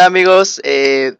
Hola 0.00 0.06
amigos, 0.06 0.62
eh, 0.64 1.14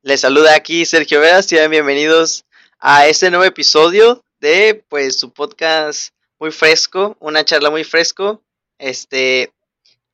les 0.00 0.22
saluda 0.22 0.56
aquí 0.56 0.86
Sergio 0.86 1.20
Veras, 1.20 1.44
sean 1.44 1.70
bienvenidos 1.70 2.46
a 2.78 3.06
este 3.08 3.28
nuevo 3.28 3.44
episodio 3.44 4.24
de 4.40 4.82
pues 4.88 5.20
su 5.20 5.34
podcast 5.34 6.14
muy 6.40 6.50
fresco, 6.50 7.18
una 7.20 7.44
charla 7.44 7.68
muy 7.68 7.84
fresco. 7.84 8.42
Este, 8.78 9.52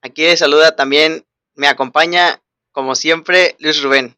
aquí 0.02 0.22
les 0.22 0.40
saluda 0.40 0.74
también, 0.74 1.24
me 1.54 1.68
acompaña 1.68 2.42
como 2.72 2.96
siempre 2.96 3.54
Luis 3.60 3.80
Rubén. 3.80 4.16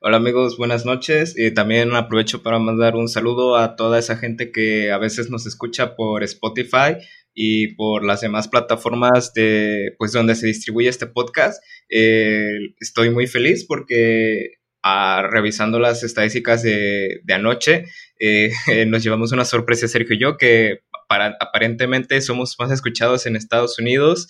Hola 0.00 0.16
amigos, 0.16 0.56
buenas 0.56 0.84
noches. 0.84 1.34
Y 1.38 1.54
también 1.54 1.94
aprovecho 1.94 2.42
para 2.42 2.58
mandar 2.58 2.96
un 2.96 3.08
saludo 3.08 3.54
a 3.54 3.76
toda 3.76 4.00
esa 4.00 4.16
gente 4.16 4.50
que 4.50 4.90
a 4.90 4.98
veces 4.98 5.30
nos 5.30 5.46
escucha 5.46 5.94
por 5.94 6.24
Spotify 6.24 6.96
y 7.38 7.74
por 7.74 8.02
las 8.02 8.22
demás 8.22 8.48
plataformas 8.48 9.34
de 9.34 9.94
pues 9.98 10.12
donde 10.12 10.34
se 10.34 10.46
distribuye 10.46 10.88
este 10.88 11.06
podcast. 11.06 11.62
Eh, 11.90 12.74
estoy 12.80 13.10
muy 13.10 13.26
feliz 13.26 13.66
porque 13.66 14.54
ah, 14.82 15.28
revisando 15.30 15.78
las 15.78 16.02
estadísticas 16.02 16.62
de, 16.62 17.20
anoche, 17.28 17.84
eh, 18.18 18.50
nos 18.88 19.04
llevamos 19.04 19.32
una 19.32 19.44
sorpresa 19.44 19.86
Sergio 19.86 20.16
y 20.16 20.20
yo 20.20 20.38
que 20.38 20.80
para, 21.08 21.36
aparentemente 21.38 22.20
somos 22.22 22.56
más 22.58 22.72
escuchados 22.72 23.26
en 23.26 23.36
Estados 23.36 23.78
Unidos 23.78 24.26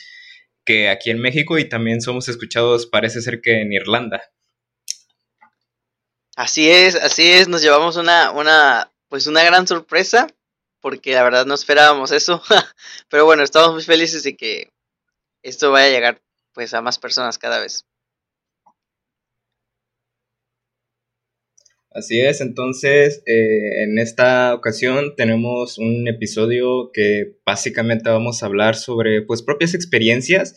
que 0.65 0.89
aquí 0.89 1.11
en 1.11 1.21
México 1.21 1.59
y 1.59 1.69
también 1.69 2.01
somos 2.03 2.29
escuchados 2.29 2.87
parece 2.87 3.23
ser 3.23 3.41
que 3.41 3.63
en 3.63 3.73
Irlanda. 3.73 4.21
Así 6.35 6.69
es, 6.69 6.97
así 6.97 7.23
es, 7.31 7.49
nos 7.49 7.63
llevamos 7.63 7.97
una, 7.97 8.33
una, 8.33 8.93
pues 9.09 9.29
una 9.29 9.45
gran 9.45 9.67
sorpresa, 9.67 10.27
porque 10.87 11.15
la 11.15 11.25
verdad 11.25 11.47
no 11.47 11.55
esperábamos 11.55 12.13
eso, 12.13 12.41
pero 13.11 13.25
bueno, 13.25 13.43
estamos 13.43 13.73
muy 13.73 13.83
felices 13.83 14.23
de 14.23 14.37
que 14.37 14.69
esto 15.43 15.73
vaya 15.73 15.87
a 15.87 15.91
llegar 15.91 16.23
pues 16.55 16.75
a 16.75 16.81
más 16.81 16.97
personas 16.97 17.39
cada 17.39 17.59
vez. 17.59 17.85
Así 21.91 22.21
es, 22.21 22.41
entonces 22.41 23.21
eh, 23.27 23.83
en 23.83 23.99
esta 23.99 24.55
ocasión 24.55 25.17
tenemos 25.17 25.77
un 25.79 26.07
episodio 26.07 26.93
que 26.93 27.37
básicamente 27.45 28.09
vamos 28.09 28.45
a 28.45 28.47
hablar 28.47 28.77
sobre 28.77 29.23
pues 29.23 29.43
propias 29.43 29.75
experiencias 29.75 30.55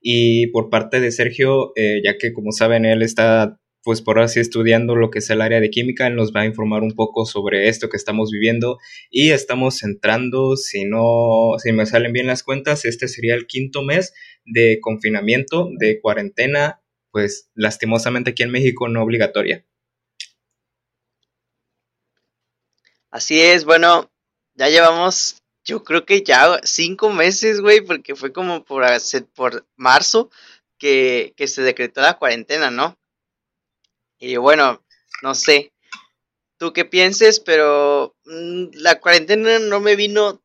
y 0.00 0.46
por 0.52 0.70
parte 0.70 1.00
de 1.00 1.10
Sergio, 1.10 1.72
eh, 1.74 2.00
ya 2.04 2.18
que 2.18 2.32
como 2.32 2.52
saben 2.52 2.84
él 2.84 3.02
está 3.02 3.60
pues 3.82 4.00
por 4.00 4.20
así 4.20 4.40
estudiando 4.40 4.94
lo 4.94 5.10
que 5.10 5.18
es 5.18 5.30
el 5.30 5.40
área 5.40 5.60
de 5.60 5.70
química, 5.70 6.08
nos 6.10 6.32
va 6.32 6.42
a 6.42 6.46
informar 6.46 6.82
un 6.82 6.92
poco 6.92 7.26
sobre 7.26 7.68
esto 7.68 7.88
que 7.88 7.96
estamos 7.96 8.30
viviendo 8.30 8.78
y 9.10 9.30
estamos 9.30 9.82
entrando, 9.82 10.56
si 10.56 10.84
no, 10.84 11.56
si 11.58 11.72
me 11.72 11.86
salen 11.86 12.12
bien 12.12 12.26
las 12.26 12.42
cuentas, 12.42 12.84
este 12.84 13.08
sería 13.08 13.34
el 13.34 13.46
quinto 13.46 13.82
mes 13.82 14.14
de 14.44 14.78
confinamiento, 14.80 15.68
de 15.78 16.00
cuarentena, 16.00 16.80
pues 17.10 17.50
lastimosamente 17.54 18.30
aquí 18.30 18.42
en 18.42 18.52
México 18.52 18.88
no 18.88 19.02
obligatoria. 19.02 19.64
Así 23.10 23.40
es, 23.40 23.64
bueno, 23.64 24.10
ya 24.54 24.68
llevamos, 24.68 25.42
yo 25.64 25.84
creo 25.84 26.06
que 26.06 26.22
ya 26.22 26.60
cinco 26.62 27.10
meses, 27.10 27.60
güey, 27.60 27.80
porque 27.82 28.14
fue 28.14 28.32
como 28.32 28.64
por, 28.64 28.84
por 29.34 29.66
marzo 29.76 30.30
que, 30.78 31.34
que 31.36 31.46
se 31.46 31.62
decretó 31.62 32.00
la 32.00 32.16
cuarentena, 32.16 32.70
¿no? 32.70 32.96
Y 34.22 34.36
bueno, 34.36 34.80
no 35.22 35.34
sé, 35.34 35.72
tú 36.56 36.72
qué 36.72 36.84
pienses, 36.84 37.40
pero 37.40 38.14
mm, 38.24 38.66
la 38.74 39.00
cuarentena 39.00 39.58
no 39.58 39.80
me 39.80 39.96
vino 39.96 40.40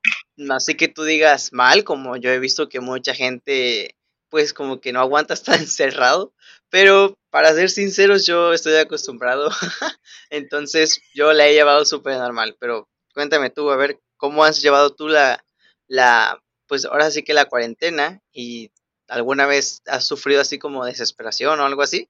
así 0.49 0.73
que 0.73 0.87
tú 0.87 1.03
digas 1.03 1.53
mal, 1.53 1.83
como 1.83 2.17
yo 2.17 2.31
he 2.31 2.39
visto 2.39 2.69
que 2.69 2.79
mucha 2.79 3.13
gente 3.13 3.95
pues 4.29 4.51
como 4.51 4.81
que 4.81 4.91
no 4.91 4.99
aguanta 4.99 5.33
estar 5.35 5.59
encerrado, 5.59 6.33
pero 6.71 7.19
para 7.29 7.53
ser 7.53 7.69
sinceros 7.69 8.25
yo 8.25 8.51
estoy 8.51 8.73
acostumbrado, 8.77 9.51
entonces 10.31 10.99
yo 11.13 11.31
la 11.33 11.47
he 11.47 11.53
llevado 11.53 11.85
súper 11.85 12.17
normal, 12.17 12.57
pero 12.59 12.89
cuéntame 13.13 13.51
tú, 13.51 13.69
a 13.69 13.75
ver, 13.75 13.99
¿cómo 14.17 14.43
has 14.43 14.59
llevado 14.59 14.95
tú 14.95 15.07
la, 15.07 15.45
la, 15.87 16.41
pues 16.65 16.85
ahora 16.85 17.11
sí 17.11 17.21
que 17.21 17.35
la 17.35 17.45
cuarentena 17.45 18.23
y 18.33 18.71
alguna 19.07 19.45
vez 19.45 19.83
has 19.85 20.03
sufrido 20.03 20.41
así 20.41 20.57
como 20.57 20.83
desesperación 20.83 21.59
o 21.59 21.65
algo 21.65 21.83
así? 21.83 22.09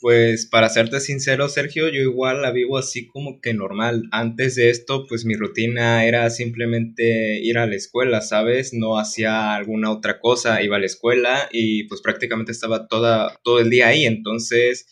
Pues 0.00 0.46
para 0.46 0.68
serte 0.68 1.00
sincero, 1.00 1.48
Sergio, 1.48 1.88
yo 1.88 2.00
igual 2.02 2.42
la 2.42 2.50
vivo 2.52 2.76
así 2.76 3.06
como 3.06 3.40
que 3.40 3.54
normal. 3.54 4.02
Antes 4.12 4.54
de 4.54 4.68
esto, 4.68 5.06
pues 5.08 5.24
mi 5.24 5.34
rutina 5.34 6.04
era 6.04 6.28
simplemente 6.28 7.40
ir 7.40 7.56
a 7.56 7.66
la 7.66 7.76
escuela, 7.76 8.20
¿sabes? 8.20 8.74
No 8.74 8.98
hacía 8.98 9.54
alguna 9.54 9.90
otra 9.90 10.20
cosa, 10.20 10.62
iba 10.62 10.76
a 10.76 10.80
la 10.80 10.86
escuela 10.86 11.48
y 11.50 11.84
pues 11.84 12.02
prácticamente 12.02 12.52
estaba 12.52 12.88
toda, 12.88 13.40
todo 13.42 13.58
el 13.58 13.70
día 13.70 13.88
ahí. 13.88 14.04
Entonces, 14.04 14.86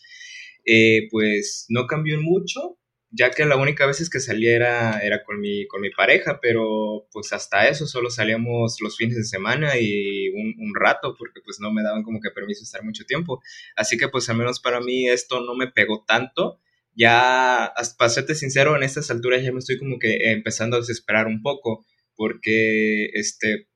eh, 0.65 1.07
pues 1.11 1.65
no 1.69 1.85
cambió 1.85 2.19
mucho 2.19 2.77
ya 3.17 3.31
que 3.31 3.45
la 3.45 3.55
única 3.55 3.85
vez 3.85 4.09
que 4.09 4.19
saliera 4.19 4.99
era 4.99 5.23
con 5.23 5.39
mi, 5.39 5.67
con 5.67 5.81
mi 5.81 5.89
pareja, 5.89 6.39
pero 6.41 7.07
pues 7.11 7.31
hasta 7.31 7.69
eso 7.69 7.87
solo 7.87 8.09
salíamos 8.09 8.77
los 8.81 8.97
fines 8.97 9.15
de 9.15 9.23
semana 9.23 9.79
y 9.79 10.29
un, 10.29 10.75
rato, 10.75 11.15
porque 11.17 11.39
pues 11.41 11.59
no 11.61 11.71
me 11.71 11.81
daban 11.81 12.03
como 12.03 12.19
que 12.19 12.31
permiso 12.31 12.63
estar 12.63 12.83
mucho 12.83 13.05
tiempo. 13.05 13.41
Así 13.77 13.97
que 13.97 14.09
pues 14.09 14.27
al 14.29 14.37
menos 14.37 14.59
para 14.59 14.81
mí 14.81 15.07
esto 15.07 15.39
no 15.39 15.55
me 15.55 15.67
pegó 15.67 16.03
tanto. 16.05 16.59
Ya, 16.93 17.73
para 17.97 18.09
serte 18.09 18.35
sincero, 18.35 18.75
en 18.75 18.83
estas 18.83 19.09
alturas 19.09 19.41
ya 19.41 19.53
me 19.53 19.59
estoy 19.59 19.77
como 19.77 19.97
que 19.97 20.31
empezando 20.31 20.75
a 20.75 20.79
desesperar 20.81 21.27
un 21.27 21.41
poco, 21.41 21.85
porque 22.15 23.05
este, 23.13 23.69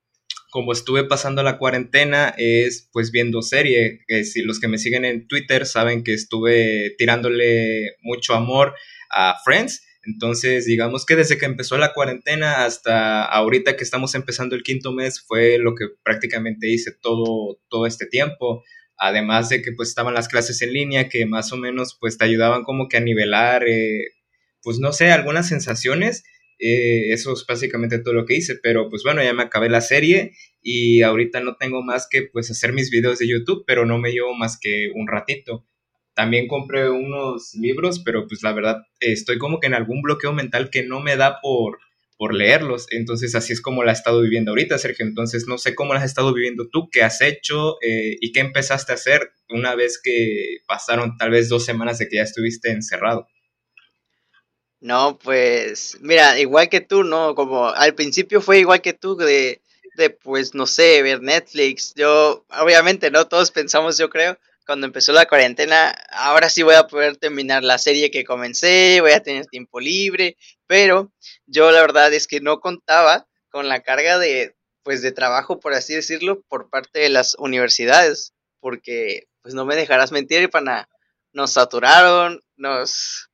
como 0.50 0.74
estuve 0.74 1.06
pasando 1.06 1.44
la 1.44 1.58
cuarentena 1.58 2.34
es 2.38 2.90
pues 2.92 3.12
viendo 3.12 3.42
serie. 3.42 4.02
si 4.26 4.42
los 4.42 4.60
que 4.60 4.68
me 4.68 4.78
siguen 4.78 5.06
en 5.06 5.28
Twitter 5.28 5.66
saben 5.66 6.04
que 6.04 6.14
estuve 6.14 6.96
tirándole 6.98 7.96
mucho 8.02 8.34
amor 8.34 8.74
a 9.10 9.38
Friends. 9.44 9.84
Entonces, 10.04 10.66
digamos 10.66 11.06
que 11.06 11.16
desde 11.16 11.38
que 11.38 11.46
empezó 11.46 11.78
la 11.78 11.94
cuarentena 11.94 12.66
hasta 12.66 13.26
ahorita 13.26 13.76
que 13.76 13.84
estamos 13.84 14.16
empezando 14.16 14.56
el 14.56 14.64
quinto 14.64 14.92
mes 14.92 15.22
fue 15.22 15.58
lo 15.58 15.76
que 15.76 15.86
prácticamente 16.04 16.70
hice 16.70 16.92
todo, 17.02 17.60
todo 17.70 17.86
este 17.86 18.06
tiempo. 18.06 18.64
Además 18.98 19.50
de 19.50 19.62
que 19.62 19.72
pues 19.72 19.90
estaban 19.90 20.14
las 20.14 20.28
clases 20.28 20.62
en 20.62 20.74
línea 20.74 21.10
que 21.10 21.26
más 21.26 21.52
o 21.54 21.58
menos 21.58 21.98
pues 22.00 22.18
te 22.18 22.26
ayudaban 22.26 22.64
como 22.64 22.88
que 22.88 22.98
a 22.98 23.02
nivelar, 23.02 23.68
eh, 23.68 24.08
pues 24.62 24.80
no 24.80 24.94
sé, 24.94 25.12
algunas 25.12 25.48
sensaciones. 25.48 26.24
Eh, 26.60 27.14
eso 27.14 27.34
es 27.34 27.46
básicamente 27.48 28.00
todo 28.00 28.14
lo 28.14 28.26
que 28.26 28.36
hice, 28.36 28.56
pero 28.62 28.90
pues 28.90 29.04
bueno, 29.04 29.24
ya 29.24 29.34
me 29.34 29.44
acabé 29.44 29.70
la 29.70 29.80
serie 29.80 30.34
y 30.62 31.02
ahorita 31.04 31.40
no 31.40 31.56
tengo 31.56 31.82
más 31.84 32.08
que 32.10 32.24
pues 32.24 32.52
hacer 32.52 32.74
mis 32.74 32.90
videos 32.90 33.20
de 33.20 33.30
YouTube, 33.30 33.64
pero 33.66 33.86
no 33.86 33.98
me 33.98 34.12
llevo 34.12 34.34
más 34.36 34.60
que 34.60 34.90
un 34.94 35.08
ratito. 35.08 35.66
También 36.20 36.50
compré 36.50 36.90
unos 36.90 37.54
libros, 37.54 38.02
pero 38.04 38.28
pues 38.28 38.44
la 38.44 38.52
verdad 38.52 38.82
estoy 39.00 39.38
como 39.38 39.62
que 39.62 39.68
en 39.68 39.74
algún 39.74 40.02
bloqueo 40.02 40.34
mental 40.34 40.70
que 40.70 40.84
no 40.84 41.00
me 41.00 41.16
da 41.16 41.40
por, 41.40 41.80
por 42.18 42.36
leerlos. 42.36 42.88
Entonces 42.92 43.36
así 43.36 43.54
es 43.54 43.62
como 43.62 43.86
la 43.86 43.92
he 43.92 43.94
estado 43.94 44.22
viviendo 44.22 44.52
ahorita, 44.52 44.78
Sergio. 44.78 45.06
Entonces 45.06 45.46
no 45.48 45.58
sé 45.58 45.76
cómo 45.76 45.94
la 45.94 46.02
has 46.02 46.06
estado 46.06 46.34
viviendo 46.34 46.68
tú, 46.68 46.90
qué 46.92 47.04
has 47.04 47.22
hecho 47.22 47.78
eh, 47.82 48.18
y 48.20 48.34
qué 48.34 48.42
empezaste 48.42 48.92
a 48.92 48.96
hacer 48.96 49.32
una 49.48 49.76
vez 49.76 49.98
que 50.04 50.58
pasaron 50.68 51.16
tal 51.16 51.30
vez 51.30 51.48
dos 51.48 51.64
semanas 51.64 52.00
de 52.00 52.10
que 52.10 52.18
ya 52.18 52.24
estuviste 52.24 52.70
encerrado. 52.70 53.26
No, 54.82 55.18
pues 55.24 56.00
mira, 56.02 56.38
igual 56.38 56.68
que 56.68 56.82
tú, 56.82 57.06
¿no? 57.06 57.34
Como 57.34 57.70
al 57.70 57.96
principio 57.96 58.42
fue 58.42 58.60
igual 58.60 58.82
que 58.82 58.92
tú 58.92 59.16
de, 59.16 59.62
de 59.96 60.10
pues 60.10 60.54
no 60.54 60.68
sé, 60.68 61.02
ver 61.02 61.22
Netflix. 61.22 61.94
Yo, 61.96 62.44
obviamente, 62.60 63.10
¿no? 63.10 63.26
Todos 63.26 63.52
pensamos, 63.52 63.98
yo 63.98 64.10
creo, 64.10 64.38
cuando 64.70 64.86
empezó 64.86 65.14
la 65.14 65.26
cuarentena, 65.26 65.96
ahora 66.12 66.48
sí 66.48 66.62
voy 66.62 66.76
a 66.76 66.86
poder 66.86 67.18
terminar 67.18 67.64
la 67.64 67.80
serie 67.80 68.12
que 68.12 68.24
comencé, 68.24 69.02
voy 69.02 69.14
a 69.14 69.24
tener 69.24 69.48
tiempo 69.48 69.80
libre, 69.80 70.38
pero 70.68 71.12
yo 71.48 71.72
la 71.72 71.82
verdad 71.82 72.14
es 72.14 72.28
que 72.28 72.40
no 72.40 72.60
contaba 72.60 73.28
con 73.50 73.68
la 73.68 73.82
carga 73.82 74.20
de, 74.20 74.56
pues, 74.84 75.02
de 75.02 75.12
trabajo, 75.12 75.60
por 75.60 75.74
así 75.74 75.96
decirlo, 75.96 76.44
por 76.48 76.70
parte 76.70 77.00
de 77.00 77.10
las 77.10 77.34
universidades, 77.40 78.36
porque, 78.60 79.24
pues, 79.42 79.56
no 79.56 79.66
me 79.66 79.76
dejarás 79.76 80.12
mentir, 80.12 80.52
pana, 80.52 80.88
nos 81.34 81.54
saturaron, 81.54 82.44
nos, 82.56 83.32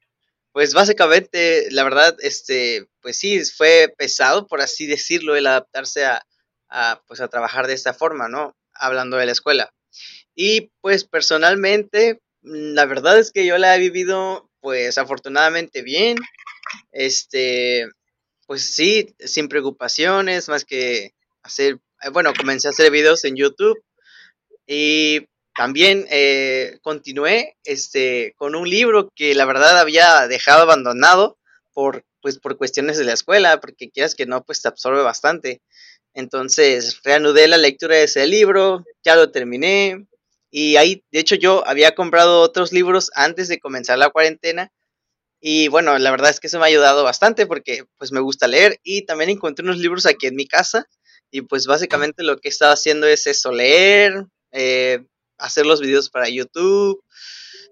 pues, 0.53 0.73
básicamente, 0.73 1.67
la 1.69 1.83
verdad, 1.83 2.15
este, 2.21 2.87
pues 3.01 3.17
sí, 3.17 3.43
fue 3.43 3.93
pesado, 3.97 4.47
por 4.47 4.61
así 4.61 4.87
decirlo, 4.87 5.35
el 5.35 5.47
adaptarse 5.47 6.05
a, 6.05 6.25
a 6.69 7.01
pues, 7.07 7.19
a 7.19 7.27
trabajar 7.27 7.67
de 7.67 7.73
esta 7.73 7.93
forma, 7.93 8.29
¿no? 8.29 8.55
Hablando 8.73 9.17
de 9.17 9.25
la 9.25 9.33
escuela. 9.33 9.74
Y 10.35 10.71
pues 10.81 11.05
personalmente, 11.05 12.19
la 12.41 12.85
verdad 12.85 13.17
es 13.17 13.31
que 13.31 13.45
yo 13.45 13.57
la 13.57 13.75
he 13.75 13.79
vivido 13.79 14.49
pues 14.59 14.97
afortunadamente 14.97 15.81
bien. 15.81 16.17
Este, 16.91 17.87
pues 18.47 18.63
sí, 18.63 19.15
sin 19.19 19.47
preocupaciones, 19.47 20.49
más 20.49 20.65
que 20.65 21.13
hacer, 21.43 21.79
eh, 22.03 22.09
bueno, 22.09 22.33
comencé 22.37 22.67
a 22.67 22.71
hacer 22.71 22.91
videos 22.91 23.23
en 23.25 23.35
YouTube 23.35 23.81
y 24.67 25.27
también 25.55 26.05
eh, 26.09 26.79
continué 26.81 27.55
este, 27.63 28.33
con 28.37 28.55
un 28.55 28.69
libro 28.69 29.09
que 29.15 29.35
la 29.35 29.45
verdad 29.45 29.79
había 29.79 30.27
dejado 30.27 30.63
abandonado 30.63 31.37
por, 31.73 32.03
pues, 32.21 32.39
por 32.39 32.57
cuestiones 32.57 32.97
de 32.97 33.05
la 33.05 33.13
escuela, 33.13 33.59
porque 33.61 33.89
quieras 33.89 34.15
que 34.15 34.25
no, 34.25 34.43
pues 34.43 34.61
te 34.61 34.67
absorbe 34.67 35.01
bastante. 35.01 35.61
Entonces 36.13 37.01
reanudé 37.03 37.47
la 37.47 37.57
lectura 37.57 37.95
de 37.95 38.03
ese 38.03 38.25
libro, 38.27 38.83
ya 39.03 39.15
lo 39.15 39.31
terminé. 39.31 40.07
Y 40.57 40.77
ahí, 40.77 41.03
de 41.11 41.19
hecho, 41.19 41.35
yo 41.35 41.67
había 41.67 41.95
comprado 41.95 42.39
otros 42.39 42.71
libros 42.71 43.11
antes 43.13 43.49
de 43.49 43.59
comenzar 43.59 43.97
la 43.97 44.09
cuarentena. 44.09 44.71
Y 45.41 45.67
bueno, 45.67 45.97
la 45.97 46.11
verdad 46.11 46.29
es 46.29 46.39
que 46.39 46.47
eso 46.47 46.59
me 46.59 46.63
ha 46.63 46.67
ayudado 46.67 47.03
bastante 47.03 47.45
porque 47.45 47.83
pues 47.97 48.13
me 48.13 48.21
gusta 48.21 48.47
leer 48.47 48.79
y 48.81 49.05
también 49.05 49.29
encontré 49.29 49.65
unos 49.65 49.79
libros 49.79 50.05
aquí 50.05 50.27
en 50.27 50.37
mi 50.37 50.47
casa 50.47 50.87
y 51.29 51.41
pues 51.41 51.67
básicamente 51.67 52.23
lo 52.23 52.37
que 52.37 52.47
he 52.47 52.51
estado 52.51 52.71
haciendo 52.71 53.05
es 53.05 53.27
eso, 53.27 53.51
leer, 53.51 54.27
eh, 54.53 55.05
hacer 55.37 55.65
los 55.65 55.81
videos 55.81 56.09
para 56.09 56.29
YouTube 56.29 57.03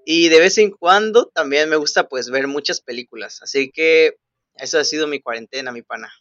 y 0.06 0.28
de 0.28 0.42
vez 0.42 0.58
en 0.58 0.72
cuando 0.72 1.32
también 1.34 1.70
me 1.70 1.78
gusta 1.78 2.10
pues 2.10 2.30
ver 2.32 2.48
muchas 2.48 2.82
películas. 2.82 3.42
Así 3.42 3.72
que 3.72 4.18
eso 4.56 4.78
ha 4.78 4.84
sido 4.84 5.08
mi 5.08 5.22
cuarentena, 5.22 5.72
mi 5.72 5.84
pana. 5.84 6.14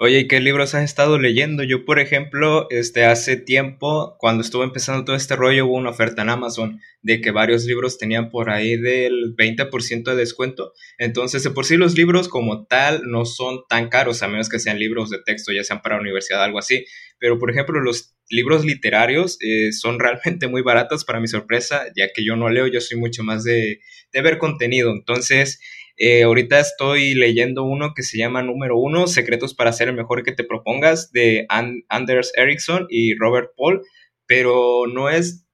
Oye, 0.00 0.20
¿y 0.20 0.28
qué 0.28 0.38
libros 0.38 0.76
has 0.76 0.84
estado 0.84 1.18
leyendo? 1.18 1.64
Yo, 1.64 1.84
por 1.84 1.98
ejemplo, 1.98 2.68
este, 2.70 3.04
hace 3.04 3.36
tiempo, 3.36 4.14
cuando 4.20 4.42
estuve 4.42 4.62
empezando 4.62 5.04
todo 5.04 5.16
este 5.16 5.34
rollo, 5.34 5.66
hubo 5.66 5.74
una 5.74 5.90
oferta 5.90 6.22
en 6.22 6.28
Amazon 6.28 6.80
de 7.02 7.20
que 7.20 7.32
varios 7.32 7.64
libros 7.64 7.98
tenían 7.98 8.30
por 8.30 8.48
ahí 8.48 8.76
del 8.76 9.34
20% 9.36 10.04
de 10.04 10.14
descuento. 10.14 10.72
Entonces, 10.98 11.42
de 11.42 11.50
por 11.50 11.64
sí 11.64 11.76
los 11.76 11.96
libros 11.96 12.28
como 12.28 12.64
tal 12.68 13.10
no 13.10 13.24
son 13.24 13.62
tan 13.68 13.88
caros, 13.88 14.22
a 14.22 14.28
menos 14.28 14.48
que 14.48 14.60
sean 14.60 14.78
libros 14.78 15.10
de 15.10 15.18
texto, 15.18 15.50
ya 15.50 15.64
sean 15.64 15.82
para 15.82 15.98
universidad, 15.98 16.44
algo 16.44 16.60
así. 16.60 16.84
Pero, 17.18 17.40
por 17.40 17.50
ejemplo, 17.50 17.80
los 17.80 18.14
libros 18.30 18.64
literarios 18.64 19.36
eh, 19.40 19.72
son 19.72 19.98
realmente 19.98 20.46
muy 20.46 20.62
baratos 20.62 21.04
para 21.04 21.18
mi 21.18 21.26
sorpresa, 21.26 21.86
ya 21.96 22.12
que 22.14 22.24
yo 22.24 22.36
no 22.36 22.50
leo, 22.50 22.68
yo 22.68 22.80
soy 22.80 22.98
mucho 22.98 23.24
más 23.24 23.42
de, 23.42 23.80
de 24.12 24.22
ver 24.22 24.38
contenido. 24.38 24.92
Entonces, 24.92 25.58
eh, 26.00 26.22
ahorita 26.22 26.60
estoy 26.60 27.14
leyendo 27.14 27.64
uno 27.64 27.92
que 27.92 28.04
se 28.04 28.18
llama 28.18 28.40
Número 28.40 28.78
Uno, 28.78 29.08
Secretos 29.08 29.52
para 29.52 29.72
ser 29.72 29.88
el 29.88 29.96
mejor 29.96 30.22
que 30.22 30.30
te 30.30 30.44
propongas, 30.44 31.10
de 31.10 31.44
Anders 31.48 32.32
Ericsson 32.36 32.86
y 32.88 33.16
Robert 33.16 33.50
Paul, 33.56 33.82
pero 34.24 34.86
no 34.86 35.10
es, 35.10 35.44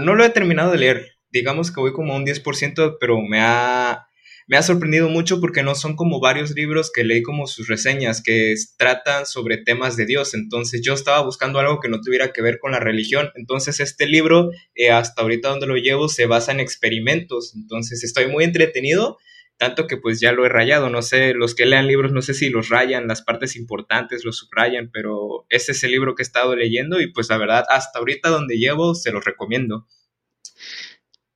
no 0.00 0.14
lo 0.14 0.24
he 0.24 0.30
terminado 0.30 0.72
de 0.72 0.78
leer, 0.78 1.12
digamos 1.28 1.70
que 1.70 1.80
voy 1.80 1.92
como 1.92 2.16
un 2.16 2.24
10%, 2.24 2.96
pero 2.98 3.20
me 3.20 3.40
ha, 3.42 4.06
me 4.46 4.56
ha 4.56 4.62
sorprendido 4.62 5.10
mucho 5.10 5.42
porque 5.42 5.62
no 5.62 5.74
son 5.74 5.94
como 5.94 6.20
varios 6.20 6.52
libros 6.52 6.90
que 6.90 7.04
leí 7.04 7.22
como 7.22 7.46
sus 7.46 7.68
reseñas, 7.68 8.22
que 8.22 8.54
tratan 8.78 9.26
sobre 9.26 9.58
temas 9.58 9.98
de 9.98 10.06
Dios, 10.06 10.32
entonces 10.32 10.80
yo 10.82 10.94
estaba 10.94 11.20
buscando 11.20 11.58
algo 11.58 11.80
que 11.80 11.90
no 11.90 12.00
tuviera 12.00 12.32
que 12.32 12.40
ver 12.40 12.58
con 12.60 12.72
la 12.72 12.80
religión, 12.80 13.28
entonces 13.34 13.80
este 13.80 14.06
libro, 14.06 14.52
eh, 14.74 14.90
hasta 14.90 15.20
ahorita 15.20 15.50
donde 15.50 15.66
lo 15.66 15.76
llevo, 15.76 16.08
se 16.08 16.24
basa 16.24 16.52
en 16.52 16.60
experimentos, 16.60 17.52
entonces 17.54 18.02
estoy 18.02 18.28
muy 18.28 18.44
entretenido 18.44 19.18
tanto 19.58 19.86
que 19.86 19.96
pues 19.96 20.20
ya 20.20 20.32
lo 20.32 20.44
he 20.44 20.48
rayado, 20.48 20.90
no 20.90 21.02
sé, 21.02 21.32
los 21.34 21.54
que 21.54 21.66
lean 21.66 21.86
libros 21.86 22.12
no 22.12 22.22
sé 22.22 22.34
si 22.34 22.50
los 22.50 22.68
rayan, 22.68 23.06
las 23.08 23.22
partes 23.22 23.56
importantes 23.56 24.24
los 24.24 24.36
subrayan, 24.36 24.90
pero 24.92 25.46
este 25.48 25.72
es 25.72 25.82
el 25.84 25.92
libro 25.92 26.14
que 26.14 26.22
he 26.22 26.24
estado 26.24 26.54
leyendo 26.54 27.00
y 27.00 27.12
pues 27.12 27.28
la 27.30 27.38
verdad 27.38 27.64
hasta 27.68 27.98
ahorita 27.98 28.28
donde 28.28 28.58
llevo 28.58 28.94
se 28.94 29.12
los 29.12 29.24
recomiendo. 29.24 29.86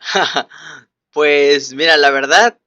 pues 1.13 1.73
mira, 1.75 1.97
la 1.97 2.11
verdad 2.11 2.59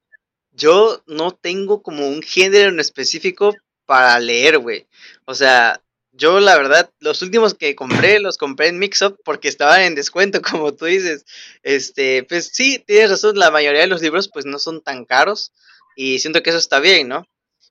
yo 0.51 1.03
no 1.07 1.31
tengo 1.31 1.81
como 1.81 2.07
un 2.07 2.21
género 2.21 2.69
en 2.69 2.79
específico 2.79 3.55
para 3.85 4.19
leer, 4.19 4.59
güey. 4.59 4.87
O 5.25 5.35
sea, 5.35 5.82
yo 6.13 6.39
la 6.39 6.55
verdad, 6.55 6.89
los 6.99 7.21
últimos 7.23 7.55
que 7.55 7.75
compré, 7.75 8.19
los 8.19 8.37
compré 8.37 8.67
en 8.67 8.79
Mixup 8.79 9.17
porque 9.25 9.47
estaban 9.47 9.81
en 9.81 9.95
descuento, 9.95 10.41
como 10.41 10.73
tú 10.73 10.85
dices. 10.85 11.25
Este, 11.63 12.23
pues 12.23 12.51
sí, 12.53 12.79
tienes 12.85 13.09
razón, 13.09 13.37
la 13.37 13.51
mayoría 13.51 13.81
de 13.81 13.87
los 13.87 14.01
libros 14.01 14.29
pues 14.31 14.45
no 14.45 14.59
son 14.59 14.81
tan 14.81 15.05
caros 15.05 15.51
y 15.95 16.19
siento 16.19 16.43
que 16.43 16.51
eso 16.51 16.59
está 16.59 16.79
bien, 16.79 17.07
¿no? 17.09 17.25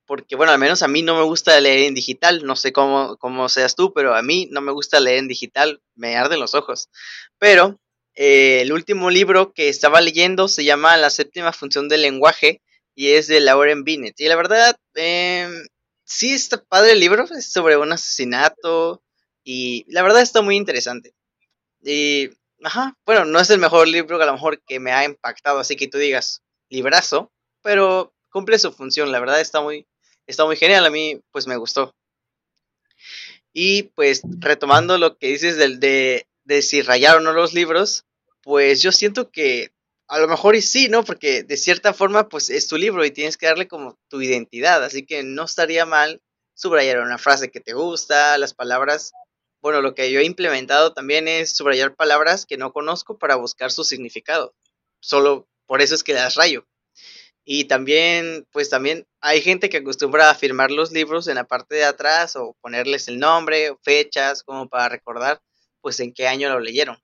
Porque 0.07 0.37
bueno, 0.37 0.53
al 0.53 0.59
menos 0.59 0.83
a 0.83 0.89
mí 0.89 1.03
no 1.03 1.17
me 1.17 1.23
gusta 1.23 1.59
leer 1.61 1.87
en 1.87 1.95
digital, 1.95 2.45
no 2.45 2.57
sé 2.57 2.73
cómo, 2.73 3.17
cómo 3.19 3.49
seas 3.49 3.77
tú, 3.77 3.93
pero 3.95 4.15
a 4.15 4.23
mí 4.23 4.49
no 4.51 4.61
me 4.61 4.73
gusta 4.73 5.01
leer 5.01 5.19
en 5.19 5.29
digital, 5.29 5.81
me 5.95 6.17
arden 6.17 6.41
los 6.41 6.55
ojos. 6.55 6.89
Pero 7.39 7.81
eh, 8.15 8.61
el 8.63 8.73
último 8.73 9.11
libro 9.11 9.53
que 9.53 9.69
estaba 9.69 10.01
leyendo 10.01 10.49
se 10.49 10.65
llama 10.65 10.97
La 10.97 11.11
séptima 11.11 11.53
función 11.53 11.89
del 11.89 12.03
lenguaje 12.03 12.61
y 12.95 13.11
es 13.13 13.29
de 13.29 13.41
Lauren 13.41 13.85
Binet. 13.85 14.21
Y 14.21 14.27
la 14.29 14.37
verdad, 14.37 14.77
eh, 14.95 15.49
sí 16.05 16.33
está 16.33 16.63
padre 16.63 16.93
el 16.93 17.01
libro, 17.01 17.25
es 17.25 17.53
sobre 17.53 17.77
un 17.77 17.93
asesinato 17.93 19.03
y 19.45 19.85
la 19.89 20.03
verdad 20.03 20.23
está 20.23 20.43
muy 20.43 20.57
interesante. 20.57 21.15
Y, 21.83 22.31
ajá, 22.63 22.97
bueno, 23.05 23.25
no 23.25 23.41
es 23.41 23.51
el 23.51 23.59
mejor 23.59 23.89
libro 23.89 24.19
que 24.19 24.25
a 24.25 24.27
lo 24.27 24.35
mejor 24.35 24.63
que 24.63 24.81
me 24.81 24.93
ha 24.93 25.05
impactado, 25.05 25.59
así 25.59 25.77
que 25.77 25.89
tú 25.89 25.99
digas 25.99 26.43
librazo, 26.69 27.33
pero 27.63 28.15
cumple 28.31 28.59
su 28.59 28.73
función, 28.73 29.13
la 29.13 29.21
verdad 29.21 29.41
está 29.41 29.61
muy, 29.61 29.87
está 30.27 30.45
muy 30.45 30.57
genial, 30.57 30.87
a 30.87 30.91
mí 30.91 31.21
pues 31.31 31.47
me 31.47 31.57
gustó. 31.57 31.95
Y 33.53 33.85
pues 33.95 34.23
retomando 34.39 34.97
lo 34.97 35.19
que 35.19 35.29
dices 35.29 35.57
del, 35.57 35.79
de, 35.79 36.27
de 36.45 36.63
si 36.63 36.83
rayaron 36.83 37.27
o 37.27 37.33
no 37.33 37.39
los 37.39 37.53
libros, 37.53 38.07
pues 38.43 38.81
yo 38.81 38.93
siento 38.93 39.31
que 39.31 39.73
a 40.09 40.19
lo 40.19 40.29
mejor 40.29 40.57
y 40.57 40.63
sí, 40.63 40.89
¿no? 40.89 41.05
Porque 41.05 41.43
de 41.43 41.57
cierta 41.57 41.95
forma, 41.95 42.29
pues 42.29 42.51
es 42.51 42.69
tu 42.69 42.77
libro 42.77 43.05
y 43.05 43.11
tienes 43.11 43.37
que 43.37 43.47
darle 43.47 43.69
como 43.69 43.99
tu 44.09 44.21
identidad, 44.21 44.85
así 44.85 45.07
que 45.07 45.23
no 45.23 45.45
estaría 45.45 45.87
mal 45.87 46.23
subrayar 46.55 47.01
una 47.01 47.19
frase 47.19 47.51
que 47.51 47.61
te 47.61 47.73
gusta, 47.73 48.37
las 48.39 48.55
palabras. 48.55 49.13
Bueno, 49.61 49.81
lo 49.81 49.95
que 49.95 50.11
yo 50.11 50.21
he 50.21 50.25
implementado 50.25 50.93
también 50.93 51.29
es 51.29 51.57
subrayar 51.57 51.95
palabras 51.95 52.47
que 52.47 52.57
no 52.57 52.73
conozco 52.73 53.19
para 53.19 53.37
buscar 53.37 53.71
su 53.71 53.85
significado. 53.85 54.55
Solo 55.01 55.49
por 55.67 55.81
eso 55.83 55.95
es 55.95 56.03
que 56.05 56.15
las 56.15 56.35
rayo. 56.35 56.67
Y 57.45 57.65
también, 57.65 58.47
pues 58.53 58.71
también 58.71 59.07
hay 59.21 59.41
gente 59.41 59.69
que 59.69 59.79
acostumbra 59.79 60.31
a 60.31 60.35
firmar 60.35 60.71
los 60.71 60.93
libros 60.93 61.27
en 61.27 61.35
la 61.37 61.45
parte 61.45 61.75
de 61.75 61.85
atrás 61.85 62.37
o 62.37 62.57
ponerles 62.61 63.09
el 63.09 63.19
nombre, 63.19 63.77
fechas, 63.83 64.43
como 64.45 64.69
para 64.69 64.89
recordar, 64.89 65.43
pues 65.81 65.99
en 66.01 66.13
qué 66.13 66.29
año 66.29 66.49
lo 66.51 66.61
leyeron. 66.61 66.99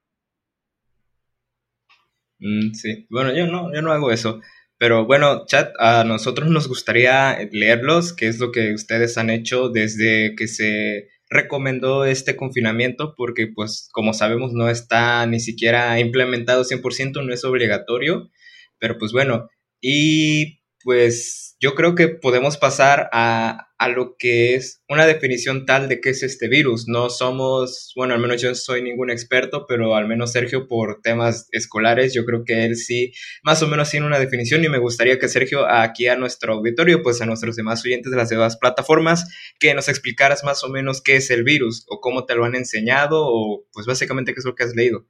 Mm, 2.40 2.72
sí, 2.74 3.06
bueno, 3.10 3.34
yo 3.34 3.46
no, 3.46 3.72
yo 3.74 3.82
no 3.82 3.92
hago 3.92 4.10
eso. 4.12 4.40
Pero 4.78 5.06
bueno, 5.06 5.44
chat, 5.46 5.72
a 5.80 6.04
nosotros 6.04 6.48
nos 6.50 6.68
gustaría 6.68 7.36
leerlos, 7.50 8.12
qué 8.12 8.28
es 8.28 8.38
lo 8.38 8.52
que 8.52 8.74
ustedes 8.74 9.18
han 9.18 9.28
hecho 9.30 9.70
desde 9.70 10.34
que 10.36 10.46
se 10.46 11.08
recomendó 11.30 12.04
este 12.04 12.36
confinamiento, 12.36 13.14
porque 13.16 13.48
pues 13.54 13.88
como 13.92 14.14
sabemos 14.14 14.52
no 14.52 14.68
está 14.70 15.26
ni 15.26 15.40
siquiera 15.40 15.98
implementado 16.00 16.62
100%, 16.64 17.22
no 17.22 17.34
es 17.34 17.44
obligatorio. 17.44 18.30
Pero 18.78 18.98
pues 18.98 19.10
bueno, 19.12 19.48
y 19.80 20.60
pues 20.84 21.47
yo 21.60 21.74
creo 21.74 21.94
que 21.94 22.08
podemos 22.08 22.56
pasar 22.56 23.10
a, 23.12 23.68
a 23.78 23.88
lo 23.88 24.16
que 24.16 24.54
es 24.54 24.82
una 24.88 25.06
definición 25.06 25.66
tal 25.66 25.88
de 25.88 26.00
qué 26.00 26.10
es 26.10 26.22
este 26.22 26.48
virus. 26.48 26.86
No 26.86 27.10
somos, 27.10 27.92
bueno, 27.96 28.14
al 28.14 28.20
menos 28.20 28.40
yo 28.40 28.48
no 28.48 28.54
soy 28.54 28.82
ningún 28.82 29.10
experto, 29.10 29.66
pero 29.66 29.96
al 29.96 30.06
menos 30.06 30.32
Sergio 30.32 30.68
por 30.68 31.00
temas 31.00 31.48
escolares, 31.50 32.14
yo 32.14 32.24
creo 32.24 32.44
que 32.44 32.64
él 32.64 32.76
sí 32.76 33.12
más 33.42 33.62
o 33.62 33.66
menos 33.66 33.90
tiene 33.90 34.06
una 34.06 34.20
definición 34.20 34.64
y 34.64 34.68
me 34.68 34.78
gustaría 34.78 35.18
que 35.18 35.28
Sergio 35.28 35.66
aquí 35.68 36.06
a 36.06 36.16
nuestro 36.16 36.54
auditorio, 36.54 37.02
pues 37.02 37.20
a 37.22 37.26
nuestros 37.26 37.56
demás 37.56 37.84
oyentes 37.84 38.10
de 38.10 38.16
las 38.16 38.28
demás 38.28 38.56
plataformas, 38.56 39.26
que 39.58 39.74
nos 39.74 39.88
explicaras 39.88 40.44
más 40.44 40.62
o 40.62 40.68
menos 40.68 41.02
qué 41.02 41.16
es 41.16 41.30
el 41.30 41.42
virus 41.42 41.84
o 41.88 42.00
cómo 42.00 42.24
te 42.24 42.36
lo 42.36 42.44
han 42.44 42.54
enseñado 42.54 43.26
o 43.26 43.64
pues 43.72 43.86
básicamente 43.86 44.32
qué 44.32 44.40
es 44.40 44.46
lo 44.46 44.54
que 44.54 44.64
has 44.64 44.74
leído. 44.74 45.06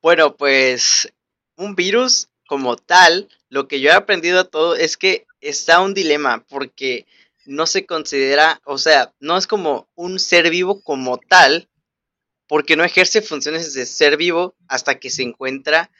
Bueno, 0.00 0.36
pues 0.36 1.12
un 1.56 1.74
virus 1.74 2.28
como 2.48 2.76
tal, 2.76 3.28
lo 3.50 3.68
que 3.68 3.78
yo 3.78 3.90
he 3.90 3.92
aprendido 3.92 4.40
a 4.40 4.44
todo 4.44 4.74
es 4.74 4.96
que 4.96 5.26
está 5.42 5.80
un 5.80 5.92
dilema 5.92 6.44
porque 6.48 7.06
no 7.44 7.66
se 7.66 7.86
considera, 7.86 8.60
o 8.64 8.78
sea, 8.78 9.12
no 9.20 9.36
es 9.36 9.46
como 9.46 9.86
un 9.94 10.18
ser 10.18 10.50
vivo 10.50 10.82
como 10.82 11.18
tal, 11.18 11.68
porque 12.48 12.74
no 12.74 12.84
ejerce 12.84 13.20
funciones 13.20 13.74
de 13.74 13.84
ser 13.84 14.16
vivo 14.16 14.56
hasta 14.66 14.98
que 14.98 15.10
se 15.10 15.22
encuentra 15.22 15.90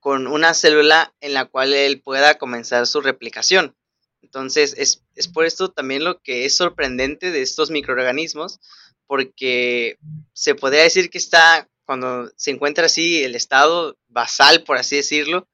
con 0.00 0.26
una 0.26 0.54
célula 0.54 1.14
en 1.20 1.34
la 1.34 1.44
cual 1.44 1.74
él 1.74 2.00
pueda 2.00 2.38
comenzar 2.38 2.86
su 2.86 3.02
replicación. 3.02 3.76
Entonces, 4.22 4.74
es, 4.78 5.02
es 5.14 5.28
por 5.28 5.44
esto 5.44 5.70
también 5.70 6.04
lo 6.04 6.22
que 6.22 6.46
es 6.46 6.56
sorprendente 6.56 7.30
de 7.30 7.42
estos 7.42 7.70
microorganismos, 7.70 8.60
porque 9.06 9.98
se 10.32 10.54
podría 10.54 10.84
decir 10.84 11.10
que 11.10 11.18
está, 11.18 11.68
cuando 11.84 12.32
se 12.36 12.50
encuentra 12.50 12.86
así, 12.86 13.22
el 13.22 13.34
estado 13.34 13.98
basal, 14.08 14.64
por 14.64 14.78
así 14.78 14.96
decirlo, 14.96 15.46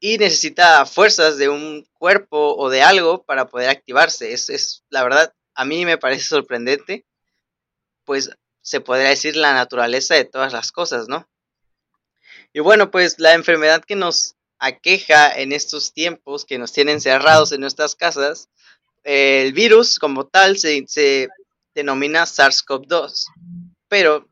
y 0.00 0.18
necesita 0.18 0.84
fuerzas 0.86 1.38
de 1.38 1.48
un 1.48 1.86
cuerpo 1.94 2.54
o 2.56 2.68
de 2.68 2.82
algo 2.82 3.24
para 3.24 3.48
poder 3.48 3.70
activarse. 3.70 4.32
Es, 4.32 4.50
es, 4.50 4.84
la 4.90 5.02
verdad, 5.02 5.34
a 5.54 5.64
mí 5.64 5.84
me 5.84 5.98
parece 5.98 6.24
sorprendente, 6.24 7.06
pues 8.04 8.30
se 8.60 8.80
podría 8.80 9.08
decir 9.08 9.36
la 9.36 9.54
naturaleza 9.54 10.14
de 10.14 10.24
todas 10.24 10.52
las 10.52 10.72
cosas, 10.72 11.08
¿no? 11.08 11.28
Y 12.52 12.60
bueno, 12.60 12.90
pues 12.90 13.18
la 13.18 13.34
enfermedad 13.34 13.84
que 13.84 13.96
nos 13.96 14.36
aqueja 14.58 15.30
en 15.30 15.52
estos 15.52 15.92
tiempos, 15.92 16.44
que 16.44 16.58
nos 16.58 16.72
tienen 16.72 17.00
cerrados 17.00 17.52
en 17.52 17.60
nuestras 17.60 17.94
casas, 17.94 18.48
el 19.04 19.52
virus 19.52 19.98
como 19.98 20.26
tal 20.26 20.58
se, 20.58 20.84
se 20.88 21.28
denomina 21.74 22.24
SARS-CoV-2, 22.24 23.26
pero 23.88 24.28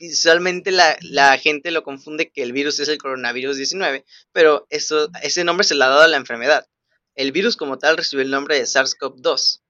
visualmente 0.00 0.72
la, 0.72 0.96
la, 1.02 1.36
gente 1.36 1.70
lo 1.70 1.82
confunde 1.82 2.30
que 2.30 2.42
el 2.42 2.52
virus 2.52 2.80
es 2.80 2.88
el 2.88 2.96
coronavirus 2.96 3.58
19, 3.58 4.04
pero 4.32 4.66
eso, 4.70 5.10
ese 5.22 5.44
nombre 5.44 5.64
se 5.64 5.74
le 5.74 5.84
ha 5.84 5.88
dado 5.88 6.02
a 6.02 6.08
la 6.08 6.16
enfermedad. 6.16 6.66
El 7.14 7.32
virus 7.32 7.56
como 7.56 7.78
tal 7.78 7.98
recibió 7.98 8.24
el 8.24 8.30
nombre 8.30 8.56
de 8.56 8.62
SARS-CoV-2. 8.62 9.60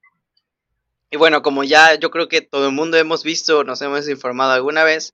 Y 1.11 1.17
bueno, 1.17 1.41
como 1.41 1.65
ya 1.65 1.95
yo 1.95 2.09
creo 2.09 2.29
que 2.29 2.39
todo 2.41 2.67
el 2.67 2.71
mundo 2.71 2.97
hemos 2.97 3.23
visto, 3.23 3.65
nos 3.65 3.81
hemos 3.81 4.07
informado 4.07 4.53
alguna 4.53 4.85
vez, 4.85 5.13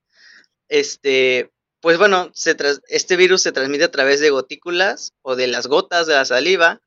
este, 0.69 1.51
pues 1.81 1.97
bueno, 1.97 2.29
se 2.35 2.55
este 2.87 3.15
virus 3.15 3.41
se 3.41 3.51
transmite 3.51 3.85
a 3.85 3.91
través 3.91 4.19
de 4.19 4.29
gotículas 4.29 5.13
o 5.23 5.35
de 5.35 5.47
las 5.47 5.65
gotas 5.65 6.05
de 6.05 6.13
la 6.13 6.25
saliva 6.25 6.79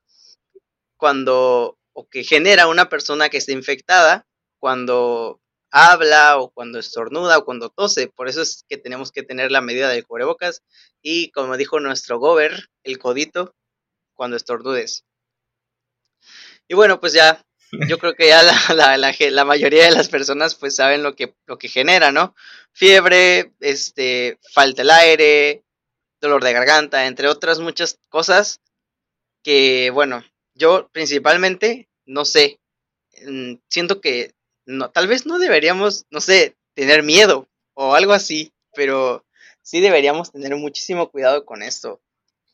cuando 0.96 1.78
o 1.92 2.08
que 2.08 2.22
genera 2.22 2.68
una 2.68 2.88
persona 2.88 3.28
que 3.28 3.38
está 3.38 3.50
infectada 3.50 4.26
cuando 4.60 5.40
habla 5.70 6.38
o 6.38 6.50
cuando 6.50 6.78
estornuda 6.78 7.38
o 7.38 7.44
cuando 7.44 7.70
tose. 7.70 8.08
Por 8.08 8.28
eso 8.28 8.42
es 8.42 8.64
que 8.68 8.76
tenemos 8.76 9.12
que 9.12 9.22
tener 9.22 9.50
la 9.50 9.60
medida 9.60 9.88
del 9.88 10.06
cubrebocas 10.06 10.62
y 11.02 11.30
como 11.30 11.56
dijo 11.56 11.80
nuestro 11.80 12.18
gober, 12.18 12.68
el 12.84 12.98
codito, 12.98 13.54
cuando 14.14 14.36
estornudes. 14.36 15.04
Y 16.68 16.74
bueno, 16.74 17.00
pues 17.00 17.12
ya, 17.12 17.44
yo 17.88 17.98
creo 17.98 18.14
que 18.14 18.28
ya 18.28 18.42
la, 18.42 18.96
la, 18.96 19.14
la, 19.18 19.44
mayoría 19.44 19.84
de 19.84 19.90
las 19.92 20.08
personas 20.08 20.54
pues 20.54 20.76
saben 20.76 21.02
lo 21.02 21.14
que, 21.14 21.34
lo 21.46 21.58
que 21.58 21.68
genera, 21.68 22.12
¿no? 22.12 22.34
Fiebre, 22.72 23.52
este, 23.60 24.38
falta 24.52 24.82
el 24.82 24.90
aire, 24.90 25.64
dolor 26.20 26.44
de 26.44 26.52
garganta, 26.52 27.06
entre 27.06 27.28
otras 27.28 27.60
muchas 27.60 27.98
cosas 28.08 28.60
que, 29.42 29.90
bueno, 29.90 30.22
yo 30.54 30.90
principalmente, 30.92 31.88
no 32.04 32.24
sé, 32.24 32.60
mm, 33.26 33.54
siento 33.68 34.00
que 34.00 34.34
no, 34.66 34.90
tal 34.90 35.08
vez 35.08 35.26
no 35.26 35.38
deberíamos, 35.38 36.06
no 36.10 36.20
sé, 36.20 36.56
tener 36.74 37.02
miedo 37.02 37.48
o 37.74 37.94
algo 37.94 38.12
así, 38.12 38.52
pero 38.74 39.24
sí 39.62 39.80
deberíamos 39.80 40.32
tener 40.32 40.54
muchísimo 40.56 41.10
cuidado 41.10 41.44
con 41.44 41.62
esto. 41.62 42.00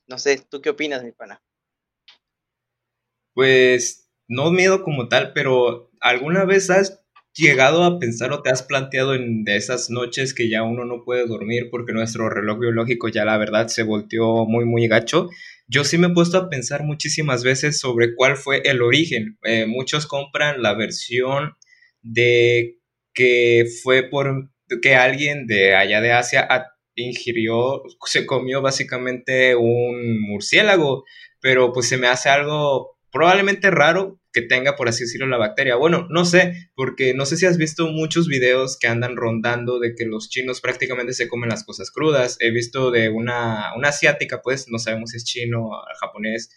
No 0.06 0.18
sé, 0.18 0.38
¿tú 0.48 0.60
qué 0.60 0.70
opinas, 0.70 1.02
mi 1.02 1.12
pana? 1.12 1.42
Pues 3.34 4.08
no 4.28 4.50
miedo 4.50 4.82
como 4.82 5.08
tal, 5.08 5.32
pero 5.32 5.90
¿alguna 6.00 6.44
vez 6.44 6.70
has 6.70 7.02
llegado 7.34 7.84
a 7.84 7.98
pensar 7.98 8.32
o 8.32 8.42
te 8.42 8.50
has 8.50 8.62
planteado 8.62 9.14
en 9.14 9.44
de 9.44 9.56
esas 9.56 9.90
noches 9.90 10.32
que 10.32 10.48
ya 10.48 10.62
uno 10.62 10.84
no 10.84 11.04
puede 11.04 11.26
dormir 11.26 11.68
porque 11.70 11.92
nuestro 11.92 12.30
reloj 12.30 12.58
biológico 12.58 13.08
ya 13.08 13.26
la 13.26 13.36
verdad 13.36 13.68
se 13.68 13.82
volteó 13.82 14.46
muy 14.46 14.64
muy 14.64 14.88
gacho? 14.88 15.28
Yo 15.68 15.84
sí 15.84 15.98
me 15.98 16.06
he 16.06 16.14
puesto 16.14 16.38
a 16.38 16.48
pensar 16.48 16.84
muchísimas 16.84 17.42
veces 17.42 17.78
sobre 17.78 18.14
cuál 18.14 18.36
fue 18.36 18.62
el 18.64 18.80
origen. 18.80 19.38
Eh, 19.42 19.66
muchos 19.66 20.06
compran 20.06 20.62
la 20.62 20.74
versión 20.74 21.56
de 22.06 22.78
que 23.14 23.64
fue 23.82 24.04
por 24.04 24.50
que 24.82 24.94
alguien 24.94 25.46
de 25.46 25.74
allá 25.74 26.00
de 26.00 26.12
Asia 26.12 26.48
ingirió, 26.94 27.82
se 28.06 28.26
comió 28.26 28.62
básicamente 28.62 29.54
un 29.54 30.20
murciélago, 30.20 31.04
pero 31.40 31.72
pues 31.72 31.88
se 31.88 31.98
me 31.98 32.08
hace 32.08 32.28
algo 32.28 32.98
probablemente 33.12 33.70
raro 33.70 34.20
que 34.32 34.42
tenga, 34.42 34.76
por 34.76 34.88
así 34.88 35.04
decirlo, 35.04 35.26
la 35.26 35.38
bacteria. 35.38 35.76
Bueno, 35.76 36.06
no 36.10 36.26
sé, 36.26 36.70
porque 36.74 37.14
no 37.14 37.24
sé 37.24 37.38
si 37.38 37.46
has 37.46 37.56
visto 37.56 37.86
muchos 37.86 38.28
videos 38.28 38.78
que 38.78 38.86
andan 38.86 39.16
rondando 39.16 39.78
de 39.78 39.94
que 39.94 40.04
los 40.04 40.28
chinos 40.28 40.60
prácticamente 40.60 41.14
se 41.14 41.26
comen 41.26 41.48
las 41.48 41.64
cosas 41.64 41.90
crudas. 41.90 42.36
He 42.40 42.50
visto 42.50 42.90
de 42.90 43.08
una, 43.08 43.72
una 43.76 43.88
asiática, 43.88 44.42
pues, 44.42 44.66
no 44.68 44.78
sabemos 44.78 45.10
si 45.10 45.16
es 45.16 45.24
chino 45.24 45.68
o 45.68 45.82
japonés, 46.00 46.50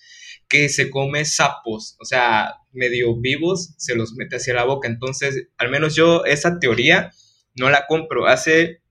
que 0.50 0.68
se 0.70 0.90
come 0.90 1.26
sapos, 1.26 1.96
o 2.00 2.06
sea, 2.06 2.56
medio 2.72 3.16
vivos, 3.16 3.74
se 3.78 3.96
los 3.96 4.14
mete 4.14 4.38
hacia 4.38 4.56
la 4.56 4.66
boca. 4.66 4.88
Entonces, 4.88 5.48
al 5.58 5.70
menos 5.70 5.96
yo 5.96 6.26
esa 6.26 6.60
teoría 6.60 7.12
no 7.56 7.70
la 7.70 7.86
compro. 7.88 8.28
Hace 8.28 8.82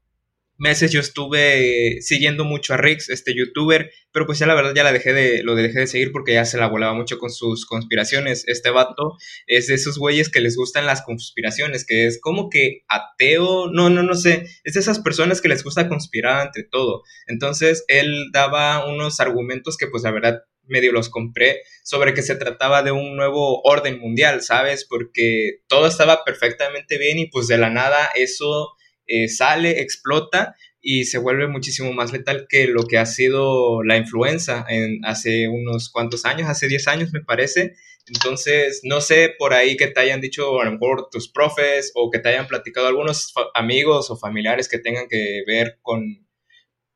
meses 0.59 0.91
yo 0.91 1.01
estuve 1.01 2.03
siguiendo 2.03 2.45
mucho 2.45 2.75
a 2.75 2.77
Rix, 2.77 3.09
este 3.09 3.35
youtuber, 3.35 3.91
pero 4.13 4.27
pues 4.27 4.41
ya 4.41 4.47
la 4.47 4.55
verdad 4.55 4.75
ya 4.75 4.83
la 4.83 4.93
dejé 4.93 5.13
de, 5.13 5.43
lo 5.45 5.55
dejé 5.55 5.79
de 5.79 5.87
seguir 5.87 6.11
porque 6.11 6.35
ya 6.35 6.45
se 6.45 6.59
la 6.59 6.67
volaba 6.67 6.95
mucho 6.95 7.19
con 7.19 7.31
sus 7.31 7.65
conspiraciones. 7.65 8.45
Este 8.49 8.71
vato 8.71 9.17
es 9.47 9.69
de 9.69 9.75
esos 9.75 9.99
güeyes 9.99 10.29
que 10.29 10.41
les 10.41 10.57
gustan 10.57 10.85
las 10.85 11.03
conspiraciones, 11.03 11.87
que 11.87 12.07
es 12.07 12.21
como 12.21 12.51
que 12.51 12.83
ateo, 12.89 13.71
no, 13.73 13.89
no, 13.89 14.03
no 14.03 14.15
sé, 14.15 14.47
es 14.65 14.75
de 14.75 14.81
esas 14.81 14.99
personas 14.99 15.41
que 15.41 15.49
les 15.49 15.63
gusta 15.63 15.89
conspirar 15.89 16.41
ante 16.41 16.65
todo. 16.65 17.03
Entonces 17.29 17.85
él 17.87 18.31
daba 18.33 18.87
unos 18.87 19.21
argumentos 19.21 19.77
que 19.77 19.87
pues 19.87 20.03
la 20.03 20.11
verdad 20.11 20.43
medio 20.69 20.93
los 20.93 21.09
compré, 21.09 21.63
sobre 21.83 22.15
que 22.15 22.23
se 22.23 22.37
trataba 22.37 22.83
de 22.83 22.93
un 22.93 23.17
nuevo 23.17 23.61
orden 23.63 23.99
mundial, 23.99 24.43
¿sabes? 24.43 24.87
Porque 24.89 25.61
todo 25.67 25.87
estaba 25.87 26.25
perfectamente 26.25 26.99
bien 26.99 27.19
y 27.19 27.27
pues 27.27 27.47
de 27.49 27.59
la 27.59 27.71
nada 27.71 28.11
eso 28.15 28.73
eh, 29.07 29.29
sale, 29.29 29.81
explota 29.81 30.55
y 30.81 31.05
se 31.05 31.19
vuelve 31.19 31.49
muchísimo 31.49 31.93
más 31.93 32.13
letal 32.13 32.47
que 32.49 32.67
lo 32.67 32.85
que 32.85 32.99
ha 32.99 33.07
sido 33.07 33.83
la 33.83 33.97
influenza 33.97 34.65
en 34.69 35.05
hace 35.05 35.49
unos 35.49 35.91
cuantos 35.91 36.25
años, 36.25 36.49
hace 36.49 36.69
10 36.69 36.89
años 36.89 37.13
me 37.13 37.23
parece. 37.23 37.75
Entonces, 38.07 38.81
no 38.85 39.01
sé 39.01 39.35
por 39.39 39.53
ahí 39.53 39.77
que 39.77 39.89
te 39.89 40.01
hayan 40.01 40.21
dicho 40.21 40.61
a 40.61 40.65
lo 40.65 40.73
mejor 40.73 41.09
tus 41.11 41.31
profes 41.31 41.93
o 41.95 42.11
que 42.11 42.19
te 42.19 42.31
hayan 42.31 42.47
platicado 42.47 42.87
algunos 42.87 43.33
amigos 43.55 44.11
o 44.11 44.17
familiares 44.17 44.69
que 44.69 44.79
tengan 44.79 45.09
que 45.09 45.43
ver 45.47 45.79
con 45.83 46.28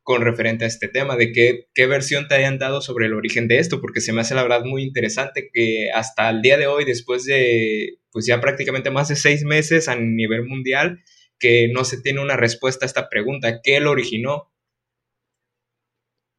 con 0.02 0.22
referente 0.22 0.64
a 0.64 0.68
este 0.68 0.88
tema, 0.88 1.16
de 1.16 1.32
qué, 1.32 1.68
qué 1.74 1.86
versión 1.86 2.28
te 2.28 2.34
hayan 2.34 2.58
dado 2.58 2.80
sobre 2.80 3.06
el 3.06 3.14
origen 3.14 3.48
de 3.48 3.58
esto, 3.58 3.80
porque 3.80 4.00
se 4.00 4.12
me 4.12 4.20
hace 4.20 4.34
la 4.34 4.42
verdad 4.42 4.64
muy 4.64 4.82
interesante 4.82 5.50
que 5.52 5.90
hasta 5.94 6.28
el 6.30 6.42
día 6.42 6.58
de 6.58 6.66
hoy, 6.66 6.84
después 6.84 7.24
de 7.24 7.98
pues 8.10 8.26
ya 8.26 8.40
prácticamente 8.40 8.90
más 8.90 9.08
de 9.08 9.16
seis 9.16 9.42
meses 9.42 9.88
a 9.88 9.96
nivel 9.96 10.44
mundial, 10.44 11.02
que 11.38 11.68
no 11.72 11.84
se 11.84 12.00
tiene 12.00 12.20
una 12.20 12.36
respuesta 12.36 12.84
a 12.84 12.86
esta 12.86 13.08
pregunta, 13.08 13.60
¿qué 13.62 13.80
lo 13.80 13.90
originó? 13.90 14.52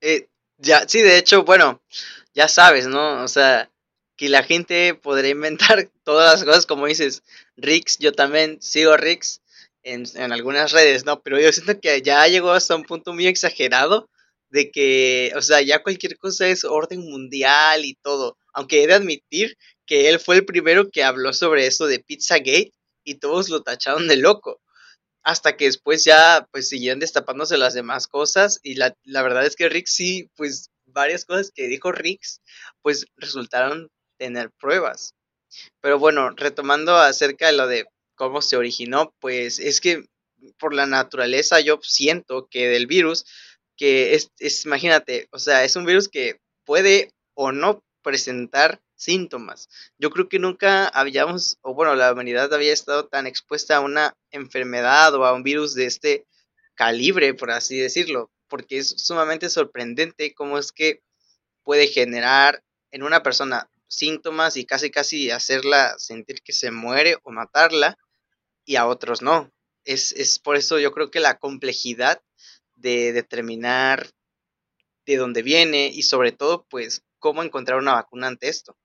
Eh, 0.02 0.28
ya, 0.58 0.88
sí, 0.88 1.02
de 1.02 1.18
hecho, 1.18 1.44
bueno, 1.44 1.82
ya 2.34 2.48
sabes, 2.48 2.88
¿no? 2.88 3.24
O 3.24 3.28
sea, 3.28 3.70
que 4.16 4.30
la 4.30 4.44
gente 4.44 4.94
podría 4.96 5.32
inventar 5.32 5.90
todas 6.04 6.40
las 6.40 6.46
cosas, 6.46 6.66
como 6.66 6.86
dices, 6.88 7.24
Rix, 7.58 7.98
yo 8.00 8.14
también 8.14 8.62
sigo 8.62 8.96
Rix, 8.98 9.42
en, 9.84 10.04
en, 10.16 10.32
algunas 10.32 10.72
redes, 10.72 11.06
¿no? 11.06 11.22
Pero 11.22 11.40
yo 11.40 11.52
siento 11.52 11.80
que 11.80 12.02
ya 12.02 12.28
llegó 12.28 12.52
hasta 12.52 12.76
un 12.76 12.84
punto 12.84 13.14
muy 13.14 13.28
exagerado 13.28 14.10
de 14.50 14.72
que, 14.72 15.32
o 15.36 15.42
sea, 15.42 15.62
ya 15.62 15.82
cualquier 15.82 16.18
cosa 16.18 16.48
es 16.48 16.64
orden 16.64 17.02
mundial 17.02 17.86
y 17.86 17.96
todo. 17.96 18.38
Aunque 18.54 18.84
he 18.84 18.88
de 18.88 18.94
admitir 18.94 19.58
que 19.86 20.10
él 20.10 20.20
fue 20.20 20.36
el 20.38 20.46
primero 20.46 20.90
que 20.92 21.04
habló 21.04 21.34
sobre 21.34 21.66
eso 21.66 21.88
de 21.88 22.00
Pizzagate 22.00 22.72
y 23.04 23.16
todos 23.16 23.50
lo 23.50 23.64
tacharon 23.64 24.08
de 24.08 24.18
loco. 24.18 24.62
Hasta 25.24 25.58
que 25.58 25.66
después 25.66 26.04
ya, 26.04 26.48
pues, 26.52 26.70
siguieron 26.70 27.00
destapándose 27.00 27.58
las 27.58 27.74
demás 27.74 28.08
cosas 28.08 28.60
y 28.62 28.76
la, 28.76 28.96
la 29.04 29.24
verdad 29.24 29.46
es 29.46 29.56
que 29.56 29.70
Rick 29.70 29.88
sí, 29.88 30.30
pues, 30.36 30.70
varias 30.86 31.26
cosas 31.26 31.52
que 31.54 31.68
dijo 31.68 31.92
Rix, 31.92 32.42
pues, 32.82 33.08
resultaron 33.18 33.90
tener 34.18 34.52
pruebas. 34.60 35.16
Pero 35.82 36.00
bueno, 36.00 36.30
retomando 36.32 36.96
acerca 36.98 37.48
de 37.48 37.54
lo 37.54 37.68
de 37.68 37.86
cómo 38.16 38.42
se 38.42 38.58
originó, 38.58 39.14
pues 39.20 39.60
es 39.60 39.82
que 39.82 40.06
por 40.58 40.74
la 40.74 40.86
naturaleza 40.86 41.60
yo 41.62 41.80
siento 41.82 42.48
que 42.50 42.68
del 42.68 42.88
virus, 42.88 43.26
que 43.78 44.16
es, 44.16 44.66
imagínate, 44.66 45.28
o 45.32 45.40
sea, 45.40 45.64
es 45.64 45.76
un 45.76 45.86
virus 45.86 46.10
que 46.10 46.40
puede 46.66 47.12
o 47.34 47.52
no 47.52 47.84
presentar 48.02 48.82
síntomas. 48.96 49.70
Yo 49.98 50.10
creo 50.10 50.30
que 50.30 50.40
nunca 50.40 50.88
habíamos, 50.88 51.58
o 51.62 51.74
bueno, 51.74 51.96
la 51.96 52.12
humanidad 52.12 52.54
había 52.54 52.74
estado 52.74 53.08
tan 53.08 53.28
expuesta 53.28 53.78
a 53.78 53.82
una 53.82 54.16
enfermedad 54.32 55.14
o 55.16 55.26
a 55.26 55.34
un 55.34 55.44
virus 55.44 55.74
de 55.74 55.86
este 55.86 56.26
calibre, 56.76 57.34
por 57.34 57.52
así 57.52 57.78
decirlo, 57.78 58.32
porque 58.48 58.78
es 58.78 58.90
sumamente 58.90 59.50
sorprendente 59.50 60.34
cómo 60.34 60.58
es 60.58 60.72
que 60.72 61.02
puede 61.64 61.88
generar 61.88 62.64
en 62.92 63.04
una 63.04 63.24
persona 63.24 63.70
síntomas 63.96 64.58
y 64.58 64.66
casi 64.66 64.92
casi 64.92 65.32
hacerla 65.32 65.96
sentir 65.98 66.42
que 66.44 66.54
se 66.54 66.72
muere 66.72 67.18
o 67.24 67.32
matarla 67.32 67.98
y 68.66 68.76
a 68.76 68.88
otros 68.88 69.22
no. 69.22 69.52
Es, 69.86 70.14
es 70.14 70.40
por 70.40 70.56
eso 70.56 70.80
yo 70.80 70.92
creo 70.92 71.12
que 71.12 71.20
la 71.20 71.40
complejidad 71.40 72.22
de 72.76 73.14
determinar 73.14 74.10
de 75.06 75.18
dónde 75.18 75.42
viene 75.42 75.88
y 75.88 76.04
sobre 76.04 76.32
todo 76.32 76.66
pues 76.70 77.04
cómo 77.20 77.44
encontrar 77.44 77.80
una 77.80 77.94
vacuna 77.94 78.28
ante 78.28 78.50
esto. 78.50 78.78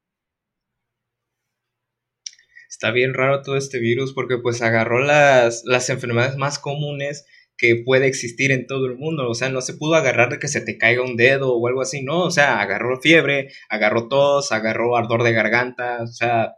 Está 2.68 2.90
bien 2.90 3.14
raro 3.14 3.42
todo 3.42 3.56
este 3.56 3.78
virus 3.78 4.12
porque 4.12 4.38
pues 4.38 4.60
agarró 4.62 5.00
las, 5.00 5.62
las 5.64 5.88
enfermedades 5.88 6.36
más 6.36 6.58
comunes 6.58 7.24
que 7.58 7.82
puede 7.84 8.06
existir 8.06 8.52
en 8.52 8.66
todo 8.66 8.86
el 8.86 8.96
mundo. 8.96 9.28
O 9.28 9.34
sea, 9.34 9.50
no 9.50 9.60
se 9.60 9.74
pudo 9.74 9.96
agarrar 9.96 10.30
de 10.30 10.38
que 10.38 10.48
se 10.48 10.60
te 10.60 10.78
caiga 10.78 11.02
un 11.02 11.16
dedo 11.16 11.54
o 11.54 11.68
algo 11.68 11.82
así, 11.82 12.02
no. 12.02 12.22
O 12.22 12.30
sea, 12.30 12.60
agarró 12.60 13.00
fiebre, 13.00 13.48
agarró 13.68 14.08
tos, 14.08 14.52
agarró 14.52 14.96
ardor 14.96 15.24
de 15.24 15.32
garganta. 15.32 16.02
O 16.02 16.06
sea, 16.06 16.54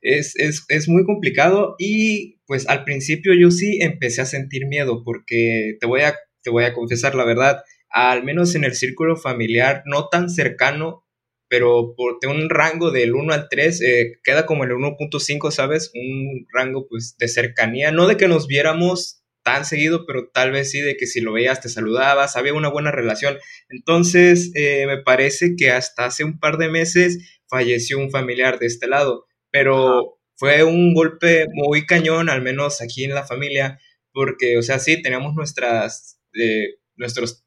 es, 0.00 0.36
es, 0.36 0.64
es 0.68 0.88
muy 0.88 1.04
complicado 1.04 1.74
y 1.78 2.38
pues 2.46 2.68
al 2.68 2.84
principio 2.84 3.32
yo 3.34 3.50
sí 3.50 3.78
empecé 3.80 4.20
a 4.22 4.26
sentir 4.26 4.66
miedo 4.66 5.02
porque 5.04 5.76
te 5.80 5.86
voy 5.86 6.02
a, 6.02 6.14
te 6.42 6.50
voy 6.50 6.64
a 6.64 6.74
confesar 6.74 7.14
la 7.14 7.24
verdad, 7.24 7.62
al 7.90 8.22
menos 8.22 8.54
en 8.54 8.64
el 8.64 8.74
círculo 8.74 9.16
familiar 9.16 9.82
no 9.86 10.08
tan 10.08 10.28
cercano, 10.30 11.04
pero 11.48 11.94
por 11.96 12.18
un 12.28 12.50
rango 12.50 12.90
del 12.90 13.14
1 13.14 13.32
al 13.32 13.48
3, 13.48 13.80
eh, 13.80 14.12
queda 14.22 14.46
como 14.46 14.64
el 14.64 14.70
1.5, 14.70 15.50
¿sabes? 15.50 15.90
Un 15.94 16.46
rango 16.52 16.86
pues 16.88 17.16
de 17.18 17.28
cercanía, 17.28 17.90
no 17.90 18.06
de 18.06 18.16
que 18.16 18.28
nos 18.28 18.46
viéramos 18.46 19.23
tan 19.44 19.64
seguido, 19.64 20.06
pero 20.06 20.28
tal 20.32 20.50
vez 20.50 20.70
sí 20.70 20.80
de 20.80 20.96
que 20.96 21.06
si 21.06 21.20
lo 21.20 21.32
veías 21.32 21.60
te 21.60 21.68
saludabas, 21.68 22.34
había 22.36 22.54
una 22.54 22.70
buena 22.70 22.90
relación. 22.90 23.38
Entonces, 23.68 24.50
eh, 24.54 24.86
me 24.86 25.02
parece 25.02 25.54
que 25.56 25.70
hasta 25.70 26.06
hace 26.06 26.24
un 26.24 26.40
par 26.40 26.56
de 26.58 26.68
meses 26.68 27.40
falleció 27.48 27.98
un 27.98 28.10
familiar 28.10 28.58
de 28.58 28.66
este 28.66 28.88
lado, 28.88 29.26
pero 29.50 30.18
fue 30.36 30.64
un 30.64 30.94
golpe 30.94 31.46
muy 31.52 31.86
cañón, 31.86 32.28
al 32.28 32.42
menos 32.42 32.80
aquí 32.80 33.04
en 33.04 33.14
la 33.14 33.26
familia, 33.26 33.78
porque, 34.12 34.58
o 34.58 34.62
sea, 34.62 34.78
sí, 34.78 35.00
teníamos 35.00 35.34
nuestras, 35.34 36.18
eh, 36.34 36.76
nuestros, 36.96 37.44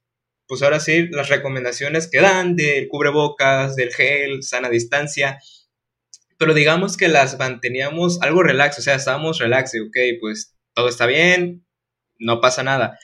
pues 0.47 0.61
ahora 0.61 0.79
sí, 0.79 1.07
las 1.09 1.29
recomendaciones 1.29 2.07
que 2.07 2.21
dan 2.21 2.55
del 2.55 2.87
cubrebocas, 2.87 3.75
del 3.75 3.93
gel, 3.93 4.43
sana 4.43 4.69
distancia, 4.69 5.39
pero 6.37 6.53
digamos 6.53 6.95
que 6.95 7.07
las 7.07 7.37
manteníamos 7.39 8.21
algo 8.21 8.43
relax, 8.43 8.79
o 8.79 8.81
sea, 8.81 8.95
estábamos 8.95 9.39
relax, 9.39 9.71
ok, 9.75 9.97
pues 10.21 10.55
todo 10.75 10.89
está 10.89 11.07
bien, 11.07 11.66
no 12.19 12.41
pasa 12.41 12.63
nada. 12.63 12.97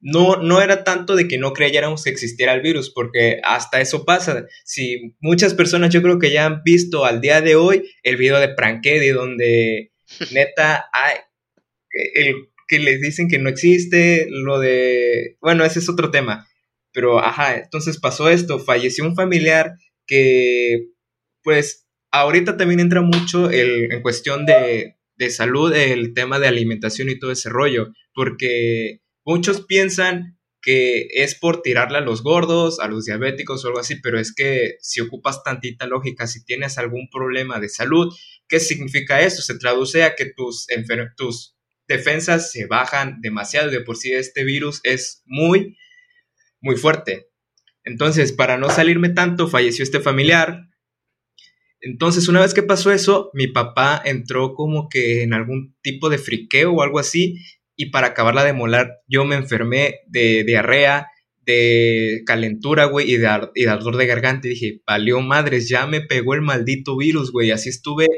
No, 0.00 0.36
no 0.36 0.60
era 0.60 0.84
tanto 0.84 1.16
de 1.16 1.28
que 1.28 1.38
no 1.38 1.54
creyéramos 1.54 2.04
que 2.04 2.10
existiera 2.10 2.52
el 2.52 2.60
virus, 2.60 2.90
porque 2.90 3.40
hasta 3.42 3.80
eso 3.80 4.04
pasa. 4.04 4.46
Si 4.64 5.14
muchas 5.20 5.54
personas 5.54 5.92
yo 5.92 6.02
creo 6.02 6.18
que 6.18 6.30
ya 6.30 6.44
han 6.44 6.62
visto 6.62 7.06
al 7.06 7.20
día 7.20 7.40
de 7.40 7.56
hoy 7.56 7.90
el 8.02 8.16
video 8.16 8.38
de 8.38 8.48
Prankedy, 8.48 9.08
donde 9.08 9.92
neta 10.32 10.86
hay 10.92 11.16
el 12.14 12.34
que 12.68 12.78
les 12.78 13.00
dicen 13.00 13.28
que 13.28 13.38
no 13.38 13.48
existe, 13.48 14.26
lo 14.30 14.58
de, 14.58 15.36
bueno, 15.40 15.64
ese 15.64 15.78
es 15.78 15.88
otro 15.88 16.10
tema, 16.10 16.48
pero 16.92 17.18
ajá, 17.18 17.56
entonces 17.56 17.98
pasó 17.98 18.30
esto, 18.30 18.58
falleció 18.58 19.04
un 19.04 19.14
familiar 19.14 19.74
que 20.06 20.88
pues 21.42 21.86
ahorita 22.10 22.56
también 22.56 22.80
entra 22.80 23.02
mucho 23.02 23.50
el, 23.50 23.92
en 23.92 24.02
cuestión 24.02 24.46
de, 24.46 24.93
de 25.16 25.30
salud 25.30 25.74
el 25.74 26.14
tema 26.14 26.38
de 26.38 26.48
alimentación 26.48 27.08
y 27.08 27.18
todo 27.18 27.32
ese 27.32 27.48
rollo, 27.48 27.92
porque 28.14 29.00
muchos 29.24 29.64
piensan 29.64 30.38
que 30.64 31.08
es 31.10 31.34
por 31.34 31.60
tirarle 31.60 31.98
a 31.98 32.00
los 32.00 32.22
gordos, 32.22 32.80
a 32.80 32.88
los 32.88 33.04
diabéticos 33.04 33.64
o 33.64 33.68
algo 33.68 33.80
así, 33.80 33.96
pero 33.96 34.18
es 34.18 34.34
que 34.34 34.76
si 34.80 35.02
ocupas 35.02 35.42
tantita 35.42 35.86
lógica, 35.86 36.26
si 36.26 36.42
tienes 36.44 36.78
algún 36.78 37.08
problema 37.10 37.60
de 37.60 37.68
salud, 37.68 38.14
¿qué 38.48 38.60
significa 38.60 39.20
eso? 39.20 39.42
Se 39.42 39.58
traduce 39.58 40.04
a 40.04 40.14
que 40.14 40.32
tus, 40.34 40.66
tus 41.16 41.54
defensas 41.86 42.50
se 42.50 42.66
bajan 42.66 43.20
demasiado, 43.20 43.70
de 43.70 43.82
por 43.82 43.98
sí 43.98 44.12
este 44.12 44.42
virus 44.42 44.80
es 44.84 45.22
muy, 45.26 45.76
muy 46.60 46.76
fuerte. 46.76 47.28
Entonces, 47.84 48.32
para 48.32 48.56
no 48.56 48.70
salirme 48.70 49.10
tanto, 49.10 49.48
falleció 49.48 49.82
este 49.82 50.00
familiar, 50.00 50.68
entonces, 51.84 52.28
una 52.28 52.40
vez 52.40 52.54
que 52.54 52.62
pasó 52.62 52.90
eso, 52.92 53.30
mi 53.34 53.46
papá 53.46 54.00
entró 54.02 54.54
como 54.54 54.88
que 54.88 55.22
en 55.22 55.34
algún 55.34 55.76
tipo 55.82 56.08
de 56.08 56.16
friqueo 56.16 56.72
o 56.72 56.82
algo 56.82 56.98
así, 56.98 57.36
y 57.76 57.90
para 57.90 58.08
acabarla 58.08 58.42
de 58.42 58.54
molar, 58.54 59.02
yo 59.06 59.26
me 59.26 59.36
enfermé 59.36 60.00
de 60.06 60.44
diarrea, 60.44 61.08
de 61.44 62.22
calentura, 62.24 62.86
güey, 62.86 63.12
y 63.12 63.16
de, 63.18 63.28
y 63.54 63.64
de 63.64 63.70
ardor 63.70 63.98
de 63.98 64.06
garganta. 64.06 64.46
Y 64.46 64.52
dije, 64.52 64.80
valió 64.86 65.20
madres, 65.20 65.68
ya 65.68 65.86
me 65.86 66.00
pegó 66.00 66.32
el 66.32 66.40
maldito 66.40 66.96
virus, 66.96 67.30
güey. 67.30 67.50
Así 67.50 67.68
estuve 67.68 68.08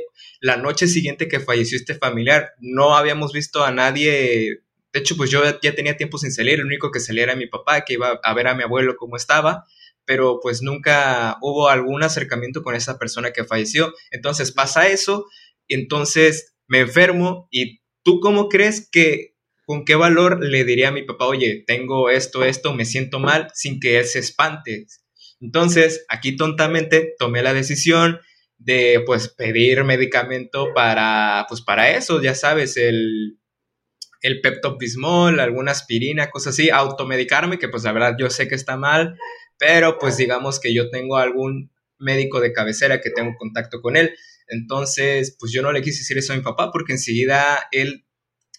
la 0.40 0.56
noche 0.56 0.86
siguiente 0.86 1.26
que 1.26 1.40
falleció 1.40 1.76
este 1.76 1.96
familiar. 1.96 2.50
No 2.60 2.96
habíamos 2.96 3.32
visto 3.32 3.64
a 3.64 3.72
nadie. 3.72 4.60
De 4.92 5.00
hecho, 5.00 5.16
pues 5.16 5.28
yo 5.28 5.42
ya 5.60 5.74
tenía 5.74 5.96
tiempo 5.96 6.18
sin 6.18 6.30
salir. 6.30 6.60
El 6.60 6.66
único 6.66 6.92
que 6.92 7.00
salía 7.00 7.24
era 7.24 7.34
mi 7.34 7.48
papá, 7.48 7.80
que 7.84 7.94
iba 7.94 8.20
a 8.22 8.34
ver 8.34 8.46
a 8.46 8.54
mi 8.54 8.62
abuelo 8.62 8.94
cómo 8.96 9.16
estaba 9.16 9.64
pero 10.06 10.40
pues 10.40 10.62
nunca 10.62 11.36
hubo 11.42 11.68
algún 11.68 12.02
acercamiento 12.02 12.62
con 12.62 12.74
esa 12.74 12.98
persona 12.98 13.32
que 13.32 13.44
falleció. 13.44 13.92
Entonces 14.10 14.52
pasa 14.52 14.88
eso, 14.88 15.26
entonces 15.68 16.54
me 16.68 16.80
enfermo 16.80 17.48
y 17.50 17.80
tú 18.02 18.20
cómo 18.20 18.48
crees 18.48 18.88
que, 18.90 19.34
con 19.66 19.84
qué 19.84 19.96
valor 19.96 20.44
le 20.44 20.64
diría 20.64 20.88
a 20.88 20.92
mi 20.92 21.02
papá, 21.02 21.26
oye, 21.26 21.64
tengo 21.66 22.08
esto, 22.08 22.44
esto, 22.44 22.72
me 22.72 22.84
siento 22.84 23.18
mal, 23.18 23.48
sin 23.52 23.80
que 23.80 23.98
él 23.98 24.04
se 24.04 24.20
espante. 24.20 24.86
Entonces, 25.40 26.06
aquí 26.08 26.36
tontamente 26.36 27.14
tomé 27.18 27.42
la 27.42 27.52
decisión 27.52 28.20
de 28.58 29.02
pues 29.04 29.28
pedir 29.28 29.84
medicamento 29.84 30.68
para 30.74 31.44
pues 31.48 31.60
para 31.60 31.90
eso, 31.90 32.22
ya 32.22 32.34
sabes, 32.34 32.76
el 32.76 33.38
el 34.26 34.40
Pepto 34.40 34.76
alguna 35.38 35.70
aspirina, 35.70 36.30
cosas 36.30 36.54
así, 36.54 36.70
automedicarme, 36.70 37.58
que 37.58 37.68
pues 37.68 37.84
la 37.84 37.92
verdad 37.92 38.16
yo 38.18 38.28
sé 38.30 38.48
que 38.48 38.54
está 38.54 38.76
mal, 38.76 39.16
pero 39.58 39.98
pues 39.98 40.16
digamos 40.16 40.60
que 40.60 40.74
yo 40.74 40.90
tengo 40.90 41.16
algún 41.16 41.70
médico 41.98 42.40
de 42.40 42.52
cabecera 42.52 43.00
que 43.00 43.10
tengo 43.10 43.34
contacto 43.38 43.80
con 43.80 43.96
él. 43.96 44.14
Entonces, 44.48 45.36
pues 45.38 45.52
yo 45.52 45.62
no 45.62 45.72
le 45.72 45.82
quise 45.82 45.98
decir 45.98 46.18
eso 46.18 46.32
a 46.32 46.36
mi 46.36 46.42
papá 46.42 46.70
porque 46.72 46.92
enseguida 46.92 47.68
él, 47.72 48.06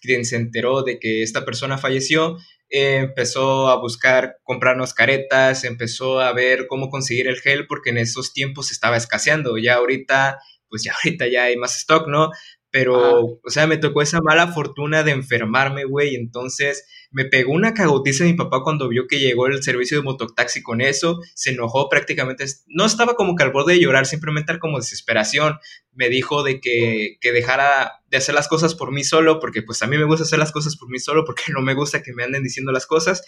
quien 0.01 0.25
se 0.25 0.35
enteró 0.35 0.83
de 0.83 0.99
que 0.99 1.23
esta 1.23 1.45
persona 1.45 1.77
falleció, 1.77 2.37
empezó 2.69 3.69
a 3.69 3.79
buscar 3.79 4.37
comprarnos 4.43 4.93
caretas, 4.93 5.63
empezó 5.63 6.19
a 6.19 6.33
ver 6.33 6.67
cómo 6.67 6.89
conseguir 6.89 7.27
el 7.27 7.39
gel 7.39 7.67
porque 7.67 7.91
en 7.91 7.97
esos 7.97 8.33
tiempos 8.33 8.71
estaba 8.71 8.97
escaseando. 8.97 9.57
Ya 9.57 9.75
ahorita, 9.75 10.39
pues 10.69 10.83
ya 10.83 10.93
ahorita 11.03 11.27
ya 11.27 11.43
hay 11.43 11.57
más 11.57 11.77
stock, 11.77 12.07
¿no? 12.07 12.31
Pero, 12.79 13.39
o 13.43 13.49
sea, 13.49 13.65
me 13.65 13.77
tocó 13.77 14.03
esa 14.03 14.21
mala 14.21 14.53
fortuna 14.53 15.01
de 15.01 15.09
enfermarme, 15.09 15.85
güey. 15.85 16.13
Entonces, 16.13 16.85
me 17.09 17.25
pegó 17.25 17.51
una 17.51 17.73
cagotiza 17.73 18.23
mi 18.23 18.35
papá 18.35 18.61
cuando 18.61 18.87
vio 18.87 19.07
que 19.07 19.17
llegó 19.17 19.47
el 19.47 19.63
servicio 19.63 19.97
de 19.97 20.03
mototaxi 20.03 20.61
con 20.61 20.79
eso. 20.79 21.19
Se 21.33 21.49
enojó 21.49 21.89
prácticamente. 21.89 22.45
No 22.67 22.85
estaba 22.85 23.15
como 23.15 23.35
que 23.35 23.41
al 23.41 23.51
borde 23.51 23.73
de 23.73 23.79
llorar, 23.79 24.05
simplemente 24.05 24.51
era 24.51 24.59
como 24.59 24.77
desesperación. 24.77 25.57
Me 25.91 26.07
dijo 26.09 26.43
de 26.43 26.61
que, 26.61 27.17
que 27.19 27.31
dejara 27.31 27.93
de 28.11 28.17
hacer 28.17 28.35
las 28.35 28.47
cosas 28.47 28.75
por 28.75 28.91
mí 28.91 29.03
solo, 29.03 29.39
porque 29.39 29.63
pues 29.63 29.81
a 29.81 29.87
mí 29.87 29.97
me 29.97 30.05
gusta 30.05 30.25
hacer 30.25 30.37
las 30.37 30.51
cosas 30.51 30.77
por 30.77 30.87
mí 30.87 30.99
solo, 30.99 31.25
porque 31.25 31.45
no 31.53 31.63
me 31.63 31.73
gusta 31.73 32.03
que 32.03 32.13
me 32.13 32.25
anden 32.25 32.43
diciendo 32.43 32.71
las 32.71 32.85
cosas. 32.85 33.23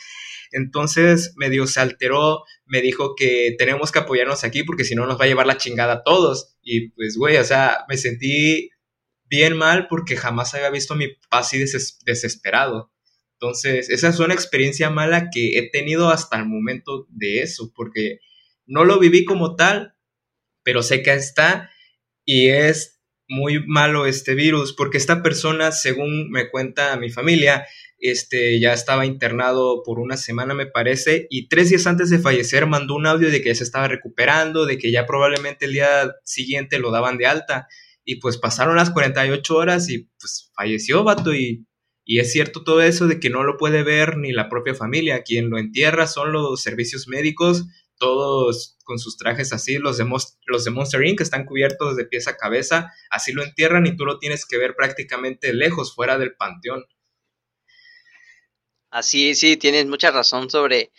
Entonces 0.51 1.33
medio 1.37 1.65
se 1.65 1.79
alteró, 1.79 2.43
me 2.67 2.81
dijo 2.81 3.15
que 3.15 3.55
tenemos 3.57 3.91
que 3.91 3.97
apoyarnos 3.97 4.43
aquí 4.43 4.61
porque 4.61 4.83
si 4.83 4.93
no 4.93 5.07
nos 5.07 5.19
va 5.19 5.25
a 5.25 5.27
llevar 5.27 5.47
la 5.47 5.57
chingada 5.57 5.93
a 5.93 6.03
todos. 6.03 6.55
Y 6.61 6.89
pues, 6.89 7.17
güey, 7.17 7.37
o 7.37 7.43
sea, 7.43 7.85
me 7.89 7.97
sentí 7.97 8.69
bien 9.29 9.55
mal 9.55 9.87
porque 9.87 10.17
jamás 10.17 10.53
había 10.53 10.69
visto 10.69 10.93
a 10.93 10.97
mi 10.97 11.07
papá 11.07 11.39
así 11.39 11.57
desesperado. 12.05 12.91
Entonces, 13.33 13.89
esa 13.89 14.09
es 14.09 14.19
una 14.19 14.33
experiencia 14.33 14.89
mala 14.89 15.29
que 15.29 15.57
he 15.57 15.69
tenido 15.69 16.09
hasta 16.09 16.37
el 16.37 16.45
momento 16.45 17.07
de 17.09 17.41
eso, 17.41 17.71
porque 17.73 18.19
no 18.65 18.83
lo 18.83 18.99
viví 18.99 19.23
como 19.23 19.55
tal, 19.55 19.95
pero 20.63 20.83
sé 20.83 21.01
que 21.01 21.13
está 21.13 21.69
y 22.25 22.49
es 22.49 22.99
muy 23.29 23.65
malo 23.65 24.05
este 24.07 24.33
virus, 24.33 24.73
porque 24.73 24.97
esta 24.97 25.23
persona, 25.23 25.71
según 25.71 26.29
me 26.31 26.49
cuenta 26.49 26.97
mi 26.97 27.09
familia, 27.09 27.65
este, 27.99 28.59
ya 28.59 28.73
estaba 28.73 29.05
internado 29.05 29.83
por 29.83 29.99
una 29.99 30.17
semana, 30.17 30.53
me 30.53 30.65
parece, 30.65 31.27
y 31.29 31.47
tres 31.47 31.69
días 31.69 31.85
antes 31.87 32.09
de 32.09 32.19
fallecer 32.19 32.65
mandó 32.65 32.95
un 32.95 33.05
audio 33.05 33.29
de 33.29 33.41
que 33.41 33.49
ya 33.49 33.55
se 33.55 33.63
estaba 33.63 33.87
recuperando, 33.87 34.65
de 34.65 34.77
que 34.77 34.91
ya 34.91 35.05
probablemente 35.05 35.65
el 35.65 35.73
día 35.73 36.15
siguiente 36.23 36.79
lo 36.79 36.91
daban 36.91 37.17
de 37.17 37.27
alta, 37.27 37.67
y 38.11 38.15
pues 38.19 38.37
pasaron 38.37 38.75
las 38.75 38.89
48 38.91 39.55
horas 39.55 39.89
y 39.89 40.09
pues 40.19 40.51
falleció, 40.55 41.03
vato, 41.03 41.33
y 41.33 41.65
y 42.09 42.17
es 42.17 42.31
cierto 42.31 42.63
todo 42.63 42.81
eso 42.81 43.05
de 43.05 43.19
que 43.19 43.29
no 43.29 43.43
lo 43.43 43.55
puede 43.57 43.83
ver 43.83 44.17
ni 44.17 44.31
la 44.31 44.49
propia 44.49 44.73
familia. 44.73 45.21
Quien 45.21 45.51
lo 45.51 45.59
entierra 45.59 46.07
son 46.07 46.31
los 46.31 46.59
servicios 46.59 47.07
médicos, 47.07 47.65
todos 47.99 48.77
con 48.83 48.97
sus 48.97 49.15
trajes 49.15 49.53
así, 49.53 49.77
los 49.77 49.99
de, 49.99 50.09
los 50.47 50.63
de 50.63 50.71
Monster 50.71 51.05
Inc. 51.05 51.21
están 51.21 51.45
cubiertos 51.45 51.95
de 51.95 52.05
pies 52.05 52.27
a 52.27 52.35
cabeza, 52.35 52.91
así 53.11 53.31
lo 53.31 53.43
entierran 53.43 53.85
y 53.85 53.95
tú 53.95 54.05
lo 54.05 54.17
tienes 54.17 54.47
que 54.47 54.57
ver 54.57 54.73
prácticamente 54.75 55.53
lejos, 55.53 55.93
fuera 55.93 56.17
del 56.17 56.33
panteón. 56.33 56.83
Así, 58.89 59.35
sí, 59.35 59.55
tienes 59.55 59.85
mucha 59.85 60.09
razón 60.09 60.49
sobre, 60.49 60.89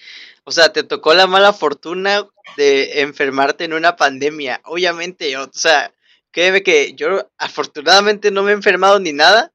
o 0.44 0.52
sea, 0.52 0.72
te 0.72 0.84
tocó 0.84 1.12
la 1.14 1.26
mala 1.26 1.52
fortuna 1.52 2.24
de 2.56 3.00
enfermarte 3.00 3.64
en 3.64 3.72
una 3.72 3.96
pandemia. 3.96 4.60
Obviamente, 4.64 5.36
o 5.36 5.50
sea, 5.52 5.92
créeme 6.32 6.62
que 6.62 6.94
yo 6.94 7.30
afortunadamente 7.38 8.30
no 8.30 8.42
me 8.42 8.52
he 8.52 8.54
enfermado 8.54 8.98
ni 9.00 9.12
nada, 9.12 9.52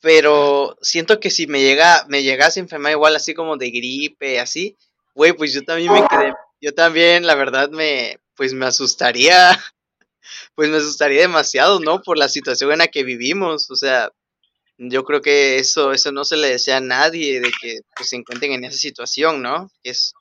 pero 0.00 0.76
siento 0.80 1.20
que 1.20 1.30
si 1.30 1.46
me 1.46 1.60
llega, 1.60 2.04
me 2.08 2.22
llegase 2.22 2.60
a 2.60 2.62
enfermar 2.62 2.92
igual 2.92 3.16
así 3.16 3.34
como 3.34 3.56
de 3.56 3.70
gripe, 3.70 4.40
así, 4.40 4.76
güey, 5.14 5.32
pues 5.32 5.52
yo 5.52 5.62
también 5.62 5.92
me 5.92 6.06
quedé, 6.08 6.34
yo 6.60 6.74
también, 6.74 7.26
la 7.26 7.34
verdad, 7.34 7.70
me, 7.70 8.18
pues 8.34 8.54
me 8.54 8.66
asustaría, 8.66 9.50
pues 10.54 10.70
me 10.70 10.78
asustaría 10.78 11.20
demasiado, 11.20 11.80
¿no? 11.80 12.02
Por 12.02 12.18
la 12.18 12.28
situación 12.28 12.72
en 12.72 12.78
la 12.78 12.88
que 12.88 13.04
vivimos, 13.04 13.70
o 13.70 13.76
sea, 13.76 14.10
yo 14.78 15.04
creo 15.04 15.20
que 15.20 15.58
eso, 15.58 15.92
eso 15.92 16.10
no 16.12 16.24
se 16.24 16.38
le 16.38 16.48
desea 16.48 16.78
a 16.78 16.80
nadie 16.80 17.40
de 17.40 17.50
que 17.60 17.80
pues, 17.94 18.08
se 18.08 18.16
encuentren 18.16 18.52
en 18.52 18.64
esa 18.64 18.78
situación, 18.78 19.42
¿no? 19.42 19.70
Es 19.82 20.14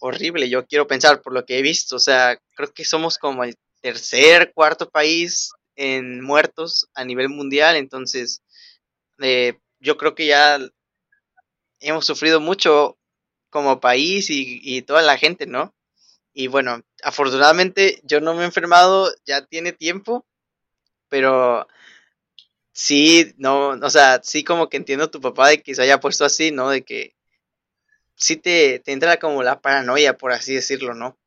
horrible, 0.00 0.48
yo 0.48 0.66
quiero 0.66 0.88
pensar 0.88 1.22
por 1.22 1.32
lo 1.32 1.44
que 1.44 1.58
he 1.58 1.62
visto, 1.62 1.96
o 1.96 2.00
sea, 2.00 2.40
creo 2.56 2.72
que 2.72 2.84
somos 2.84 3.18
como 3.18 3.44
tercer, 3.80 4.52
cuarto 4.54 4.90
país 4.90 5.52
en 5.76 6.22
muertos 6.22 6.88
a 6.94 7.04
nivel 7.04 7.28
mundial, 7.28 7.76
entonces 7.76 8.42
eh, 9.20 9.58
yo 9.80 9.96
creo 9.96 10.14
que 10.14 10.26
ya 10.26 10.58
hemos 11.80 12.06
sufrido 12.06 12.40
mucho 12.40 12.98
como 13.50 13.80
país 13.80 14.28
y, 14.30 14.82
toda 14.82 15.02
la 15.02 15.16
gente, 15.18 15.46
¿no? 15.46 15.74
Y 16.34 16.48
bueno, 16.48 16.82
afortunadamente 17.02 18.00
yo 18.04 18.20
no 18.20 18.34
me 18.34 18.42
he 18.42 18.46
enfermado, 18.46 19.10
ya 19.24 19.46
tiene 19.46 19.72
tiempo, 19.72 20.26
pero 21.08 21.66
sí, 22.72 23.34
no, 23.38 23.70
o 23.70 23.90
sea, 23.90 24.20
sí 24.22 24.44
como 24.44 24.68
que 24.68 24.76
entiendo 24.76 25.10
tu 25.10 25.20
papá 25.20 25.48
de 25.48 25.62
que 25.62 25.74
se 25.74 25.82
haya 25.82 26.00
puesto 26.00 26.24
así, 26.24 26.50
¿no? 26.50 26.70
De 26.70 26.84
que 26.84 27.14
sí 28.16 28.36
te, 28.36 28.80
te 28.80 28.92
entra 28.92 29.18
como 29.18 29.42
la 29.42 29.60
paranoia, 29.60 30.16
por 30.18 30.32
así 30.32 30.54
decirlo, 30.54 30.94
¿no? 30.94 31.18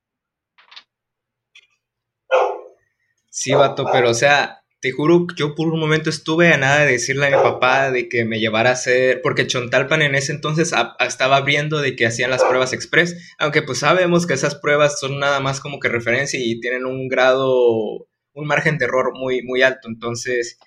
Sí, 3.41 3.53
vato, 3.53 3.85
pero 3.89 4.09
o 4.09 4.13
sea, 4.13 4.63
te 4.81 4.91
juro, 4.91 5.25
yo 5.37 5.55
por 5.55 5.69
un 5.69 5.79
momento 5.79 6.09
estuve 6.09 6.51
a 6.51 6.57
nada 6.57 6.79
de 6.79 6.91
decirle 6.91 7.27
a 7.27 7.37
mi 7.37 7.41
papá 7.41 7.89
de 7.89 8.09
que 8.09 8.25
me 8.25 8.37
llevara 8.37 8.71
a 8.71 8.73
hacer, 8.73 9.21
porque 9.21 9.47
Chontalpan 9.47 10.01
en 10.01 10.13
ese 10.13 10.33
entonces 10.33 10.73
estaba 10.99 11.37
abriendo 11.37 11.79
de 11.79 11.95
que 11.95 12.05
hacían 12.05 12.31
las 12.31 12.43
pruebas 12.43 12.73
express, 12.73 13.15
aunque 13.37 13.61
pues 13.61 13.79
sabemos 13.79 14.27
que 14.27 14.33
esas 14.33 14.55
pruebas 14.55 14.99
son 14.99 15.19
nada 15.19 15.39
más 15.39 15.61
como 15.61 15.79
que 15.79 15.87
referencia 15.87 16.37
y 16.37 16.59
tienen 16.59 16.85
un 16.85 17.07
grado, 17.07 18.09
un 18.33 18.45
margen 18.45 18.77
de 18.77 18.83
error 18.87 19.13
muy, 19.13 19.41
muy 19.41 19.61
alto, 19.61 19.87
entonces 19.87 20.59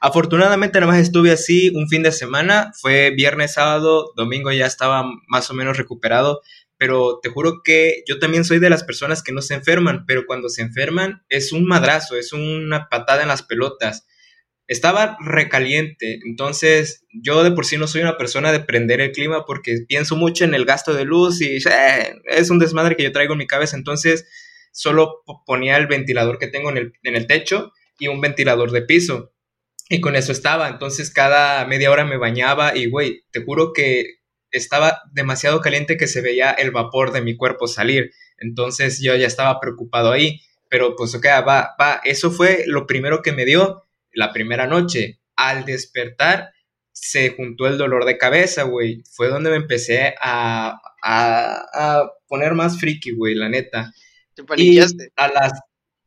afortunadamente 0.00 0.80
nada 0.80 0.92
más 0.92 1.02
estuve 1.02 1.30
así 1.30 1.68
un 1.76 1.90
fin 1.90 2.02
de 2.02 2.12
semana, 2.12 2.72
fue 2.80 3.10
viernes, 3.10 3.52
sábado, 3.52 4.12
domingo 4.16 4.50
ya 4.50 4.64
estaba 4.64 5.04
más 5.28 5.50
o 5.50 5.54
menos 5.54 5.76
recuperado, 5.76 6.40
pero 6.84 7.18
te 7.22 7.30
juro 7.30 7.62
que 7.64 8.02
yo 8.06 8.18
también 8.18 8.44
soy 8.44 8.58
de 8.58 8.68
las 8.68 8.84
personas 8.84 9.22
que 9.22 9.32
no 9.32 9.40
se 9.40 9.54
enferman, 9.54 10.04
pero 10.06 10.26
cuando 10.26 10.50
se 10.50 10.60
enferman 10.60 11.22
es 11.30 11.50
un 11.50 11.64
madrazo, 11.64 12.14
es 12.14 12.34
una 12.34 12.90
patada 12.90 13.22
en 13.22 13.28
las 13.28 13.42
pelotas. 13.42 14.06
Estaba 14.66 15.16
recaliente, 15.24 16.20
entonces 16.26 17.06
yo 17.22 17.42
de 17.42 17.52
por 17.52 17.64
sí 17.64 17.78
no 17.78 17.86
soy 17.86 18.02
una 18.02 18.18
persona 18.18 18.52
de 18.52 18.60
prender 18.60 19.00
el 19.00 19.12
clima 19.12 19.46
porque 19.46 19.78
pienso 19.88 20.14
mucho 20.14 20.44
en 20.44 20.52
el 20.52 20.66
gasto 20.66 20.92
de 20.92 21.06
luz 21.06 21.40
y 21.40 21.56
eh, 21.56 22.16
es 22.26 22.50
un 22.50 22.58
desmadre 22.58 22.96
que 22.96 23.04
yo 23.04 23.12
traigo 23.12 23.32
en 23.32 23.38
mi 23.38 23.46
cabeza, 23.46 23.78
entonces 23.78 24.26
solo 24.70 25.22
ponía 25.46 25.78
el 25.78 25.86
ventilador 25.86 26.38
que 26.38 26.48
tengo 26.48 26.68
en 26.68 26.76
el, 26.76 26.92
en 27.02 27.16
el 27.16 27.26
techo 27.26 27.72
y 27.98 28.08
un 28.08 28.20
ventilador 28.20 28.72
de 28.72 28.82
piso. 28.82 29.32
Y 29.88 30.02
con 30.02 30.16
eso 30.16 30.32
estaba, 30.32 30.68
entonces 30.68 31.10
cada 31.10 31.64
media 31.64 31.90
hora 31.90 32.04
me 32.04 32.18
bañaba 32.18 32.76
y, 32.76 32.90
güey, 32.90 33.24
te 33.30 33.42
juro 33.42 33.72
que 33.72 34.18
estaba 34.58 35.02
demasiado 35.12 35.60
caliente 35.60 35.96
que 35.96 36.06
se 36.06 36.20
veía 36.20 36.50
el 36.52 36.70
vapor 36.70 37.12
de 37.12 37.22
mi 37.22 37.36
cuerpo 37.36 37.66
salir. 37.66 38.12
Entonces 38.38 39.00
yo 39.00 39.14
ya 39.16 39.26
estaba 39.26 39.60
preocupado 39.60 40.12
ahí. 40.12 40.40
Pero 40.68 40.96
pues 40.96 41.14
ok, 41.14 41.26
va, 41.46 41.74
va. 41.80 42.00
Eso 42.04 42.30
fue 42.30 42.64
lo 42.66 42.86
primero 42.86 43.22
que 43.22 43.32
me 43.32 43.44
dio 43.44 43.84
la 44.12 44.32
primera 44.32 44.66
noche. 44.66 45.20
Al 45.36 45.64
despertar 45.64 46.50
se 46.92 47.30
juntó 47.30 47.66
el 47.66 47.78
dolor 47.78 48.04
de 48.04 48.18
cabeza, 48.18 48.62
güey. 48.62 49.02
Fue 49.12 49.28
donde 49.28 49.50
me 49.50 49.56
empecé 49.56 50.14
a, 50.20 50.80
a, 51.02 52.10
poner 52.26 52.54
más 52.54 52.78
friki, 52.78 53.12
güey, 53.14 53.34
la 53.34 53.48
neta. 53.48 53.92
¿Te 54.34 54.42
y 54.56 54.78
a 54.78 55.28
las, 55.28 55.52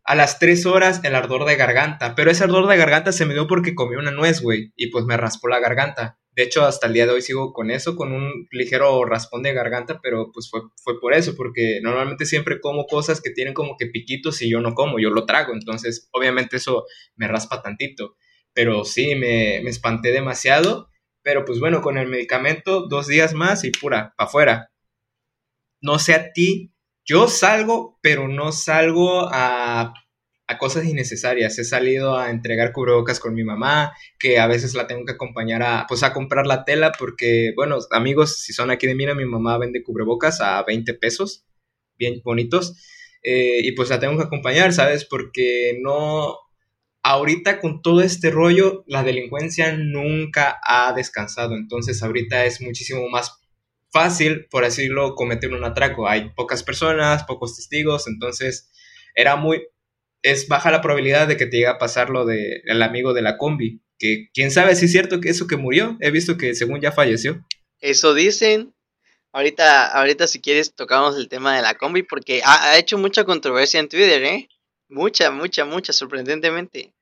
a 0.04 0.16
las 0.16 0.40
tres 0.40 0.66
horas 0.66 1.02
el 1.04 1.16
ardor 1.16 1.46
de 1.46 1.58
garganta. 1.58 2.16
Pero 2.16 2.32
ese 2.32 2.46
ardor 2.46 2.68
de 2.68 2.78
garganta 2.78 3.12
se 3.12 3.26
me 3.26 3.34
dio 3.34 3.46
porque 3.46 3.76
comí 3.76 3.96
una 3.96 4.12
nuez, 4.12 4.42
güey. 4.42 4.72
Y 4.76 4.90
pues 4.90 5.06
me 5.06 5.18
raspó 5.18 5.50
la 5.50 5.60
garganta. 5.60 6.17
De 6.38 6.44
hecho, 6.44 6.64
hasta 6.66 6.86
el 6.86 6.94
día 6.94 7.08
de 7.08 7.14
hoy 7.14 7.24
sigo 7.24 7.52
con 7.52 7.72
eso, 7.72 7.96
con 7.96 8.14
un 8.14 8.48
ligero 8.52 9.04
raspón 9.06 9.42
de 9.42 9.54
garganta, 9.54 10.00
pero 10.04 10.32
pues 10.32 10.52
fue, 10.52 10.62
fue 10.84 11.00
por 11.00 11.16
eso, 11.16 11.36
porque 11.36 11.80
normalmente 11.82 12.28
siempre 12.28 12.62
como 12.62 12.86
cosas 12.86 13.22
que 13.22 13.32
tienen 13.32 13.56
como 13.56 13.76
que 13.76 13.88
piquitos 13.88 14.44
y 14.44 14.50
yo 14.52 14.62
no 14.62 14.76
como, 14.76 15.00
yo 15.00 15.10
lo 15.10 15.26
trago, 15.26 15.54
entonces 15.54 16.08
obviamente 16.12 16.58
eso 16.58 16.86
me 17.16 17.28
raspa 17.28 17.64
tantito. 17.64 18.18
Pero 18.54 18.86
sí, 18.86 19.16
me, 19.16 19.62
me 19.64 19.72
espanté 19.72 20.12
demasiado, 20.12 20.92
pero 21.24 21.44
pues 21.44 21.60
bueno, 21.60 21.82
con 21.82 21.98
el 21.98 22.08
medicamento, 22.08 22.86
dos 22.88 23.08
días 23.08 23.34
más 23.34 23.64
y 23.64 23.72
pura, 23.72 24.14
para 24.16 24.28
afuera. 24.28 24.72
No 25.82 25.98
sé 25.98 26.14
a 26.14 26.34
ti, 26.34 26.72
yo 27.04 27.28
salgo, 27.28 27.98
pero 28.04 28.28
no 28.28 28.52
salgo 28.52 29.28
a 29.32 29.92
a 30.48 30.58
cosas 30.58 30.86
innecesarias. 30.86 31.60
He 31.60 31.66
salido 31.66 32.18
a 32.18 32.30
entregar 32.30 32.72
cubrebocas 32.72 33.20
con 33.20 33.34
mi 33.34 33.44
mamá, 33.44 33.94
que 34.18 34.40
a 34.40 34.48
veces 34.48 34.74
la 34.74 34.88
tengo 34.88 35.06
que 35.06 35.14
acompañar 35.14 35.62
a, 35.62 35.86
pues, 35.88 36.04
a 36.04 36.14
comprar 36.14 36.48
la 36.48 36.64
tela, 36.64 36.94
porque, 36.98 37.52
bueno, 37.56 37.78
amigos, 37.92 38.40
si 38.40 38.54
son 38.54 38.72
aquí 38.72 38.88
de 38.88 38.96
Mira, 38.96 39.14
mi 39.14 39.26
mamá 39.26 39.58
vende 39.58 39.84
cubrebocas 39.84 40.42
a 40.42 40.64
20 40.64 40.94
pesos, 40.94 41.46
bien 41.98 42.22
bonitos, 42.24 42.76
eh, 43.24 43.60
y 43.64 43.74
pues 43.74 43.90
la 43.90 44.00
tengo 44.00 44.18
que 44.18 44.24
acompañar, 44.24 44.72
¿sabes? 44.74 45.06
Porque 45.06 45.78
no, 45.82 46.38
ahorita 47.04 47.60
con 47.60 47.82
todo 47.82 48.02
este 48.02 48.32
rollo, 48.32 48.84
la 48.88 49.04
delincuencia 49.04 49.76
nunca 49.76 50.60
ha 50.64 50.94
descansado, 50.94 51.56
entonces 51.56 52.02
ahorita 52.04 52.46
es 52.46 52.62
muchísimo 52.62 53.10
más 53.10 53.42
fácil, 53.92 54.48
por 54.50 54.64
así 54.64 54.84
decirlo, 54.84 55.16
cometer 55.16 55.54
un 55.54 55.64
atraco. 55.64 56.08
Hay 56.08 56.32
pocas 56.36 56.64
personas, 56.64 57.24
pocos 57.24 57.56
testigos, 57.56 58.08
entonces 58.08 58.72
era 59.16 59.36
muy, 59.36 59.64
es 60.32 60.48
baja 60.48 60.72
la 60.72 60.82
probabilidad 60.82 61.28
de 61.28 61.38
que 61.38 61.46
te 61.46 61.58
llegue 61.58 61.68
a 61.68 61.78
pasar 61.78 62.10
lo 62.10 62.26
del 62.26 62.82
amigo 62.82 63.14
de 63.14 63.22
la 63.22 63.38
combi. 63.38 63.82
Que 64.00 64.30
quién 64.34 64.52
sabe 64.52 64.76
si 64.76 64.86
es 64.86 64.92
cierto 64.92 65.20
que 65.20 65.30
eso 65.30 65.48
que 65.48 65.58
murió. 65.58 65.98
He 66.00 66.12
visto 66.12 66.38
que 66.38 66.54
según 66.56 66.82
ya 66.82 66.92
falleció. 66.92 67.46
Eso 67.80 68.14
dicen. 68.14 68.74
Ahorita, 69.34 69.92
ahorita 69.92 70.26
si 70.26 70.40
quieres 70.40 70.74
tocamos 70.74 71.16
el 71.18 71.28
tema 71.28 71.56
de 71.56 71.62
la 71.62 71.76
combi 71.76 72.02
porque 72.02 72.42
ha, 72.44 72.72
ha 72.72 72.78
hecho 72.78 72.98
mucha 72.98 73.24
controversia 73.24 73.80
en 73.80 73.90
Twitter, 73.90 74.24
¿eh? 74.24 74.50
Mucha, 74.90 75.32
mucha, 75.32 75.66
mucha, 75.66 75.94
sorprendentemente. 75.94 76.94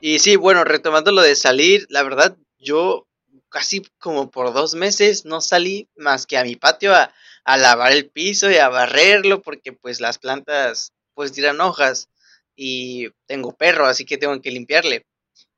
Y 0.00 0.18
sí, 0.18 0.36
bueno, 0.36 0.64
retomando 0.64 1.12
lo 1.12 1.22
de 1.22 1.36
salir, 1.36 1.86
la 1.88 2.02
verdad, 2.02 2.36
yo 2.58 3.06
casi 3.48 3.82
como 3.98 4.30
por 4.30 4.52
dos 4.52 4.74
meses 4.74 5.24
no 5.24 5.40
salí 5.40 5.88
más 5.96 6.26
que 6.26 6.36
a 6.36 6.44
mi 6.44 6.56
patio 6.56 6.94
a, 6.94 7.14
a 7.44 7.56
lavar 7.56 7.92
el 7.92 8.10
piso 8.10 8.50
y 8.50 8.56
a 8.56 8.68
barrerlo 8.68 9.40
porque 9.40 9.72
pues 9.72 10.00
las 10.00 10.18
plantas 10.18 10.92
pues 11.16 11.32
tiran 11.32 11.60
hojas 11.62 12.10
y 12.54 13.08
tengo 13.26 13.56
perro, 13.56 13.86
así 13.86 14.04
que 14.04 14.18
tengo 14.18 14.40
que 14.40 14.50
limpiarle. 14.50 15.06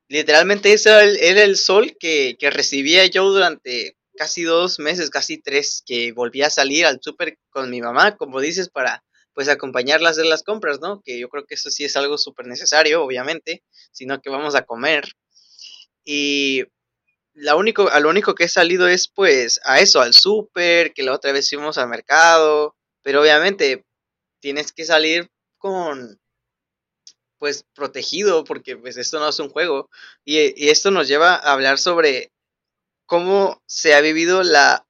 Literalmente 0.08 0.72
ese 0.72 0.90
era 0.90 1.42
el, 1.42 1.56
sol 1.56 1.96
que, 1.98 2.36
recibía 2.40 3.04
yo 3.06 3.28
durante 3.28 3.96
casi 4.16 4.44
dos 4.44 4.78
meses, 4.78 5.10
casi 5.10 5.36
tres, 5.36 5.82
que 5.84 6.12
volvía 6.12 6.46
a 6.46 6.50
salir 6.50 6.86
al 6.86 7.00
súper 7.02 7.38
con 7.50 7.70
mi 7.70 7.82
mamá, 7.82 8.16
como 8.16 8.40
dices, 8.40 8.70
para 8.70 9.04
pues 9.34 9.48
acompañarla 9.48 10.08
a 10.08 10.12
hacer 10.12 10.26
las 10.26 10.42
compras, 10.42 10.80
¿no? 10.80 11.02
Que 11.04 11.18
yo 11.18 11.28
creo 11.28 11.44
que 11.44 11.56
eso 11.56 11.70
sí 11.70 11.84
es 11.84 11.96
algo 11.96 12.18
súper 12.18 12.46
necesario, 12.46 13.02
obviamente, 13.02 13.62
sino 13.92 14.20
que 14.20 14.30
vamos 14.30 14.54
a 14.54 14.62
comer. 14.62 15.12
Y 16.04 16.64
la 17.34 17.56
único, 17.56 17.88
a 17.88 18.00
lo 18.00 18.10
único 18.10 18.34
que 18.34 18.44
he 18.44 18.48
salido 18.48 18.88
es 18.88 19.08
pues 19.08 19.60
a 19.64 19.80
eso, 19.80 20.00
al 20.00 20.14
súper, 20.14 20.92
que 20.92 21.02
la 21.02 21.14
otra 21.14 21.32
vez 21.32 21.48
fuimos 21.48 21.78
al 21.78 21.88
mercado, 21.88 22.76
pero 23.02 23.20
obviamente 23.20 23.84
tienes 24.40 24.72
que 24.72 24.84
salir 24.84 25.28
con 25.58 26.18
pues 27.38 27.64
protegido 27.74 28.44
porque 28.44 28.76
pues 28.76 28.96
esto 28.96 29.20
no 29.20 29.28
es 29.28 29.38
un 29.38 29.48
juego. 29.48 29.90
Y, 30.24 30.68
esto 30.68 30.90
nos 30.90 31.08
lleva 31.08 31.34
a 31.34 31.52
hablar 31.52 31.78
sobre 31.78 32.32
cómo 33.06 33.62
se 33.66 33.94
ha 33.94 34.00
vivido 34.00 34.42
la, 34.42 34.86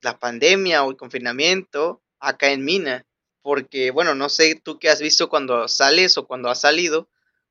la 0.00 0.18
pandemia 0.18 0.84
o 0.84 0.90
el 0.90 0.96
confinamiento 0.96 2.02
acá 2.20 2.50
en 2.50 2.64
Mina. 2.64 3.06
Porque 3.42 3.90
bueno 3.92 4.14
no 4.14 4.28
sé 4.28 4.60
tú 4.62 4.78
qué 4.78 4.90
has 4.90 5.00
visto 5.00 5.28
cuando 5.28 5.68
sales 5.68 6.18
o 6.18 6.26
cuando 6.26 6.50
has 6.50 6.60
salido 6.60 7.08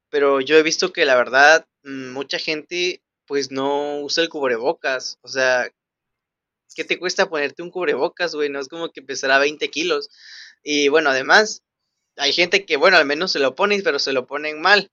pero 0.10 0.42
yo 0.42 0.58
he 0.58 0.64
visto 0.64 0.94
que 0.94 1.06
la 1.06 1.16
verdad 1.16 1.68
mm, 1.84 2.10
mucha 2.12 2.40
gente 2.40 3.02
pues 3.26 3.52
no 3.52 4.00
usa 4.02 4.24
el 4.24 4.30
cubrebocas. 4.30 5.20
O 5.22 5.28
sea 5.28 5.70
¿qué 6.76 6.84
te 6.84 7.00
cuesta 7.00 7.30
ponerte 7.30 7.64
un 7.64 7.72
cubrebocas 7.72 8.36
güey? 8.36 8.50
no 8.50 8.60
es 8.60 8.68
como 8.68 8.92
que 8.92 9.02
pesará 9.02 9.40
20 9.40 9.70
kilos. 9.70 10.10
Y 10.64 10.90
bueno 10.90 11.10
además 11.10 11.64
hay 12.18 12.34
gente 12.34 12.66
que, 12.66 12.78
bueno, 12.78 12.98
al 12.98 13.06
menos 13.06 13.32
se 13.32 13.40
lo 13.40 13.56
ponen, 13.56 13.82
pero 13.84 14.00
se 14.00 14.14
lo 14.14 14.28
ponen 14.28 14.62
mal. 14.62 14.92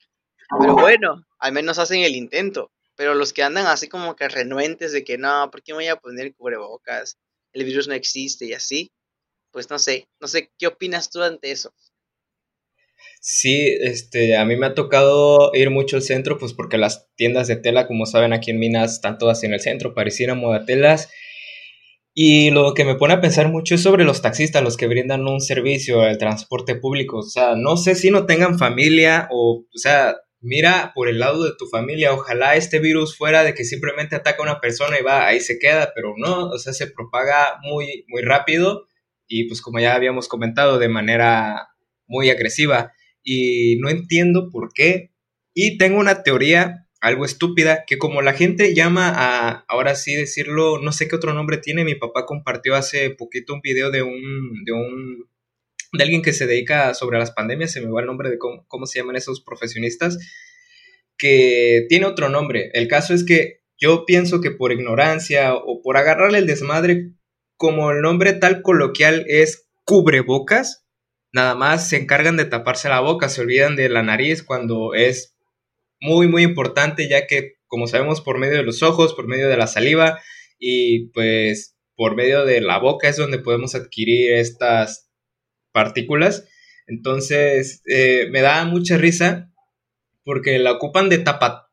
Pero 0.60 0.74
bueno, 0.74 1.24
al 1.38 1.52
menos 1.52 1.78
hacen 1.78 2.00
el 2.02 2.16
intento. 2.16 2.70
Pero 2.96 3.14
los 3.14 3.32
que 3.32 3.42
andan 3.42 3.66
así 3.66 3.88
como 3.88 4.14
que 4.14 4.28
renuentes 4.28 4.92
de 4.92 5.04
que 5.04 5.18
no, 5.18 5.50
¿por 5.50 5.62
qué 5.62 5.72
me 5.72 5.78
voy 5.78 5.88
a 5.88 5.96
poner 5.96 6.34
cubrebocas? 6.34 7.18
El 7.52 7.64
virus 7.64 7.88
no 7.88 7.94
existe 7.94 8.46
y 8.46 8.52
así. 8.52 8.92
Pues 9.50 9.70
no 9.70 9.78
sé, 9.78 10.08
no 10.20 10.28
sé, 10.28 10.50
¿qué 10.58 10.66
opinas 10.66 11.10
tú 11.10 11.22
ante 11.22 11.50
eso? 11.50 11.72
Sí, 13.20 13.74
este, 13.80 14.36
a 14.36 14.44
mí 14.44 14.56
me 14.56 14.66
ha 14.66 14.74
tocado 14.74 15.50
ir 15.54 15.70
mucho 15.70 15.96
al 15.96 16.02
centro, 16.02 16.38
pues 16.38 16.52
porque 16.52 16.76
las 16.76 17.08
tiendas 17.14 17.48
de 17.48 17.56
tela, 17.56 17.86
como 17.86 18.04
saben, 18.06 18.32
aquí 18.32 18.50
en 18.50 18.58
Minas 18.58 18.94
están 18.94 19.16
todas 19.18 19.42
en 19.44 19.54
el 19.54 19.60
centro, 19.60 19.94
parecieran 19.94 20.38
modatelas. 20.38 21.08
Y 22.14 22.50
lo 22.50 22.74
que 22.74 22.84
me 22.84 22.94
pone 22.94 23.14
a 23.14 23.20
pensar 23.20 23.48
mucho 23.50 23.74
es 23.74 23.82
sobre 23.82 24.04
los 24.04 24.22
taxistas, 24.22 24.62
los 24.62 24.76
que 24.76 24.86
brindan 24.86 25.26
un 25.26 25.40
servicio 25.40 26.02
al 26.02 26.16
transporte 26.16 26.76
público. 26.76 27.18
O 27.18 27.22
sea, 27.22 27.56
no 27.56 27.76
sé 27.76 27.96
si 27.96 28.10
no 28.10 28.24
tengan 28.24 28.58
familia 28.58 29.28
o, 29.32 29.64
o 29.66 29.78
sea, 29.78 30.16
mira 30.40 30.92
por 30.94 31.08
el 31.08 31.18
lado 31.18 31.44
de 31.44 31.56
tu 31.58 31.66
familia. 31.66 32.12
Ojalá 32.12 32.54
este 32.54 32.78
virus 32.78 33.16
fuera 33.16 33.42
de 33.42 33.54
que 33.54 33.64
simplemente 33.64 34.14
ataca 34.14 34.38
a 34.40 34.44
una 34.44 34.60
persona 34.60 34.98
y 34.98 35.02
va, 35.02 35.26
ahí 35.26 35.40
se 35.40 35.58
queda, 35.58 35.92
pero 35.92 36.14
no, 36.16 36.50
o 36.50 36.58
sea, 36.58 36.72
se 36.72 36.86
propaga 36.86 37.58
muy, 37.62 38.04
muy 38.08 38.22
rápido 38.22 38.86
y 39.26 39.48
pues 39.48 39.60
como 39.60 39.80
ya 39.80 39.94
habíamos 39.94 40.28
comentado, 40.28 40.78
de 40.78 40.88
manera 40.88 41.68
muy 42.06 42.30
agresiva. 42.30 42.92
Y 43.22 43.76
no 43.80 43.88
entiendo 43.88 44.50
por 44.50 44.72
qué. 44.72 45.10
Y 45.54 45.78
tengo 45.78 45.98
una 45.98 46.22
teoría 46.22 46.83
algo 47.04 47.26
estúpida, 47.26 47.84
que 47.86 47.98
como 47.98 48.22
la 48.22 48.32
gente 48.32 48.74
llama 48.74 49.12
a, 49.14 49.66
ahora 49.68 49.94
sí 49.94 50.14
decirlo, 50.14 50.78
no 50.78 50.90
sé 50.90 51.06
qué 51.06 51.16
otro 51.16 51.34
nombre 51.34 51.58
tiene, 51.58 51.84
mi 51.84 51.94
papá 51.94 52.24
compartió 52.24 52.74
hace 52.74 53.10
poquito 53.10 53.52
un 53.52 53.60
video 53.60 53.90
de 53.90 54.02
un, 54.02 54.64
de 54.64 54.72
un, 54.72 55.28
de 55.92 56.02
alguien 56.02 56.22
que 56.22 56.32
se 56.32 56.46
dedica 56.46 56.94
sobre 56.94 57.18
las 57.18 57.30
pandemias, 57.30 57.72
se 57.72 57.82
me 57.82 57.90
va 57.90 58.00
el 58.00 58.06
nombre 58.06 58.30
de 58.30 58.38
cómo, 58.38 58.64
cómo 58.68 58.86
se 58.86 58.98
llaman 58.98 59.16
esos 59.16 59.42
profesionistas, 59.42 60.16
que 61.18 61.84
tiene 61.90 62.06
otro 62.06 62.30
nombre. 62.30 62.70
El 62.72 62.88
caso 62.88 63.12
es 63.12 63.22
que 63.22 63.60
yo 63.76 64.06
pienso 64.06 64.40
que 64.40 64.50
por 64.50 64.72
ignorancia 64.72 65.54
o 65.54 65.82
por 65.82 65.98
agarrarle 65.98 66.38
el 66.38 66.46
desmadre, 66.46 67.10
como 67.58 67.90
el 67.90 68.00
nombre 68.00 68.32
tal 68.32 68.62
coloquial 68.62 69.26
es 69.28 69.68
cubrebocas, 69.84 70.86
nada 71.34 71.54
más 71.54 71.86
se 71.86 71.98
encargan 71.98 72.38
de 72.38 72.46
taparse 72.46 72.88
la 72.88 73.00
boca, 73.00 73.28
se 73.28 73.42
olvidan 73.42 73.76
de 73.76 73.90
la 73.90 74.02
nariz 74.02 74.42
cuando 74.42 74.94
es 74.94 75.33
muy, 76.04 76.28
muy 76.28 76.42
importante, 76.42 77.08
ya 77.08 77.26
que, 77.26 77.54
como 77.66 77.86
sabemos, 77.86 78.20
por 78.20 78.38
medio 78.38 78.58
de 78.58 78.62
los 78.62 78.82
ojos, 78.82 79.14
por 79.14 79.26
medio 79.26 79.48
de 79.48 79.56
la 79.56 79.66
saliva 79.66 80.20
y 80.58 81.08
pues 81.08 81.76
por 81.96 82.14
medio 82.14 82.44
de 82.44 82.60
la 82.60 82.78
boca 82.78 83.08
es 83.08 83.16
donde 83.16 83.38
podemos 83.38 83.74
adquirir 83.74 84.34
estas 84.34 85.10
partículas. 85.72 86.46
Entonces, 86.86 87.82
eh, 87.86 88.28
me 88.30 88.42
da 88.42 88.64
mucha 88.64 88.98
risa 88.98 89.50
porque 90.24 90.58
la 90.58 90.72
ocupan 90.72 91.08
de 91.08 91.18
tapa, 91.18 91.70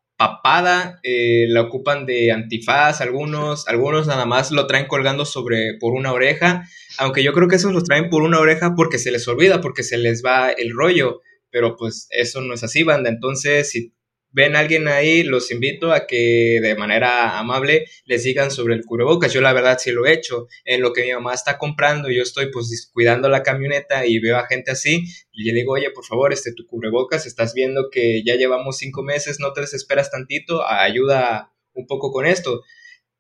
eh, 1.04 1.48
la 1.50 1.62
ocupan 1.62 2.06
de 2.06 2.32
antifaz, 2.32 3.02
algunos, 3.02 3.68
algunos 3.68 4.08
nada 4.08 4.26
más 4.26 4.52
lo 4.52 4.68
traen 4.68 4.86
colgando 4.86 5.26
sobre 5.26 5.78
por 5.80 5.94
una 5.94 6.14
oreja, 6.14 6.68
aunque 7.00 7.24
yo 7.24 7.34
creo 7.34 7.48
que 7.48 7.56
esos 7.56 7.74
los 7.74 7.84
traen 7.84 8.10
por 8.10 8.22
una 8.22 8.40
oreja 8.40 8.76
porque 8.76 9.00
se 9.00 9.12
les 9.12 9.28
olvida, 9.28 9.62
porque 9.62 9.84
se 9.84 9.98
les 9.98 10.24
va 10.24 10.52
el 10.52 10.74
rollo, 10.74 11.22
pero 11.50 11.76
pues 11.76 12.08
eso 12.12 12.42
no 12.42 12.54
es 12.54 12.64
así, 12.64 12.84
banda, 12.84 13.10
entonces 13.10 13.72
si 13.72 13.94
ven 14.32 14.56
a 14.56 14.60
alguien 14.60 14.88
ahí, 14.88 15.24
los 15.24 15.52
invito 15.52 15.92
a 15.92 16.08
que 16.08 16.60
de 16.62 16.76
manera 16.76 17.38
amable 17.38 17.86
les 18.06 18.24
digan 18.24 18.52
sobre 18.52 18.76
el 18.76 18.86
cubrebocas. 18.86 19.34
Yo 19.34 19.42
la 19.42 19.54
verdad 19.54 19.78
sí 19.80 19.92
lo 19.92 20.06
he 20.06 20.14
hecho. 20.14 20.48
En 20.66 20.82
lo 20.82 20.94
que 20.94 21.04
mi 21.04 21.12
mamá 21.12 21.34
está 21.34 21.58
comprando, 21.58 22.10
yo 22.10 22.24
estoy 22.24 22.52
pues 22.52 22.90
cuidando 22.94 23.30
la 23.30 23.44
camioneta 23.44 24.06
y 24.06 24.20
veo 24.20 24.38
a 24.38 24.48
gente 24.48 24.72
así 24.72 25.04
y 25.32 25.44
le 25.44 25.54
digo, 25.54 25.74
oye, 25.74 25.92
por 25.92 26.06
favor, 26.06 26.34
este 26.34 26.54
tu 26.54 26.66
cubrebocas, 26.66 27.26
estás 27.26 27.54
viendo 27.54 27.90
que 27.92 28.24
ya 28.26 28.36
llevamos 28.36 28.78
cinco 28.78 29.04
meses, 29.04 29.40
no 29.40 29.54
te 29.54 29.62
desesperas 29.62 30.12
tantito, 30.12 30.66
ayuda 30.68 31.54
un 31.74 31.86
poco 31.88 32.12
con 32.12 32.26
esto. 32.26 32.64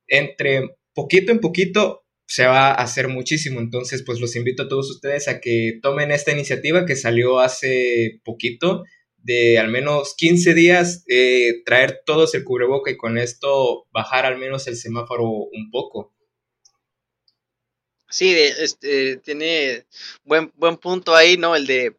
Entre 0.08 0.78
poquito 0.94 1.32
en 1.32 1.40
poquito 1.40 2.06
se 2.26 2.46
va 2.46 2.70
a 2.70 2.76
hacer 2.76 3.10
muchísimo. 3.10 3.60
Entonces, 3.60 4.04
pues 4.06 4.22
los 4.22 4.38
invito 4.38 4.64
a 4.64 4.68
todos 4.70 4.90
ustedes 4.90 5.28
a 5.28 5.42
que 5.42 5.80
tomen 5.82 6.12
esta 6.12 6.32
iniciativa 6.32 6.86
que 6.86 6.96
salió 6.96 7.40
hace 7.40 8.22
poquito 8.24 8.84
de 9.24 9.60
al 9.60 9.70
menos 9.70 10.16
15 10.18 10.54
días 10.54 11.04
eh, 11.08 11.64
traer 11.66 12.02
todos 12.06 12.34
el 12.36 12.44
cubreboca 12.44 12.92
y 12.92 12.98
con 12.98 13.18
esto 13.18 13.88
bajar 13.92 14.26
al 14.26 14.38
menos 14.38 14.68
el 14.68 14.76
semáforo 14.76 15.24
un 15.26 15.70
poco. 15.72 16.14
Sí, 18.10 18.36
este, 18.36 19.18
tiene 19.18 19.86
buen, 20.26 20.52
buen 20.56 20.78
punto 20.78 21.16
ahí, 21.16 21.38
¿no? 21.38 21.56
El 21.56 21.66
de 21.66 21.96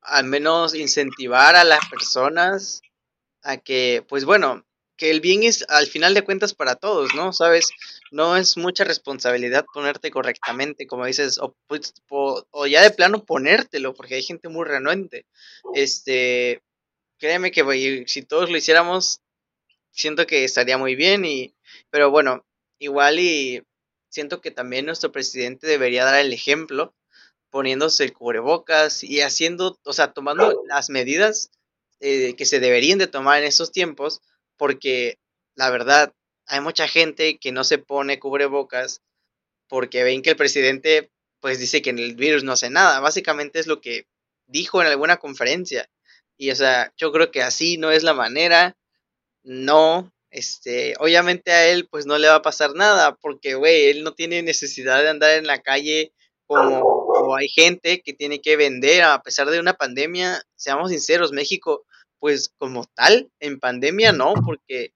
al 0.00 0.26
menos 0.26 0.74
incentivar 0.74 1.56
a 1.56 1.64
las 1.64 1.88
personas 1.88 2.82
a 3.42 3.56
que, 3.56 4.04
pues 4.08 4.24
bueno, 4.24 4.64
que 4.96 5.10
el 5.10 5.20
bien 5.20 5.42
es 5.42 5.64
al 5.68 5.86
final 5.86 6.14
de 6.14 6.22
cuentas 6.22 6.54
para 6.54 6.76
todos, 6.76 7.14
¿no? 7.14 7.32
Sabes, 7.32 7.70
no 8.10 8.36
es 8.36 8.56
mucha 8.56 8.84
responsabilidad 8.84 9.64
ponerte 9.72 10.10
correctamente, 10.10 10.86
como 10.86 11.06
dices, 11.06 11.38
o, 11.38 11.56
pues, 11.66 11.94
o, 12.08 12.66
ya 12.66 12.82
de 12.82 12.90
plano 12.90 13.24
ponértelo, 13.24 13.94
porque 13.94 14.16
hay 14.16 14.22
gente 14.22 14.48
muy 14.48 14.64
renuente. 14.64 15.26
Este, 15.74 16.62
créeme 17.18 17.50
que 17.50 18.04
si 18.06 18.22
todos 18.22 18.50
lo 18.50 18.56
hiciéramos, 18.56 19.20
siento 19.90 20.26
que 20.26 20.44
estaría 20.44 20.78
muy 20.78 20.94
bien, 20.94 21.24
y, 21.24 21.54
pero 21.90 22.10
bueno, 22.10 22.44
igual 22.78 23.18
y 23.18 23.62
siento 24.08 24.40
que 24.40 24.50
también 24.50 24.86
nuestro 24.86 25.10
presidente 25.12 25.66
debería 25.66 26.04
dar 26.04 26.20
el 26.20 26.32
ejemplo, 26.32 26.94
poniéndose 27.50 28.04
el 28.04 28.12
cubrebocas 28.12 29.04
y 29.04 29.20
haciendo, 29.20 29.78
o 29.84 29.92
sea, 29.92 30.12
tomando 30.12 30.62
las 30.68 30.90
medidas 30.90 31.50
eh, 32.00 32.34
que 32.36 32.46
se 32.46 32.60
deberían 32.60 32.98
de 32.98 33.06
tomar 33.06 33.38
en 33.38 33.44
estos 33.44 33.72
tiempos, 33.72 34.20
porque 34.56 35.18
la 35.54 35.70
verdad, 35.70 36.12
hay 36.46 36.60
mucha 36.60 36.88
gente 36.88 37.38
que 37.38 37.52
no 37.52 37.64
se 37.64 37.78
pone 37.78 38.18
cubrebocas 38.18 39.02
porque 39.68 40.04
ven 40.04 40.22
que 40.22 40.30
el 40.30 40.36
presidente 40.36 41.10
pues 41.40 41.58
dice 41.58 41.82
que 41.82 41.90
el 41.90 42.14
virus 42.14 42.44
no 42.44 42.52
hace 42.52 42.70
nada. 42.70 43.00
Básicamente 43.00 43.58
es 43.58 43.66
lo 43.66 43.80
que 43.80 44.06
dijo 44.46 44.80
en 44.80 44.88
alguna 44.88 45.18
conferencia. 45.18 45.88
Y 46.36 46.50
o 46.50 46.56
sea, 46.56 46.92
yo 46.96 47.12
creo 47.12 47.30
que 47.30 47.42
así 47.42 47.76
no 47.76 47.90
es 47.90 48.02
la 48.02 48.14
manera. 48.14 48.76
No, 49.42 50.12
este, 50.30 50.94
obviamente 50.98 51.52
a 51.52 51.68
él 51.68 51.86
pues 51.90 52.06
no 52.06 52.18
le 52.18 52.28
va 52.28 52.36
a 52.36 52.42
pasar 52.42 52.74
nada 52.74 53.16
porque, 53.16 53.54
güey, 53.54 53.86
él 53.90 54.04
no 54.04 54.14
tiene 54.14 54.42
necesidad 54.42 55.02
de 55.02 55.10
andar 55.10 55.32
en 55.32 55.46
la 55.46 55.60
calle 55.60 56.12
como, 56.46 57.36
hay 57.36 57.48
gente 57.48 58.02
que 58.02 58.12
tiene 58.12 58.40
que 58.40 58.56
vender 58.56 59.02
a 59.02 59.22
pesar 59.22 59.48
de 59.50 59.60
una 59.60 59.74
pandemia. 59.74 60.42
Seamos 60.56 60.90
sinceros, 60.90 61.32
México 61.32 61.84
pues 62.18 62.54
como 62.56 62.86
tal, 62.94 63.30
en 63.38 63.60
pandemia 63.60 64.12
no, 64.12 64.32
porque 64.46 64.94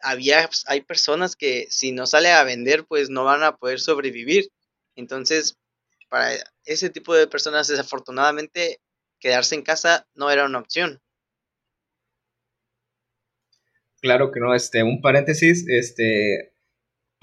había, 0.00 0.46
pues, 0.46 0.64
hay 0.66 0.80
personas 0.80 1.36
que 1.36 1.66
si 1.70 1.92
no 1.92 2.06
sale 2.06 2.30
a 2.32 2.44
vender, 2.44 2.84
pues 2.86 3.10
no 3.10 3.24
van 3.24 3.42
a 3.42 3.56
poder 3.56 3.80
sobrevivir. 3.80 4.50
Entonces, 4.96 5.58
para 6.08 6.32
ese 6.64 6.90
tipo 6.90 7.14
de 7.14 7.26
personas, 7.26 7.68
desafortunadamente, 7.68 8.80
quedarse 9.18 9.54
en 9.54 9.62
casa 9.62 10.06
no 10.14 10.30
era 10.30 10.44
una 10.44 10.58
opción. 10.58 11.00
Claro 14.00 14.30
que 14.32 14.40
no, 14.40 14.54
este, 14.54 14.82
un 14.82 15.00
paréntesis, 15.00 15.64
este, 15.66 16.54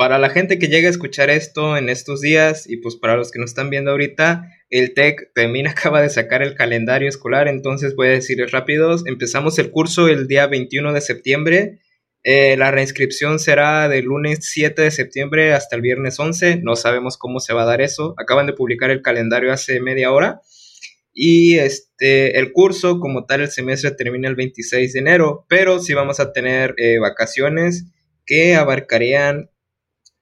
para 0.01 0.17
la 0.17 0.31
gente 0.31 0.57
que 0.57 0.67
llega 0.67 0.87
a 0.87 0.89
escuchar 0.89 1.29
esto 1.29 1.77
en 1.77 1.89
estos 1.89 2.21
días 2.21 2.67
y 2.67 2.77
pues 2.77 2.95
para 2.95 3.15
los 3.15 3.31
que 3.31 3.37
nos 3.37 3.51
están 3.51 3.69
viendo 3.69 3.91
ahorita, 3.91 4.49
el 4.71 4.95
TEC 4.95 5.31
también 5.35 5.67
acaba 5.67 6.01
de 6.01 6.09
sacar 6.09 6.41
el 6.41 6.55
calendario 6.55 7.07
escolar, 7.07 7.47
entonces 7.47 7.95
voy 7.95 8.07
a 8.07 8.11
decirles 8.13 8.49
rápidos, 8.49 9.03
empezamos 9.05 9.59
el 9.59 9.69
curso 9.69 10.07
el 10.07 10.27
día 10.27 10.47
21 10.47 10.91
de 10.91 11.01
septiembre, 11.01 11.79
eh, 12.23 12.55
la 12.55 12.69
reinscripción 12.69 13.39
será 13.39 13.89
del 13.89 14.05
lunes 14.05 14.39
7 14.41 14.83
de 14.83 14.91
septiembre 14.91 15.53
hasta 15.53 15.75
el 15.75 15.81
viernes 15.81 16.19
11, 16.19 16.57
no 16.61 16.75
sabemos 16.75 17.17
cómo 17.17 17.39
se 17.39 17.53
va 17.53 17.63
a 17.63 17.65
dar 17.65 17.81
eso, 17.81 18.13
acaban 18.17 18.45
de 18.45 18.53
publicar 18.53 18.91
el 18.91 19.01
calendario 19.01 19.51
hace 19.51 19.79
media 19.81 20.11
hora. 20.11 20.41
Y 21.13 21.57
este, 21.57 22.39
el 22.39 22.53
curso 22.53 22.99
como 22.99 23.25
tal, 23.25 23.41
el 23.41 23.49
semestre 23.49 23.91
termina 23.91 24.29
el 24.29 24.35
26 24.35 24.93
de 24.93 24.99
enero, 24.99 25.45
pero 25.49 25.79
sí 25.79 25.93
vamos 25.93 26.19
a 26.19 26.31
tener 26.31 26.73
eh, 26.77 26.99
vacaciones 26.99 27.85
que 28.25 28.55
abarcarían 28.55 29.49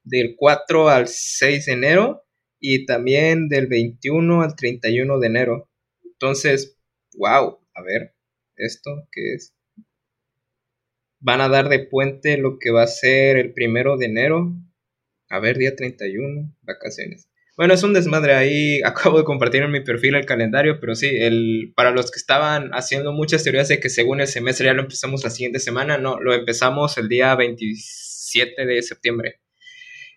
del 0.04 0.36
4 0.38 0.90
al 0.90 1.08
6 1.08 1.66
de 1.66 1.72
enero 1.74 2.24
y 2.60 2.86
también 2.86 3.50
del 3.50 3.68
21 3.68 4.42
al 4.42 4.56
31 4.56 5.20
de 5.20 5.28
enero. 5.28 5.70
Entonces, 6.04 6.78
wow, 7.14 7.60
a 7.76 7.82
ver, 7.82 8.16
¿esto 8.56 9.08
qué 9.12 9.34
es? 9.36 9.54
Van 11.20 11.42
a 11.42 11.50
dar 11.50 11.70
de 11.70 11.80
puente 11.80 12.38
lo 12.38 12.60
que 12.60 12.72
va 12.72 12.84
a 12.84 12.88
ser 12.88 13.38
el 13.38 13.54
primero 13.54 13.98
de 13.98 14.06
enero. 14.06 14.54
A 15.30 15.40
ver, 15.40 15.58
día 15.58 15.76
31, 15.76 16.56
vacaciones. 16.62 17.30
Bueno, 17.60 17.74
es 17.74 17.84
un 17.84 17.92
desmadre 17.92 18.36
ahí. 18.36 18.82
Acabo 18.86 19.18
de 19.18 19.26
compartir 19.26 19.62
en 19.64 19.72
mi 19.72 19.82
perfil 19.82 20.16
el 20.16 20.26
calendario, 20.26 20.80
pero 20.80 20.96
sí, 20.96 21.10
el, 21.12 21.74
para 21.76 21.92
los 21.92 22.10
que 22.10 22.18
estaban 22.18 22.72
haciendo 22.72 23.12
muchas 23.12 23.44
teorías 23.44 23.68
de 23.68 23.82
que 23.82 23.90
según 23.90 24.22
el 24.22 24.28
semestre 24.28 24.68
ya 24.68 24.74
lo 24.74 24.84
empezamos 24.84 25.26
la 25.26 25.30
siguiente 25.30 25.60
semana, 25.60 25.98
no, 25.98 26.22
lo 26.22 26.34
empezamos 26.34 26.98
el 26.98 27.10
día 27.10 27.36
27 27.36 28.66
de 28.66 28.82
septiembre. 28.82 29.42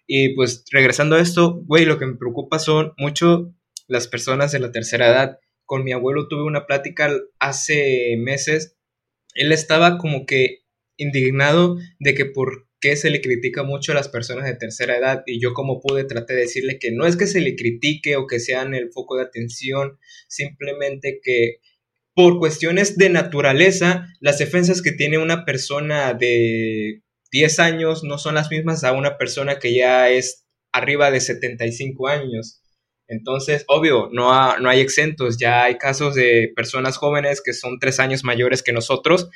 Y 0.06 0.36
pues 0.36 0.64
regresando 0.70 1.16
a 1.16 1.20
esto, 1.20 1.62
güey, 1.64 1.84
lo 1.84 1.98
que 1.98 2.06
me 2.06 2.16
preocupa 2.16 2.60
son 2.60 2.92
mucho 2.96 3.52
las 3.88 4.06
personas 4.06 4.52
de 4.52 4.60
la 4.60 4.70
tercera 4.70 5.08
edad. 5.08 5.40
Con 5.64 5.82
mi 5.82 5.90
abuelo 5.90 6.28
tuve 6.28 6.44
una 6.44 6.66
plática 6.66 7.10
hace 7.40 8.16
meses. 8.18 8.76
Él 9.34 9.50
estaba 9.50 9.98
como 9.98 10.26
que 10.26 10.61
indignado 11.02 11.76
de 11.98 12.14
que 12.14 12.26
por 12.26 12.68
qué 12.80 12.96
se 12.96 13.10
le 13.10 13.20
critica 13.20 13.62
mucho 13.62 13.92
a 13.92 13.94
las 13.94 14.08
personas 14.08 14.44
de 14.44 14.56
tercera 14.56 14.96
edad 14.96 15.22
y 15.26 15.40
yo 15.40 15.54
como 15.54 15.80
pude 15.80 16.04
traté 16.04 16.34
de 16.34 16.40
decirle 16.40 16.78
que 16.78 16.90
no 16.90 17.06
es 17.06 17.16
que 17.16 17.26
se 17.26 17.40
le 17.40 17.54
critique 17.54 18.16
o 18.16 18.26
que 18.26 18.40
sean 18.40 18.74
el 18.74 18.90
foco 18.92 19.16
de 19.16 19.22
atención, 19.22 19.98
simplemente 20.28 21.20
que 21.22 21.58
por 22.14 22.38
cuestiones 22.38 22.98
de 22.98 23.08
naturaleza, 23.08 24.08
las 24.20 24.38
defensas 24.38 24.82
que 24.82 24.92
tiene 24.92 25.18
una 25.18 25.44
persona 25.44 26.12
de 26.12 27.02
10 27.30 27.58
años 27.60 28.04
no 28.04 28.18
son 28.18 28.34
las 28.34 28.50
mismas 28.50 28.84
a 28.84 28.92
una 28.92 29.16
persona 29.16 29.58
que 29.58 29.74
ya 29.74 30.10
es 30.10 30.44
arriba 30.72 31.10
de 31.10 31.20
75 31.20 32.08
años. 32.08 32.60
Entonces, 33.08 33.64
obvio, 33.68 34.08
no, 34.12 34.58
no 34.58 34.68
hay 34.68 34.80
exentos, 34.80 35.38
ya 35.38 35.64
hay 35.64 35.76
casos 35.76 36.14
de 36.14 36.52
personas 36.54 36.96
jóvenes 36.96 37.42
que 37.42 37.52
son 37.52 37.78
3 37.78 38.00
años 38.00 38.24
mayores 38.24 38.62
que 38.62 38.72
nosotros, 38.72 39.28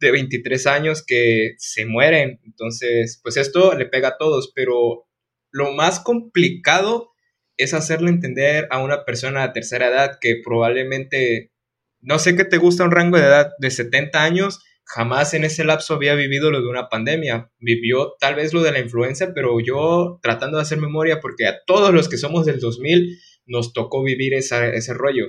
de 0.00 0.10
23 0.10 0.66
años 0.66 1.04
que 1.06 1.54
se 1.58 1.86
mueren. 1.86 2.40
Entonces, 2.44 3.20
pues 3.22 3.36
esto 3.36 3.74
le 3.74 3.86
pega 3.86 4.08
a 4.08 4.16
todos, 4.18 4.52
pero 4.54 5.06
lo 5.50 5.72
más 5.72 6.00
complicado 6.00 7.10
es 7.56 7.74
hacerle 7.74 8.10
entender 8.10 8.68
a 8.70 8.82
una 8.82 9.04
persona 9.04 9.46
de 9.46 9.52
tercera 9.52 9.88
edad 9.88 10.18
que 10.20 10.40
probablemente, 10.44 11.52
no 12.00 12.18
sé 12.18 12.36
qué 12.36 12.44
te 12.44 12.58
gusta 12.58 12.84
un 12.84 12.92
rango 12.92 13.18
de 13.18 13.24
edad 13.24 13.50
de 13.58 13.70
70 13.70 14.22
años, 14.22 14.60
jamás 14.84 15.34
en 15.34 15.44
ese 15.44 15.64
lapso 15.64 15.94
había 15.94 16.14
vivido 16.14 16.50
lo 16.50 16.60
de 16.62 16.68
una 16.68 16.88
pandemia. 16.88 17.50
Vivió 17.58 18.14
tal 18.20 18.36
vez 18.36 18.54
lo 18.54 18.62
de 18.62 18.72
la 18.72 18.78
influenza, 18.78 19.32
pero 19.34 19.58
yo 19.60 20.18
tratando 20.22 20.56
de 20.56 20.62
hacer 20.62 20.78
memoria, 20.78 21.20
porque 21.20 21.46
a 21.46 21.58
todos 21.66 21.92
los 21.92 22.08
que 22.08 22.16
somos 22.16 22.46
del 22.46 22.60
2000 22.60 23.18
nos 23.46 23.72
tocó 23.72 24.02
vivir 24.02 24.34
ese 24.34 24.94
rollo. 24.94 25.26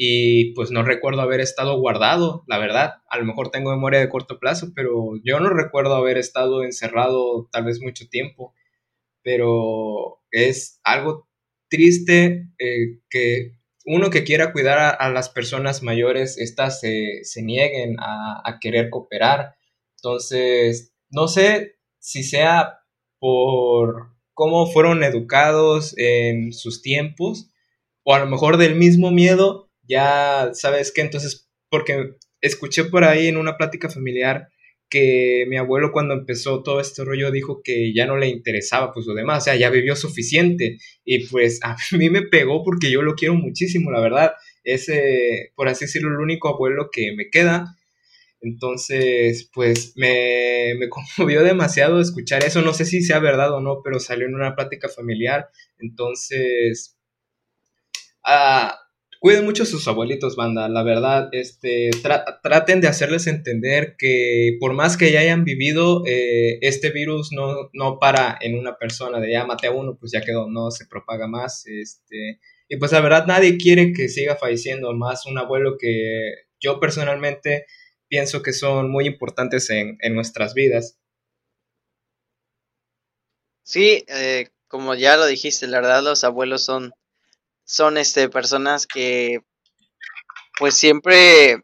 Y 0.00 0.54
pues 0.54 0.70
no 0.70 0.84
recuerdo 0.84 1.22
haber 1.22 1.40
estado 1.40 1.76
guardado, 1.80 2.44
la 2.46 2.58
verdad. 2.58 3.02
A 3.10 3.18
lo 3.18 3.24
mejor 3.24 3.50
tengo 3.50 3.72
memoria 3.72 3.98
de 3.98 4.08
corto 4.08 4.38
plazo, 4.38 4.68
pero 4.72 5.14
yo 5.24 5.40
no 5.40 5.50
recuerdo 5.50 5.96
haber 5.96 6.18
estado 6.18 6.62
encerrado 6.62 7.48
tal 7.50 7.64
vez 7.64 7.80
mucho 7.82 8.08
tiempo. 8.08 8.54
Pero 9.24 10.20
es 10.30 10.80
algo 10.84 11.28
triste 11.68 12.48
eh, 12.60 13.00
que 13.10 13.58
uno 13.86 14.10
que 14.10 14.22
quiera 14.22 14.52
cuidar 14.52 14.96
a, 15.00 15.10
las 15.10 15.30
personas 15.30 15.82
mayores, 15.82 16.38
estas 16.38 16.78
se, 16.80 17.22
nieguen 17.42 17.96
a, 17.98 18.40
a, 18.44 18.60
querer 18.60 18.90
cooperar. 18.90 19.56
Entonces, 19.96 20.94
no 21.10 21.26
sé 21.26 21.76
si 21.98 22.22
sea 22.22 22.80
por 23.18 24.14
cómo 24.32 24.66
fueron 24.66 25.02
educados 25.02 25.92
en 25.98 26.52
sus 26.52 26.82
tiempos, 26.82 27.50
o 28.04 28.14
a 28.14 28.20
lo 28.20 28.26
mejor 28.26 28.58
del 28.58 28.76
mismo 28.76 29.10
miedo, 29.10 29.67
ya 29.88 30.50
sabes 30.54 30.92
que 30.92 31.00
entonces, 31.00 31.48
porque 31.70 32.14
escuché 32.40 32.84
por 32.84 33.04
ahí 33.04 33.28
en 33.28 33.36
una 33.36 33.56
plática 33.56 33.88
familiar 33.88 34.48
que 34.88 35.44
mi 35.48 35.56
abuelo 35.58 35.92
cuando 35.92 36.14
empezó 36.14 36.62
todo 36.62 36.80
este 36.80 37.04
rollo 37.04 37.30
dijo 37.30 37.60
que 37.62 37.92
ya 37.92 38.06
no 38.06 38.16
le 38.16 38.28
interesaba 38.28 38.92
pues 38.92 39.06
lo 39.06 39.14
demás, 39.14 39.42
o 39.42 39.44
sea, 39.44 39.56
ya 39.56 39.70
vivió 39.70 39.96
suficiente. 39.96 40.78
Y 41.04 41.26
pues 41.26 41.60
a 41.64 41.76
mí 41.92 42.10
me 42.10 42.22
pegó 42.22 42.62
porque 42.64 42.90
yo 42.90 43.02
lo 43.02 43.14
quiero 43.14 43.34
muchísimo, 43.34 43.90
la 43.90 44.00
verdad, 44.00 44.32
es, 44.64 44.90
por 45.54 45.68
así 45.68 45.84
decirlo, 45.86 46.10
el 46.10 46.20
único 46.20 46.48
abuelo 46.48 46.90
que 46.92 47.12
me 47.14 47.30
queda. 47.30 47.74
Entonces, 48.40 49.50
pues 49.52 49.94
me, 49.96 50.74
me 50.78 50.88
conmovió 51.16 51.42
demasiado 51.42 52.00
escuchar 52.00 52.44
eso, 52.44 52.62
no 52.62 52.72
sé 52.72 52.84
si 52.84 53.02
sea 53.02 53.18
verdad 53.18 53.52
o 53.52 53.60
no, 53.60 53.80
pero 53.82 53.98
salió 54.00 54.26
en 54.26 54.34
una 54.34 54.54
plática 54.54 54.88
familiar, 54.88 55.48
entonces... 55.78 56.94
Ah, 58.24 58.78
cuiden 59.18 59.44
mucho 59.44 59.64
a 59.64 59.66
sus 59.66 59.86
abuelitos, 59.88 60.36
banda. 60.36 60.68
La 60.68 60.82
verdad, 60.82 61.28
este, 61.32 61.90
traten 62.42 62.80
de 62.80 62.88
hacerles 62.88 63.26
entender 63.26 63.96
que 63.98 64.56
por 64.60 64.74
más 64.74 64.96
que 64.96 65.12
ya 65.12 65.20
hayan 65.20 65.44
vivido, 65.44 66.02
eh, 66.06 66.58
este 66.62 66.90
virus 66.90 67.32
no, 67.32 67.70
no 67.72 67.98
para 67.98 68.38
en 68.40 68.58
una 68.58 68.76
persona 68.76 69.20
de 69.20 69.32
ya 69.32 69.42
a 69.42 69.70
uno, 69.70 69.96
pues 69.98 70.12
ya 70.12 70.20
quedó, 70.20 70.48
no 70.48 70.70
se 70.70 70.86
propaga 70.86 71.26
más. 71.26 71.66
Este, 71.66 72.40
y 72.68 72.76
pues 72.76 72.92
la 72.92 73.00
verdad, 73.00 73.26
nadie 73.26 73.56
quiere 73.58 73.92
que 73.92 74.08
siga 74.08 74.36
falleciendo 74.36 74.92
más 74.94 75.26
un 75.26 75.38
abuelo 75.38 75.76
que 75.78 76.34
yo 76.60 76.80
personalmente 76.80 77.66
pienso 78.08 78.42
que 78.42 78.52
son 78.52 78.90
muy 78.90 79.06
importantes 79.06 79.70
en, 79.70 79.98
en 80.00 80.14
nuestras 80.14 80.54
vidas. 80.54 80.98
Sí, 83.62 84.04
eh, 84.08 84.48
como 84.66 84.94
ya 84.94 85.16
lo 85.16 85.26
dijiste, 85.26 85.66
la 85.66 85.80
verdad 85.80 86.02
los 86.02 86.24
abuelos 86.24 86.64
son 86.64 86.92
son 87.68 87.98
este 87.98 88.30
personas 88.30 88.86
que 88.86 89.40
pues 90.58 90.74
siempre 90.74 91.62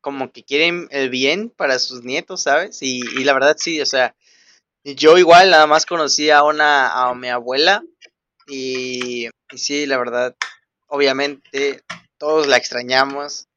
como 0.00 0.32
que 0.32 0.44
quieren 0.44 0.88
el 0.90 1.10
bien 1.10 1.50
para 1.50 1.78
sus 1.78 2.04
nietos, 2.04 2.42
¿sabes? 2.42 2.78
Y, 2.80 3.02
la 3.24 3.34
verdad 3.34 3.56
sí, 3.58 3.80
o 3.82 3.86
sea, 3.86 4.14
yo 4.84 5.18
igual 5.18 5.50
nada 5.50 5.66
más 5.66 5.84
conocí 5.84 6.30
a 6.30 6.44
una, 6.44 6.88
a 6.88 7.14
mi 7.14 7.28
abuela 7.28 7.82
y, 8.46 9.26
y 9.50 9.58
sí, 9.58 9.84
la 9.86 9.98
verdad, 9.98 10.34
obviamente 10.86 11.82
todos 12.16 12.46
la 12.46 12.56
extrañamos. 12.56 13.48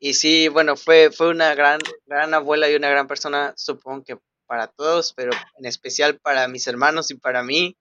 Y 0.00 0.14
sí, 0.14 0.48
bueno, 0.48 0.76
fue, 0.76 1.10
fue 1.10 1.30
una 1.30 1.54
gran, 1.54 1.80
gran 2.06 2.34
abuela 2.34 2.68
y 2.68 2.74
una 2.74 2.90
gran 2.90 3.06
persona, 3.06 3.54
supongo 3.56 4.04
que 4.04 4.18
para 4.46 4.66
todos, 4.66 5.14
pero 5.14 5.30
en 5.56 5.66
especial 5.66 6.18
para 6.18 6.48
mis 6.48 6.66
hermanos 6.66 7.10
y 7.10 7.14
para 7.14 7.42
mí 7.42 7.76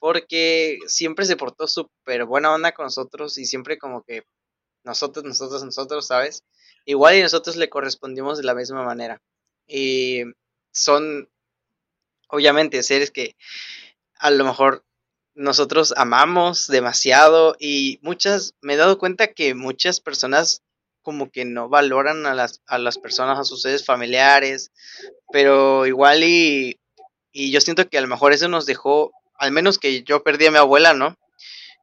porque 0.00 0.78
siempre 0.86 1.26
se 1.26 1.36
portó 1.36 1.68
súper 1.68 2.24
buena 2.24 2.52
onda 2.52 2.72
con 2.72 2.86
nosotros 2.86 3.38
y 3.38 3.44
siempre 3.44 3.78
como 3.78 4.02
que 4.02 4.24
nosotros, 4.82 5.24
nosotros, 5.24 5.62
nosotros, 5.62 6.06
¿sabes? 6.06 6.42
Igual 6.86 7.16
y 7.16 7.22
nosotros 7.22 7.56
le 7.56 7.68
correspondimos 7.68 8.38
de 8.38 8.44
la 8.44 8.54
misma 8.54 8.82
manera. 8.82 9.20
Y 9.66 10.22
son, 10.72 11.28
obviamente, 12.28 12.82
seres 12.82 13.10
que 13.10 13.36
a 14.18 14.30
lo 14.30 14.44
mejor 14.44 14.84
nosotros 15.34 15.92
amamos 15.96 16.66
demasiado 16.66 17.54
y 17.58 17.98
muchas, 18.02 18.54
me 18.62 18.74
he 18.74 18.76
dado 18.76 18.98
cuenta 18.98 19.28
que 19.28 19.54
muchas 19.54 20.00
personas 20.00 20.62
como 21.02 21.30
que 21.30 21.44
no 21.44 21.68
valoran 21.68 22.26
a 22.26 22.34
las, 22.34 22.62
a 22.66 22.78
las 22.78 22.98
personas, 22.98 23.38
a 23.38 23.44
sus 23.44 23.62
seres 23.62 23.84
familiares, 23.84 24.72
pero 25.32 25.86
igual 25.86 26.24
y, 26.24 26.80
y 27.32 27.50
yo 27.52 27.60
siento 27.60 27.88
que 27.88 27.98
a 27.98 28.02
lo 28.02 28.08
mejor 28.08 28.32
eso 28.32 28.48
nos 28.48 28.66
dejó 28.66 29.12
al 29.40 29.52
menos 29.52 29.78
que 29.78 30.02
yo 30.02 30.22
perdí 30.22 30.46
a 30.46 30.50
mi 30.50 30.58
abuela, 30.58 30.92
¿no? 30.92 31.18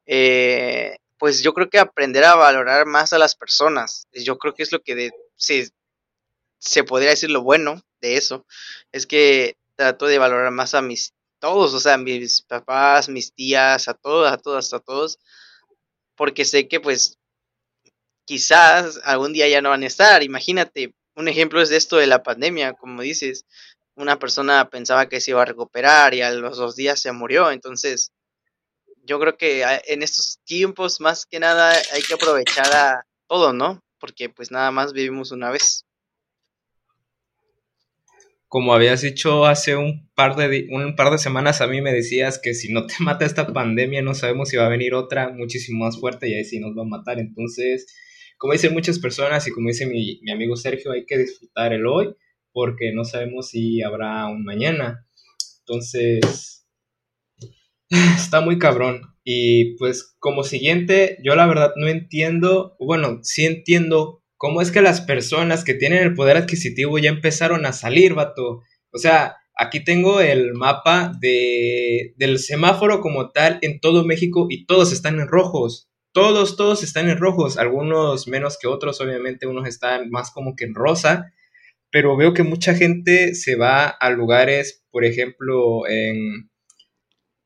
Eh, 0.06 0.96
pues 1.18 1.42
yo 1.42 1.52
creo 1.52 1.68
que 1.68 1.80
aprender 1.80 2.24
a 2.24 2.36
valorar 2.36 2.86
más 2.86 3.12
a 3.12 3.18
las 3.18 3.34
personas, 3.34 4.06
yo 4.12 4.38
creo 4.38 4.54
que 4.54 4.62
es 4.62 4.70
lo 4.70 4.80
que 4.80 5.10
se, 5.36 5.68
se 6.58 6.84
podría 6.84 7.10
decir 7.10 7.30
lo 7.30 7.42
bueno 7.42 7.82
de 8.00 8.16
eso, 8.16 8.46
es 8.92 9.06
que 9.06 9.56
trato 9.74 10.06
de 10.06 10.18
valorar 10.18 10.52
más 10.52 10.74
a 10.74 10.82
mis, 10.82 11.14
todos, 11.40 11.74
o 11.74 11.80
sea, 11.80 11.98
mis 11.98 12.42
papás, 12.42 13.08
mis 13.08 13.32
tías, 13.34 13.88
a 13.88 13.94
todos, 13.94 14.30
a 14.30 14.38
todas, 14.38 14.72
a 14.72 14.78
todos, 14.78 15.18
porque 16.14 16.44
sé 16.44 16.68
que 16.68 16.78
pues 16.78 17.18
quizás 18.24 19.00
algún 19.02 19.32
día 19.32 19.48
ya 19.48 19.60
no 19.60 19.70
van 19.70 19.82
a 19.82 19.86
estar, 19.86 20.22
imagínate, 20.22 20.94
un 21.16 21.26
ejemplo 21.26 21.60
es 21.60 21.70
de 21.70 21.76
esto 21.76 21.96
de 21.96 22.06
la 22.06 22.22
pandemia, 22.22 22.74
como 22.74 23.02
dices, 23.02 23.46
una 23.98 24.18
persona 24.18 24.70
pensaba 24.70 25.08
que 25.08 25.20
se 25.20 25.32
iba 25.32 25.42
a 25.42 25.46
recuperar 25.46 26.14
y 26.14 26.22
a 26.22 26.30
los 26.30 26.56
dos 26.56 26.76
días 26.76 27.00
se 27.00 27.12
murió. 27.12 27.50
Entonces, 27.50 28.12
yo 29.04 29.18
creo 29.18 29.36
que 29.36 29.64
en 29.86 30.02
estos 30.02 30.38
tiempos, 30.44 31.00
más 31.00 31.26
que 31.26 31.40
nada, 31.40 31.72
hay 31.92 32.02
que 32.02 32.14
aprovechar 32.14 32.72
a 32.72 33.02
todo, 33.26 33.52
¿no? 33.52 33.82
Porque 33.98 34.28
pues 34.28 34.50
nada 34.50 34.70
más 34.70 34.92
vivimos 34.92 35.32
una 35.32 35.50
vez. 35.50 35.84
Como 38.46 38.72
habías 38.72 39.02
dicho 39.02 39.44
hace 39.44 39.76
un 39.76 40.08
par 40.14 40.36
de, 40.36 40.68
un 40.70 40.96
par 40.96 41.10
de 41.10 41.18
semanas, 41.18 41.60
a 41.60 41.66
mí 41.66 41.82
me 41.82 41.92
decías 41.92 42.38
que 42.38 42.54
si 42.54 42.72
no 42.72 42.86
te 42.86 42.94
mata 43.00 43.26
esta 43.26 43.52
pandemia, 43.52 44.00
no 44.02 44.14
sabemos 44.14 44.48
si 44.48 44.56
va 44.56 44.66
a 44.66 44.70
venir 44.70 44.94
otra 44.94 45.30
muchísimo 45.30 45.84
más 45.84 45.98
fuerte 45.98 46.28
y 46.28 46.34
ahí 46.34 46.44
sí 46.44 46.60
nos 46.60 46.76
va 46.76 46.82
a 46.82 46.86
matar. 46.86 47.18
Entonces, 47.18 47.86
como 48.36 48.52
dicen 48.52 48.72
muchas 48.72 49.00
personas 49.00 49.46
y 49.48 49.50
como 49.50 49.68
dice 49.68 49.86
mi, 49.86 50.20
mi 50.22 50.30
amigo 50.30 50.56
Sergio, 50.56 50.92
hay 50.92 51.04
que 51.04 51.18
disfrutar 51.18 51.72
el 51.72 51.86
hoy 51.86 52.14
porque 52.58 52.90
no 52.92 53.04
sabemos 53.04 53.50
si 53.50 53.84
habrá 53.84 54.26
un 54.26 54.42
mañana. 54.42 55.06
Entonces, 55.60 56.66
está 58.16 58.40
muy 58.40 58.58
cabrón. 58.58 59.02
Y 59.22 59.76
pues 59.76 60.16
como 60.18 60.42
siguiente, 60.42 61.18
yo 61.22 61.36
la 61.36 61.46
verdad 61.46 61.70
no 61.76 61.86
entiendo, 61.86 62.74
bueno, 62.80 63.20
sí 63.22 63.46
entiendo 63.46 64.24
cómo 64.36 64.60
es 64.60 64.72
que 64.72 64.82
las 64.82 65.00
personas 65.00 65.62
que 65.62 65.74
tienen 65.74 66.02
el 66.02 66.14
poder 66.14 66.36
adquisitivo 66.36 66.98
ya 66.98 67.10
empezaron 67.10 67.64
a 67.64 67.72
salir, 67.72 68.14
vato. 68.14 68.62
O 68.90 68.98
sea, 68.98 69.36
aquí 69.54 69.84
tengo 69.84 70.20
el 70.20 70.52
mapa 70.54 71.12
de, 71.20 72.12
del 72.16 72.40
semáforo 72.40 73.00
como 73.00 73.30
tal 73.30 73.60
en 73.62 73.78
todo 73.78 74.04
México 74.04 74.48
y 74.50 74.66
todos 74.66 74.90
están 74.90 75.20
en 75.20 75.28
rojos. 75.28 75.88
Todos, 76.10 76.56
todos 76.56 76.82
están 76.82 77.08
en 77.08 77.18
rojos. 77.18 77.56
Algunos 77.56 78.26
menos 78.26 78.58
que 78.60 78.66
otros, 78.66 79.00
obviamente, 79.00 79.46
unos 79.46 79.68
están 79.68 80.10
más 80.10 80.32
como 80.32 80.56
que 80.56 80.64
en 80.64 80.74
rosa 80.74 81.32
pero 81.90 82.16
veo 82.16 82.34
que 82.34 82.42
mucha 82.42 82.74
gente 82.74 83.34
se 83.34 83.56
va 83.56 83.86
a 83.88 84.10
lugares, 84.10 84.84
por 84.90 85.04
ejemplo, 85.04 85.86
en... 85.88 86.50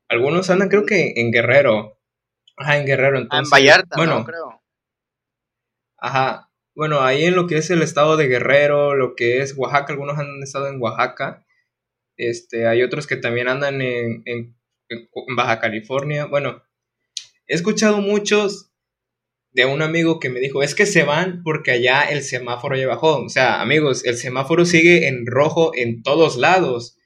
Algunos 0.09 0.51
andan 0.51 0.69
creo 0.69 0.85
que 0.85 1.15
en 1.17 1.31
Guerrero. 1.31 1.99
Ajá, 2.57 2.79
en 2.79 2.87
Guerrero. 2.87 3.19
Entonces, 3.19 3.47
en 3.47 3.51
Vallarta, 3.51 3.97
bueno, 3.97 4.25
creo. 4.25 4.63
Ajá. 5.99 6.51
Bueno, 6.75 7.01
ahí 7.03 7.25
en 7.25 7.37
lo 7.37 7.47
que 7.47 7.59
es 7.59 7.71
el 7.71 7.83
estado 7.83 8.17
de 8.17 8.27
Guerrero, 8.27 8.95
lo 8.95 9.15
que 9.15 9.41
es 9.43 9.57
Oaxaca, 9.57 9.93
algunos 9.93 10.19
han 10.19 10.43
estado 10.43 10.69
en 10.69 10.81
Oaxaca. 10.81 11.47
Este, 12.17 12.67
hay 12.67 12.83
otros 12.83 13.07
que 13.07 13.17
también 13.17 13.49
andan 13.49 13.81
en, 13.81 14.23
en 14.27 14.57
Baja 15.37 15.61
California. 15.61 16.27
Bueno, 16.27 16.63
he 17.47 17.55
escuchado 17.55 17.99
muchos 17.99 18.72
de 19.53 19.67
un 19.67 19.83
amigo 19.83 20.19
que 20.19 20.31
me 20.31 20.41
dijo, 20.41 20.63
es 20.63 20.75
que 20.75 20.87
se 20.87 21.05
van 21.05 21.43
porque 21.43 21.73
allá 21.73 22.03
el 22.05 22.23
semáforo 22.23 22.77
ya 22.77 22.89
bajó. 22.89 23.23
O 23.23 23.29
sea, 23.29 23.61
amigos, 23.61 24.05
el 24.05 24.17
semáforo 24.17 24.65
sigue 24.65 25.09
en 25.09 25.27
rojo 25.27 25.73
en 25.75 26.03
todos 26.03 26.37
lados. 26.37 26.97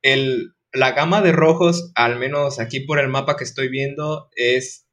El, 0.00 0.54
la 0.72 0.92
gama 0.92 1.20
de 1.20 1.32
rojos, 1.32 1.92
al 1.94 2.18
menos 2.18 2.58
aquí 2.58 2.80
por 2.80 2.98
el 2.98 3.08
mapa 3.08 3.36
que 3.36 3.44
estoy 3.44 3.68
viendo, 3.68 4.30
es 4.34 4.86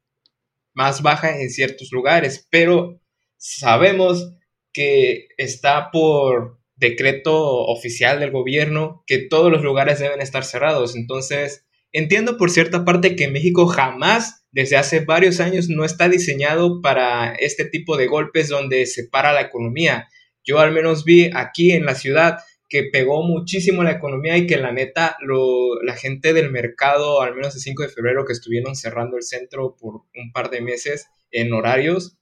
más 0.74 1.02
baja 1.02 1.40
en 1.40 1.50
ciertos 1.50 1.90
lugares, 1.92 2.46
pero 2.50 3.00
sabemos 3.38 4.34
que 4.72 5.28
está 5.38 5.90
por 5.90 6.60
decreto 6.76 7.36
oficial 7.66 8.20
del 8.20 8.30
gobierno 8.30 9.02
que 9.06 9.18
todos 9.18 9.50
los 9.50 9.62
lugares 9.62 9.98
deben 9.98 10.20
estar 10.20 10.44
cerrados. 10.44 10.94
Entonces, 10.94 11.66
entiendo 11.92 12.36
por 12.36 12.50
cierta 12.50 12.84
parte 12.84 13.16
que 13.16 13.28
México 13.28 13.66
jamás 13.66 14.39
desde 14.52 14.76
hace 14.76 15.00
varios 15.00 15.40
años 15.40 15.68
no 15.68 15.84
está 15.84 16.08
diseñado 16.08 16.80
para 16.80 17.34
este 17.34 17.64
tipo 17.64 17.96
de 17.96 18.06
golpes 18.06 18.48
donde 18.48 18.86
se 18.86 19.06
para 19.06 19.32
la 19.32 19.42
economía. 19.42 20.08
Yo 20.44 20.58
al 20.58 20.72
menos 20.72 21.04
vi 21.04 21.30
aquí 21.34 21.72
en 21.72 21.84
la 21.84 21.94
ciudad 21.94 22.38
que 22.68 22.84
pegó 22.84 23.24
muchísimo 23.24 23.82
la 23.82 23.90
economía 23.90 24.36
y 24.38 24.46
que 24.46 24.56
la 24.56 24.72
neta 24.72 25.16
lo, 25.20 25.82
la 25.82 25.96
gente 25.96 26.32
del 26.32 26.50
mercado, 26.50 27.20
al 27.20 27.34
menos 27.34 27.54
el 27.56 27.60
5 27.60 27.82
de 27.82 27.88
febrero 27.88 28.24
que 28.24 28.32
estuvieron 28.32 28.76
cerrando 28.76 29.16
el 29.16 29.24
centro 29.24 29.76
por 29.76 30.02
un 30.14 30.32
par 30.32 30.50
de 30.50 30.60
meses 30.60 31.08
en 31.32 31.52
horarios, 31.52 32.16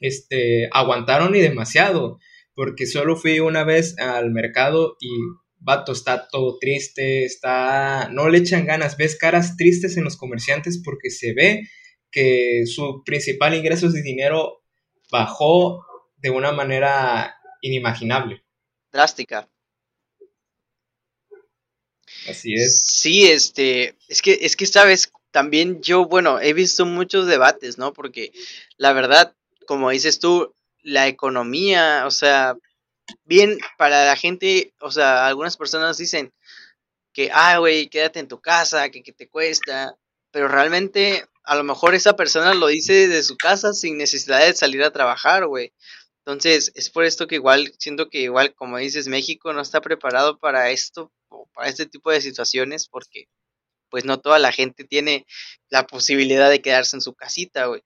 este, 0.00 0.68
aguantaron 0.72 1.34
y 1.34 1.40
demasiado, 1.40 2.18
porque 2.54 2.86
solo 2.86 3.16
fui 3.16 3.38
una 3.40 3.64
vez 3.64 3.98
al 3.98 4.30
mercado 4.30 4.96
y 4.98 5.10
vato, 5.66 5.92
está 5.92 6.28
todo 6.28 6.58
triste, 6.58 7.24
está, 7.24 8.08
no 8.10 8.28
le 8.28 8.38
echan 8.38 8.64
ganas, 8.64 8.96
ves 8.96 9.18
caras 9.18 9.56
tristes 9.56 9.96
en 9.96 10.04
los 10.04 10.16
comerciantes 10.16 10.80
porque 10.82 11.10
se 11.10 11.34
ve 11.34 11.68
que 12.10 12.62
su 12.66 13.02
principal 13.04 13.52
ingreso 13.52 13.90
de 13.90 14.00
dinero 14.00 14.62
bajó 15.10 15.84
de 16.16 16.30
una 16.30 16.52
manera 16.52 17.36
inimaginable. 17.60 18.44
Drástica. 18.92 19.50
Así 22.30 22.54
es. 22.54 22.82
Sí, 22.84 23.26
este, 23.26 23.96
es 24.08 24.22
que, 24.22 24.38
es 24.42 24.54
que 24.54 24.66
sabes, 24.66 25.12
también 25.32 25.82
yo, 25.82 26.06
bueno, 26.06 26.40
he 26.40 26.52
visto 26.52 26.86
muchos 26.86 27.26
debates, 27.26 27.76
¿no? 27.76 27.92
Porque 27.92 28.32
la 28.76 28.92
verdad, 28.92 29.34
como 29.66 29.90
dices 29.90 30.20
tú, 30.20 30.54
la 30.82 31.08
economía, 31.08 32.04
o 32.06 32.12
sea, 32.12 32.56
bien 33.24 33.58
para 33.78 34.06
la 34.06 34.16
gente, 34.16 34.74
o 34.80 34.90
sea, 34.90 35.26
algunas 35.26 35.56
personas 35.56 35.98
dicen 35.98 36.32
que, 37.12 37.30
ah, 37.32 37.58
güey, 37.58 37.88
quédate 37.88 38.20
en 38.20 38.28
tu 38.28 38.40
casa, 38.40 38.90
que, 38.90 39.02
que 39.02 39.12
te 39.12 39.28
cuesta, 39.28 39.96
pero 40.30 40.48
realmente 40.48 41.26
a 41.44 41.54
lo 41.56 41.64
mejor 41.64 41.94
esa 41.94 42.16
persona 42.16 42.54
lo 42.54 42.66
dice 42.66 43.08
desde 43.08 43.22
su 43.22 43.36
casa 43.36 43.72
sin 43.72 43.96
necesidad 43.98 44.44
de 44.44 44.54
salir 44.54 44.82
a 44.82 44.90
trabajar, 44.90 45.46
güey. 45.46 45.72
Entonces, 46.26 46.72
es 46.74 46.90
por 46.90 47.04
esto 47.04 47.28
que 47.28 47.36
igual, 47.36 47.72
siento 47.78 48.10
que 48.10 48.20
igual, 48.22 48.54
como 48.54 48.78
dices, 48.78 49.06
México 49.06 49.52
no 49.52 49.60
está 49.62 49.80
preparado 49.80 50.38
para 50.38 50.70
esto, 50.70 51.12
o 51.28 51.48
para 51.54 51.68
este 51.68 51.86
tipo 51.86 52.10
de 52.10 52.20
situaciones, 52.20 52.88
porque 52.88 53.28
pues 53.90 54.04
no 54.04 54.20
toda 54.20 54.38
la 54.40 54.52
gente 54.52 54.84
tiene 54.84 55.24
la 55.68 55.86
posibilidad 55.86 56.50
de 56.50 56.60
quedarse 56.60 56.96
en 56.96 57.00
su 57.00 57.14
casita, 57.14 57.66
güey. 57.66 57.82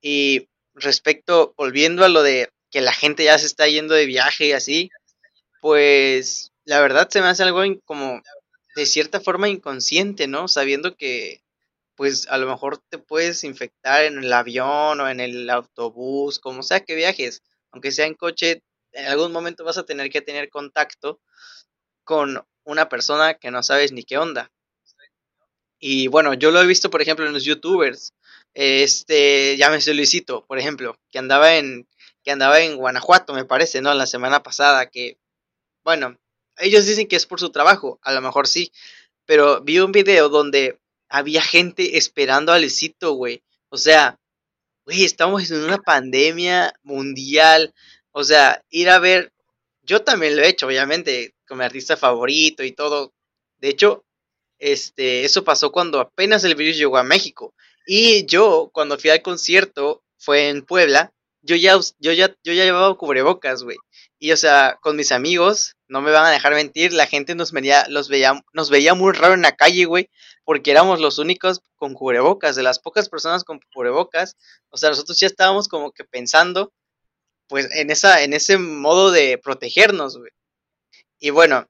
Y 0.00 0.48
respecto, 0.74 1.54
volviendo 1.58 2.04
a 2.04 2.08
lo 2.08 2.22
de 2.22 2.50
que 2.74 2.80
la 2.80 2.92
gente 2.92 3.22
ya 3.22 3.38
se 3.38 3.46
está 3.46 3.68
yendo 3.68 3.94
de 3.94 4.04
viaje 4.04 4.48
y 4.48 4.52
así, 4.52 4.90
pues 5.60 6.50
la 6.64 6.80
verdad 6.80 7.08
se 7.08 7.20
me 7.20 7.28
hace 7.28 7.44
algo 7.44 7.62
como 7.84 8.20
de 8.74 8.86
cierta 8.86 9.20
forma 9.20 9.48
inconsciente, 9.48 10.26
¿no? 10.26 10.48
Sabiendo 10.48 10.96
que 10.96 11.44
pues 11.94 12.26
a 12.28 12.36
lo 12.36 12.48
mejor 12.48 12.82
te 12.88 12.98
puedes 12.98 13.44
infectar 13.44 14.04
en 14.04 14.18
el 14.18 14.32
avión 14.32 15.00
o 15.00 15.08
en 15.08 15.20
el 15.20 15.48
autobús, 15.50 16.40
como 16.40 16.64
sea 16.64 16.80
que 16.80 16.96
viajes, 16.96 17.44
aunque 17.70 17.92
sea 17.92 18.06
en 18.06 18.14
coche, 18.14 18.64
en 18.90 19.06
algún 19.06 19.30
momento 19.30 19.62
vas 19.62 19.78
a 19.78 19.86
tener 19.86 20.10
que 20.10 20.20
tener 20.20 20.48
contacto 20.50 21.20
con 22.02 22.44
una 22.64 22.88
persona 22.88 23.34
que 23.34 23.52
no 23.52 23.62
sabes 23.62 23.92
ni 23.92 24.02
qué 24.02 24.18
onda. 24.18 24.50
Y 25.78 26.08
bueno, 26.08 26.34
yo 26.34 26.50
lo 26.50 26.60
he 26.60 26.66
visto, 26.66 26.90
por 26.90 27.02
ejemplo, 27.02 27.24
en 27.24 27.34
los 27.34 27.44
youtubers. 27.44 28.14
Este, 28.52 29.56
llámese 29.56 29.94
Luisito, 29.94 30.44
por 30.46 30.58
ejemplo, 30.58 30.98
que 31.12 31.20
andaba 31.20 31.54
en 31.54 31.86
que 32.24 32.32
andaba 32.32 32.60
en 32.60 32.76
Guanajuato, 32.76 33.34
me 33.34 33.44
parece, 33.44 33.80
¿no? 33.80 33.94
La 33.94 34.06
semana 34.06 34.42
pasada 34.42 34.90
que 34.90 35.18
bueno, 35.84 36.18
ellos 36.58 36.86
dicen 36.86 37.06
que 37.06 37.16
es 37.16 37.26
por 37.26 37.38
su 37.38 37.50
trabajo, 37.50 38.00
a 38.02 38.12
lo 38.12 38.22
mejor 38.22 38.48
sí, 38.48 38.72
pero 39.26 39.60
vi 39.60 39.78
un 39.78 39.92
video 39.92 40.28
donde 40.28 40.80
había 41.08 41.42
gente 41.42 41.98
esperando 41.98 42.52
a 42.52 42.58
Luisito, 42.58 43.12
güey. 43.12 43.42
O 43.68 43.76
sea, 43.76 44.18
güey, 44.84 45.04
estamos 45.04 45.50
en 45.50 45.62
una 45.62 45.78
pandemia 45.78 46.74
mundial. 46.82 47.74
O 48.12 48.24
sea, 48.24 48.62
ir 48.70 48.90
a 48.90 48.98
ver, 48.98 49.32
yo 49.82 50.02
también 50.02 50.36
lo 50.36 50.42
he 50.42 50.48
hecho, 50.48 50.66
obviamente, 50.66 51.34
con 51.46 51.58
mi 51.58 51.64
artista 51.64 51.96
favorito 51.96 52.64
y 52.64 52.72
todo. 52.72 53.12
De 53.58 53.68
hecho, 53.68 54.04
este, 54.58 55.24
eso 55.24 55.44
pasó 55.44 55.72
cuando 55.72 56.00
apenas 56.00 56.44
el 56.44 56.54
virus 56.54 56.76
llegó 56.76 56.96
a 56.98 57.04
México. 57.04 57.54
Y 57.86 58.26
yo, 58.26 58.70
cuando 58.72 58.98
fui 58.98 59.10
al 59.10 59.22
concierto, 59.22 60.02
fue 60.18 60.48
en 60.48 60.62
Puebla, 60.64 61.13
yo 61.44 61.56
ya, 61.56 61.78
yo 61.98 62.12
ya, 62.12 62.34
yo 62.42 62.52
ya 62.52 62.64
llevaba 62.64 62.96
cubrebocas, 62.96 63.62
güey. 63.62 63.76
Y 64.18 64.32
o 64.32 64.36
sea, 64.36 64.78
con 64.80 64.96
mis 64.96 65.12
amigos, 65.12 65.76
no 65.88 66.00
me 66.00 66.10
van 66.10 66.26
a 66.26 66.30
dejar 66.30 66.54
mentir, 66.54 66.92
la 66.92 67.06
gente 67.06 67.34
nos 67.34 67.52
veía, 67.52 67.86
los 67.88 68.10
nos 68.52 68.70
veía 68.70 68.94
muy 68.94 69.12
raro 69.12 69.34
en 69.34 69.42
la 69.42 69.52
calle, 69.56 69.84
güey, 69.84 70.08
porque 70.44 70.70
éramos 70.70 71.00
los 71.00 71.18
únicos 71.18 71.60
con 71.76 71.94
cubrebocas, 71.94 72.56
de 72.56 72.62
las 72.62 72.78
pocas 72.78 73.08
personas 73.08 73.44
con 73.44 73.60
cubrebocas. 73.72 74.36
O 74.70 74.76
sea, 74.78 74.90
nosotros 74.90 75.18
ya 75.20 75.26
estábamos 75.26 75.68
como 75.68 75.92
que 75.92 76.04
pensando, 76.04 76.72
pues, 77.48 77.68
en 77.74 77.90
esa, 77.90 78.22
en 78.22 78.32
ese 78.32 78.58
modo 78.58 79.10
de 79.10 79.38
protegernos, 79.38 80.18
güey. 80.18 80.32
Y 81.20 81.30
bueno, 81.30 81.68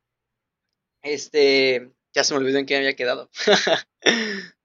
este, 1.03 1.93
ya 2.15 2.25
se 2.25 2.35
me 2.35 2.39
olvidó 2.41 2.59
en 2.59 2.67
qué 2.67 2.77
había 2.77 2.97
quedado. 2.97 3.31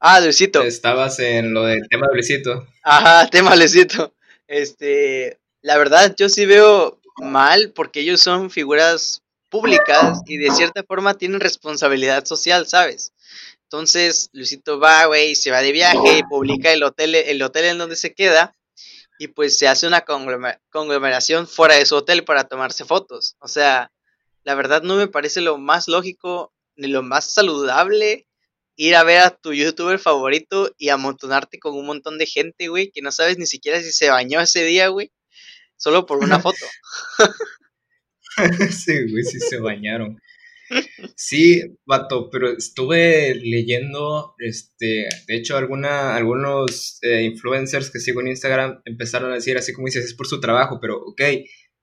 ah, 0.00 0.20
Luisito. 0.20 0.62
Estabas 0.62 1.18
en 1.18 1.54
lo 1.54 1.64
del 1.64 1.88
tema 1.88 2.06
de 2.08 2.14
Luisito. 2.14 2.66
Ajá, 2.82 3.26
tema 3.30 3.56
Luisito. 3.56 4.14
Este, 4.46 5.38
la 5.62 5.76
verdad, 5.78 6.14
yo 6.16 6.28
sí 6.28 6.46
veo 6.46 7.00
mal 7.18 7.72
porque 7.74 8.00
ellos 8.00 8.20
son 8.20 8.50
figuras 8.50 9.22
públicas 9.48 10.20
y 10.26 10.36
de 10.38 10.50
cierta 10.50 10.82
forma 10.82 11.14
tienen 11.14 11.40
responsabilidad 11.40 12.24
social, 12.24 12.66
¿sabes? 12.66 13.12
Entonces, 13.62 14.30
Luisito 14.32 14.78
va, 14.78 15.06
güey, 15.06 15.34
se 15.34 15.50
va 15.50 15.60
de 15.60 15.72
viaje 15.72 16.18
y 16.18 16.22
publica 16.22 16.72
el 16.72 16.82
hotel, 16.82 17.14
el 17.14 17.42
hotel 17.42 17.64
en 17.64 17.78
donde 17.78 17.96
se 17.96 18.14
queda 18.14 18.54
y 19.18 19.28
pues 19.28 19.58
se 19.58 19.66
hace 19.66 19.86
una 19.86 20.04
conglomeración 20.70 21.48
fuera 21.48 21.74
de 21.74 21.86
su 21.86 21.96
hotel 21.96 22.24
para 22.24 22.44
tomarse 22.44 22.84
fotos. 22.84 23.36
O 23.40 23.48
sea, 23.48 23.90
la 24.44 24.54
verdad 24.54 24.82
no 24.82 24.96
me 24.96 25.08
parece 25.08 25.40
lo 25.40 25.58
más 25.58 25.88
lógico 25.88 26.52
ni 26.76 26.88
lo 26.88 27.02
más 27.02 27.32
saludable 27.32 28.26
ir 28.76 28.94
a 28.94 29.04
ver 29.04 29.20
a 29.20 29.30
tu 29.30 29.52
youtuber 29.52 29.98
favorito 29.98 30.72
y 30.78 30.90
amontonarte 30.90 31.58
con 31.58 31.74
un 31.74 31.86
montón 31.86 32.18
de 32.18 32.26
gente, 32.26 32.68
güey, 32.68 32.90
que 32.90 33.02
no 33.02 33.10
sabes 33.10 33.38
ni 33.38 33.46
siquiera 33.46 33.82
si 33.82 33.92
se 33.92 34.10
bañó 34.10 34.40
ese 34.40 34.64
día, 34.64 34.88
güey 34.88 35.10
solo 35.76 36.06
por 36.06 36.18
una 36.18 36.40
foto. 36.40 36.64
sí, 38.70 39.10
güey, 39.10 39.24
sí 39.24 39.38
se 39.40 39.58
bañaron. 39.58 40.20
Sí, 41.14 41.62
vato, 41.84 42.28
pero 42.28 42.50
estuve 42.50 43.36
leyendo, 43.36 44.34
este, 44.38 45.06
de 45.28 45.36
hecho, 45.36 45.56
alguna, 45.56 46.16
algunos 46.16 46.98
eh, 47.02 47.22
influencers 47.22 47.90
que 47.90 48.00
sigo 48.00 48.20
en 48.20 48.28
Instagram 48.28 48.82
empezaron 48.84 49.30
a 49.30 49.36
decir 49.36 49.56
así 49.56 49.72
como 49.72 49.86
dices, 49.86 50.04
es 50.04 50.14
por 50.14 50.26
su 50.26 50.40
trabajo, 50.40 50.78
pero 50.80 50.96
ok, 50.96 51.22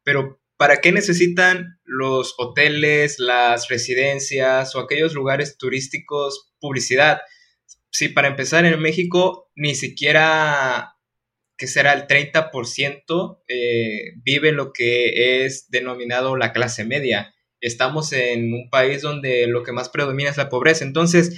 pero 0.04 0.42
¿para 0.58 0.82
qué 0.82 0.92
necesitan 0.92 1.80
los 1.86 2.36
hoteles, 2.38 3.20
las 3.20 3.70
residencias 3.70 4.76
o 4.76 4.82
aquellos 4.82 5.14
lugares 5.14 5.58
turísticos 5.58 6.53
publicidad? 6.64 7.22
Si 7.92 8.10
para 8.10 8.30
empezar 8.30 8.66
en 8.66 8.80
México 8.80 9.52
ni 9.56 9.76
siquiera 9.76 10.96
que 11.58 11.68
será 11.68 11.94
el 11.94 12.08
30%, 12.08 13.44
eh, 13.48 14.14
vive 14.24 14.52
lo 14.52 14.74
que 14.74 15.46
es 15.46 15.70
denominado 15.70 16.36
la 16.36 16.54
clase 16.54 16.86
media. 16.86 17.34
Estamos 17.62 18.12
en 18.14 18.54
un 18.54 18.70
país 18.70 19.02
donde 19.02 19.48
lo 19.48 19.64
que 19.64 19.72
más 19.72 19.90
predomina 19.90 20.30
es 20.30 20.38
la 20.38 20.50
pobreza. 20.50 20.84
Entonces, 20.84 21.38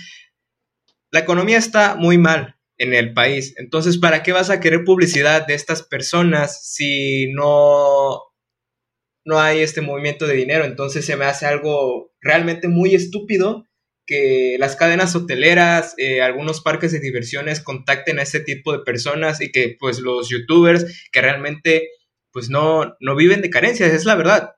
la 1.11 1.19
economía 1.19 1.57
está 1.57 1.95
muy 1.95 2.17
mal 2.17 2.55
en 2.77 2.93
el 2.93 3.13
país. 3.13 3.53
Entonces, 3.57 3.97
¿para 3.97 4.23
qué 4.23 4.31
vas 4.31 4.49
a 4.49 4.59
querer 4.59 4.83
publicidad 4.83 5.45
de 5.47 5.53
estas 5.53 5.83
personas 5.83 6.65
si 6.73 7.31
no, 7.33 8.21
no 9.25 9.39
hay 9.39 9.59
este 9.59 9.81
movimiento 9.81 10.27
de 10.27 10.35
dinero? 10.35 10.65
Entonces 10.65 11.05
se 11.05 11.15
me 11.15 11.25
hace 11.25 11.45
algo 11.45 12.13
realmente 12.19 12.67
muy 12.67 12.95
estúpido 12.95 13.65
que 14.05 14.57
las 14.59 14.75
cadenas 14.75 15.15
hoteleras, 15.15 15.95
eh, 15.97 16.21
algunos 16.21 16.61
parques 16.61 16.91
de 16.91 16.99
diversiones 16.99 17.59
contacten 17.59 18.19
a 18.19 18.23
ese 18.23 18.39
tipo 18.39 18.71
de 18.71 18.83
personas 18.83 19.41
y 19.41 19.51
que 19.51 19.75
pues 19.79 19.99
los 19.99 20.29
youtubers 20.29 21.07
que 21.11 21.21
realmente 21.21 21.89
pues 22.31 22.49
no, 22.49 22.95
no 22.99 23.15
viven 23.15 23.41
de 23.41 23.49
carencias, 23.49 23.93
es 23.93 24.05
la 24.05 24.15
verdad. 24.15 24.55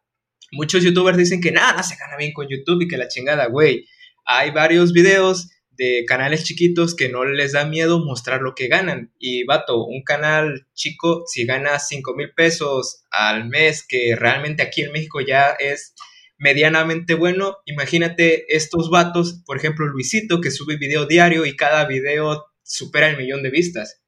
Muchos 0.51 0.83
youtubers 0.83 1.17
dicen 1.17 1.41
que 1.41 1.51
nada, 1.51 1.83
se 1.83 1.95
gana 1.95 2.17
bien 2.17 2.33
con 2.33 2.47
YouTube 2.47 2.81
y 2.81 2.87
que 2.87 2.97
la 2.97 3.07
chingada, 3.07 3.47
güey. 3.47 3.85
Hay 4.25 4.51
varios 4.51 4.93
videos 4.93 5.49
de 5.77 6.03
canales 6.07 6.43
chiquitos 6.43 6.95
que 6.95 7.07
no 7.07 7.23
les 7.23 7.51
da 7.51 7.65
miedo 7.65 8.03
mostrar 8.03 8.41
lo 8.41 8.55
que 8.55 8.67
ganan. 8.67 9.13
Y 9.19 9.43
vato, 9.43 9.85
un 9.85 10.01
canal 10.03 10.65
chico, 10.73 11.23
si 11.27 11.45
gana 11.45 11.77
5 11.77 12.15
mil 12.15 12.33
pesos 12.33 13.03
al 13.11 13.47
mes, 13.47 13.85
que 13.87 14.15
realmente 14.15 14.63
aquí 14.63 14.81
en 14.81 14.91
México 14.91 15.21
ya 15.21 15.51
es 15.51 15.93
medianamente 16.37 17.15
bueno. 17.15 17.57
Imagínate 17.65 18.55
estos 18.55 18.89
vatos, 18.89 19.41
por 19.45 19.57
ejemplo, 19.57 19.87
Luisito, 19.87 20.41
que 20.41 20.51
sube 20.51 20.77
video 20.77 21.05
diario 21.05 21.45
y 21.45 21.55
cada 21.55 21.85
video 21.85 22.45
supera 22.63 23.09
el 23.09 23.17
millón 23.17 23.43
de 23.43 23.49
vistas. 23.49 24.01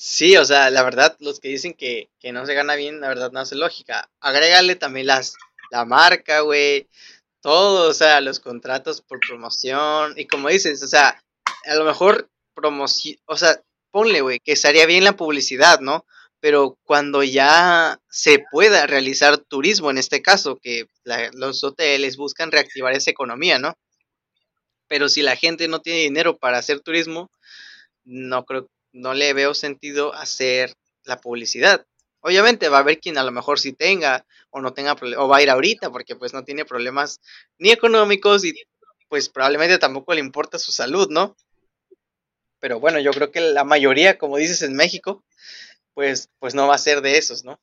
Sí, 0.00 0.36
o 0.36 0.44
sea, 0.44 0.70
la 0.70 0.84
verdad, 0.84 1.16
los 1.18 1.40
que 1.40 1.48
dicen 1.48 1.74
que, 1.74 2.08
no 2.32 2.46
se 2.46 2.54
gana 2.54 2.76
bien, 2.76 3.00
la 3.00 3.08
verdad 3.08 3.32
no 3.32 3.40
hace 3.40 3.56
lógica. 3.56 4.08
Agrégale 4.20 4.76
también 4.76 5.08
las, 5.08 5.34
la 5.72 5.84
marca, 5.84 6.40
güey, 6.40 6.88
todo, 7.40 7.90
o 7.90 7.94
sea, 7.94 8.20
los 8.20 8.38
contratos 8.38 9.00
por 9.00 9.18
promoción. 9.18 10.14
Y 10.16 10.26
como 10.26 10.50
dices, 10.50 10.82
o 10.84 10.86
sea, 10.86 11.20
a 11.64 11.74
lo 11.74 11.84
mejor 11.84 12.30
promoción, 12.54 13.16
o 13.26 13.36
sea, 13.36 13.60
ponle, 13.90 14.20
güey, 14.20 14.38
que 14.38 14.52
estaría 14.52 14.86
bien 14.86 15.02
la 15.02 15.16
publicidad, 15.16 15.80
¿no? 15.80 16.06
Pero 16.40 16.78
cuando 16.84 17.22
ya 17.22 17.98
se 18.08 18.44
pueda 18.50 18.86
realizar 18.86 19.38
turismo, 19.38 19.90
en 19.90 19.98
este 19.98 20.22
caso, 20.22 20.58
que 20.62 20.86
los 21.32 21.64
hoteles 21.64 22.16
buscan 22.16 22.52
reactivar 22.52 22.94
esa 22.94 23.10
economía, 23.10 23.58
¿no? 23.58 23.74
Pero 24.88 25.08
si 25.08 25.22
la 25.22 25.36
gente 25.36 25.68
no 25.68 25.80
tiene 25.80 26.00
dinero 26.00 26.38
para 26.38 26.58
hacer 26.58 26.80
turismo, 26.80 27.30
no 28.04 28.44
creo, 28.44 28.68
no 28.92 29.14
le 29.14 29.32
veo 29.32 29.54
sentido 29.54 30.14
hacer 30.14 30.74
la 31.04 31.20
publicidad. 31.20 31.84
Obviamente 32.20 32.68
va 32.68 32.78
a 32.78 32.80
haber 32.80 32.98
quien 32.98 33.18
a 33.18 33.24
lo 33.24 33.32
mejor 33.32 33.58
sí 33.58 33.72
tenga 33.72 34.24
o 34.50 34.60
no 34.60 34.72
tenga 34.72 34.96
o 35.18 35.28
va 35.28 35.36
a 35.36 35.42
ir 35.42 35.50
ahorita 35.50 35.90
porque 35.90 36.16
pues 36.16 36.32
no 36.32 36.44
tiene 36.44 36.64
problemas 36.64 37.20
ni 37.58 37.70
económicos 37.70 38.44
y 38.44 38.54
pues 39.08 39.28
probablemente 39.28 39.78
tampoco 39.78 40.14
le 40.14 40.20
importa 40.20 40.58
su 40.58 40.72
salud, 40.72 41.08
¿no? 41.10 41.36
Pero 42.60 42.80
bueno, 42.80 42.98
yo 42.98 43.12
creo 43.12 43.30
que 43.30 43.40
la 43.40 43.64
mayoría, 43.64 44.18
como 44.18 44.36
dices 44.36 44.62
en 44.62 44.74
México, 44.74 45.24
pues, 45.98 46.30
pues 46.38 46.54
no 46.54 46.68
va 46.68 46.76
a 46.76 46.78
ser 46.78 47.02
de 47.02 47.18
esos, 47.18 47.44
¿no? 47.44 47.58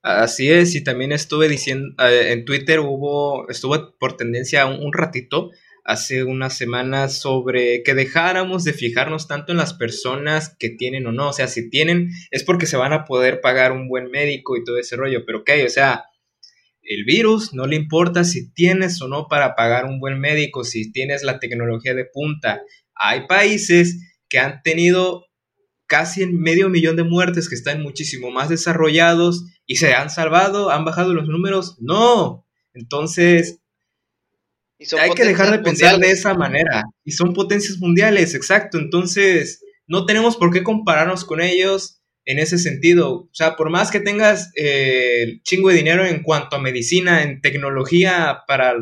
Así 0.00 0.48
es, 0.48 0.76
y 0.76 0.84
también 0.84 1.10
estuve 1.10 1.48
diciendo, 1.48 1.92
eh, 1.98 2.30
en 2.30 2.44
Twitter 2.44 2.78
hubo, 2.78 3.48
estuvo 3.48 3.98
por 3.98 4.16
tendencia 4.16 4.64
un, 4.66 4.92
ratito, 4.92 5.50
hace 5.82 6.22
unas 6.22 6.56
semanas, 6.56 7.18
sobre 7.18 7.82
que 7.82 7.94
dejáramos 7.94 8.62
de 8.62 8.74
fijarnos 8.74 9.26
tanto 9.26 9.50
en 9.50 9.58
las 9.58 9.74
personas 9.74 10.54
que 10.56 10.70
tienen 10.70 11.04
o 11.08 11.10
no, 11.10 11.30
o 11.30 11.32
sea, 11.32 11.48
si 11.48 11.68
tienen 11.68 12.10
es 12.30 12.44
porque 12.44 12.66
se 12.66 12.76
van 12.76 12.92
a 12.92 13.04
poder 13.04 13.40
pagar 13.40 13.72
un 13.72 13.88
buen 13.88 14.08
médico 14.08 14.56
y 14.56 14.62
todo 14.62 14.78
ese 14.78 14.94
rollo, 14.94 15.24
pero 15.26 15.40
ok, 15.40 15.50
o 15.66 15.68
sea, 15.68 16.04
el 16.82 17.04
virus 17.04 17.54
no 17.54 17.66
le 17.66 17.74
importa 17.74 18.22
si 18.22 18.52
tienes 18.52 19.02
o 19.02 19.08
no 19.08 19.26
para 19.26 19.56
pagar 19.56 19.86
un 19.86 19.98
buen 19.98 20.20
médico, 20.20 20.62
si 20.62 20.92
tienes 20.92 21.24
la 21.24 21.40
tecnología 21.40 21.92
de 21.92 22.04
punta. 22.04 22.62
Hay 22.94 23.26
países 23.26 24.14
que 24.28 24.38
han 24.38 24.62
tenido 24.62 25.26
casi 25.92 26.24
medio 26.24 26.70
millón 26.70 26.96
de 26.96 27.04
muertes 27.04 27.50
que 27.50 27.54
están 27.54 27.82
muchísimo 27.82 28.30
más 28.30 28.48
desarrollados 28.48 29.44
y 29.66 29.76
se 29.76 29.92
han 29.92 30.08
salvado, 30.08 30.70
han 30.70 30.86
bajado 30.86 31.12
los 31.12 31.28
números. 31.28 31.76
No. 31.80 32.46
Entonces, 32.72 33.60
hay 34.98 35.10
que 35.10 35.26
dejar 35.26 35.50
de 35.50 35.58
pensar 35.58 35.98
de 35.98 36.10
esa 36.10 36.32
manera. 36.32 36.84
Y 37.04 37.12
son 37.12 37.34
potencias 37.34 37.76
mundiales, 37.76 38.34
exacto. 38.34 38.78
Entonces, 38.78 39.62
no 39.86 40.06
tenemos 40.06 40.38
por 40.38 40.50
qué 40.50 40.62
compararnos 40.62 41.26
con 41.26 41.42
ellos 41.42 42.00
en 42.24 42.38
ese 42.38 42.56
sentido. 42.56 43.24
O 43.24 43.30
sea, 43.34 43.54
por 43.56 43.68
más 43.68 43.90
que 43.90 44.00
tengas 44.00 44.50
eh, 44.56 45.40
chingo 45.42 45.68
de 45.68 45.76
dinero 45.76 46.06
en 46.06 46.22
cuanto 46.22 46.56
a 46.56 46.62
medicina, 46.62 47.22
en 47.22 47.42
tecnología 47.42 48.44
para, 48.48 48.76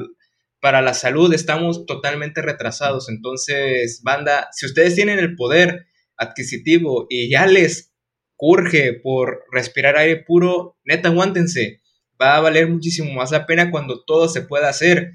para 0.61 0.81
la 0.81 0.95
salud, 0.95 1.35
estamos 1.35 1.87
totalmente 1.87 2.41
retrasados. 2.41 3.09
Entonces, 3.09 4.01
banda, 4.05 4.47
si 4.53 4.65
ustedes 4.67 4.95
tienen 4.95 5.19
el 5.19 5.35
poder 5.35 5.90
adquisitivo 6.21 7.07
y 7.09 7.31
ya 7.31 7.47
les 7.47 7.93
curge 8.37 8.95
por 8.95 9.45
respirar 9.51 9.97
aire 9.97 10.23
puro, 10.25 10.77
neta, 10.85 11.09
aguántense. 11.09 11.81
Va 12.21 12.37
a 12.37 12.41
valer 12.41 12.69
muchísimo 12.69 13.13
más 13.13 13.31
la 13.31 13.47
pena 13.47 13.71
cuando 13.71 14.05
todo 14.05 14.29
se 14.29 14.43
pueda 14.43 14.69
hacer. 14.69 15.13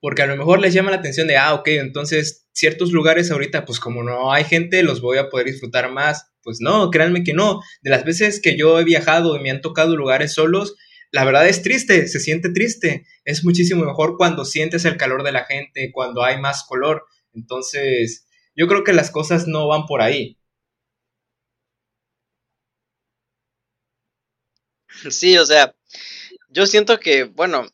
Porque 0.00 0.22
a 0.22 0.26
lo 0.26 0.36
mejor 0.36 0.60
les 0.60 0.72
llama 0.72 0.90
la 0.90 0.96
atención 0.96 1.26
de, 1.26 1.36
ah, 1.36 1.52
ok, 1.54 1.68
entonces 1.68 2.48
ciertos 2.52 2.92
lugares 2.92 3.30
ahorita, 3.30 3.66
pues 3.66 3.78
como 3.80 4.02
no 4.02 4.32
hay 4.32 4.44
gente, 4.44 4.82
los 4.82 5.02
voy 5.02 5.18
a 5.18 5.28
poder 5.28 5.46
disfrutar 5.46 5.92
más. 5.92 6.32
Pues 6.42 6.58
no, 6.60 6.90
créanme 6.90 7.22
que 7.22 7.34
no. 7.34 7.60
De 7.82 7.90
las 7.90 8.04
veces 8.04 8.40
que 8.40 8.56
yo 8.56 8.80
he 8.80 8.84
viajado 8.84 9.36
y 9.36 9.40
me 9.40 9.50
han 9.50 9.60
tocado 9.60 9.96
lugares 9.96 10.32
solos, 10.32 10.76
la 11.12 11.24
verdad 11.24 11.48
es 11.48 11.62
triste, 11.62 12.06
se 12.08 12.20
siente 12.20 12.50
triste. 12.50 13.04
Es 13.24 13.44
muchísimo 13.44 13.84
mejor 13.84 14.16
cuando 14.16 14.44
sientes 14.44 14.84
el 14.84 14.96
calor 14.96 15.22
de 15.22 15.32
la 15.32 15.44
gente, 15.44 15.90
cuando 15.92 16.24
hay 16.24 16.40
más 16.40 16.64
color. 16.64 17.04
Entonces, 17.34 18.26
yo 18.60 18.68
creo 18.68 18.84
que 18.84 18.92
las 18.92 19.10
cosas 19.10 19.48
no 19.48 19.66
van 19.68 19.86
por 19.86 20.02
ahí. 20.02 20.36
Sí, 25.10 25.36
o 25.38 25.46
sea, 25.46 25.74
yo 26.50 26.66
siento 26.66 27.00
que, 27.00 27.24
bueno, 27.24 27.66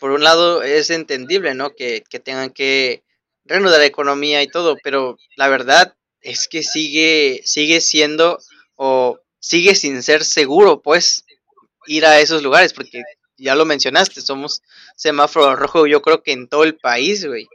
por 0.00 0.12
un 0.12 0.22
lado 0.24 0.62
es 0.62 0.90
entendible, 0.90 1.54
¿no? 1.54 1.70
Que, 1.74 2.04
que 2.08 2.20
tengan 2.20 2.50
que 2.50 3.04
reanudar 3.44 3.80
la 3.80 3.86
economía 3.86 4.42
y 4.42 4.48
todo, 4.48 4.76
pero 4.82 5.18
la 5.36 5.48
verdad 5.48 5.96
es 6.22 6.48
que 6.48 6.62
sigue, 6.62 7.42
sigue 7.44 7.80
siendo 7.80 8.38
o 8.76 9.20
sigue 9.40 9.74
sin 9.74 10.02
ser 10.02 10.24
seguro, 10.24 10.82
pues, 10.82 11.24
ir 11.86 12.06
a 12.06 12.20
esos 12.20 12.42
lugares, 12.42 12.72
porque 12.74 13.02
ya 13.38 13.54
lo 13.56 13.66
mencionaste, 13.66 14.20
somos 14.22 14.62
semáforo 14.96 15.56
rojo, 15.56 15.86
yo 15.86 16.02
creo 16.02 16.22
que 16.22 16.32
en 16.32 16.48
todo 16.48 16.64
el 16.64 16.76
país, 16.78 17.26
güey. 17.26 17.48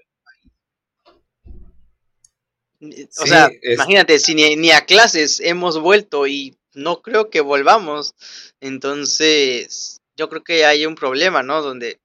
O 3.17 3.25
sea, 3.25 3.49
imagínate, 3.63 4.19
si 4.19 4.36
ni, 4.36 4.71
a 4.71 4.86
clases 4.86 5.39
hemos 5.39 5.79
vuelto 5.79 6.27
y 6.27 6.57
no 6.73 7.01
creo 7.01 7.29
que 7.29 7.41
volvamos, 7.41 8.15
entonces 8.59 10.01
yo 10.15 10.29
creo 10.29 10.43
que 10.43 10.65
hay 10.65 10.86
un 10.86 10.95
problema, 10.95 11.43
¿no? 11.43 11.61
Donde 11.61 11.99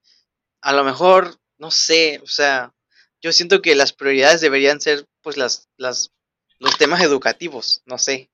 a 0.60 0.72
lo 0.72 0.84
mejor, 0.84 1.38
no 1.58 1.70
sé, 1.70 2.20
o 2.22 2.26
sea, 2.26 2.72
yo 3.20 3.32
siento 3.32 3.62
que 3.62 3.74
las 3.74 3.92
prioridades 3.92 4.40
deberían 4.40 4.80
ser 4.80 5.06
pues 5.22 5.36
las, 5.36 5.68
las, 5.76 6.12
los 6.58 6.76
temas 6.78 7.02
educativos, 7.02 7.82
no 7.84 7.98
sé. 7.98 8.30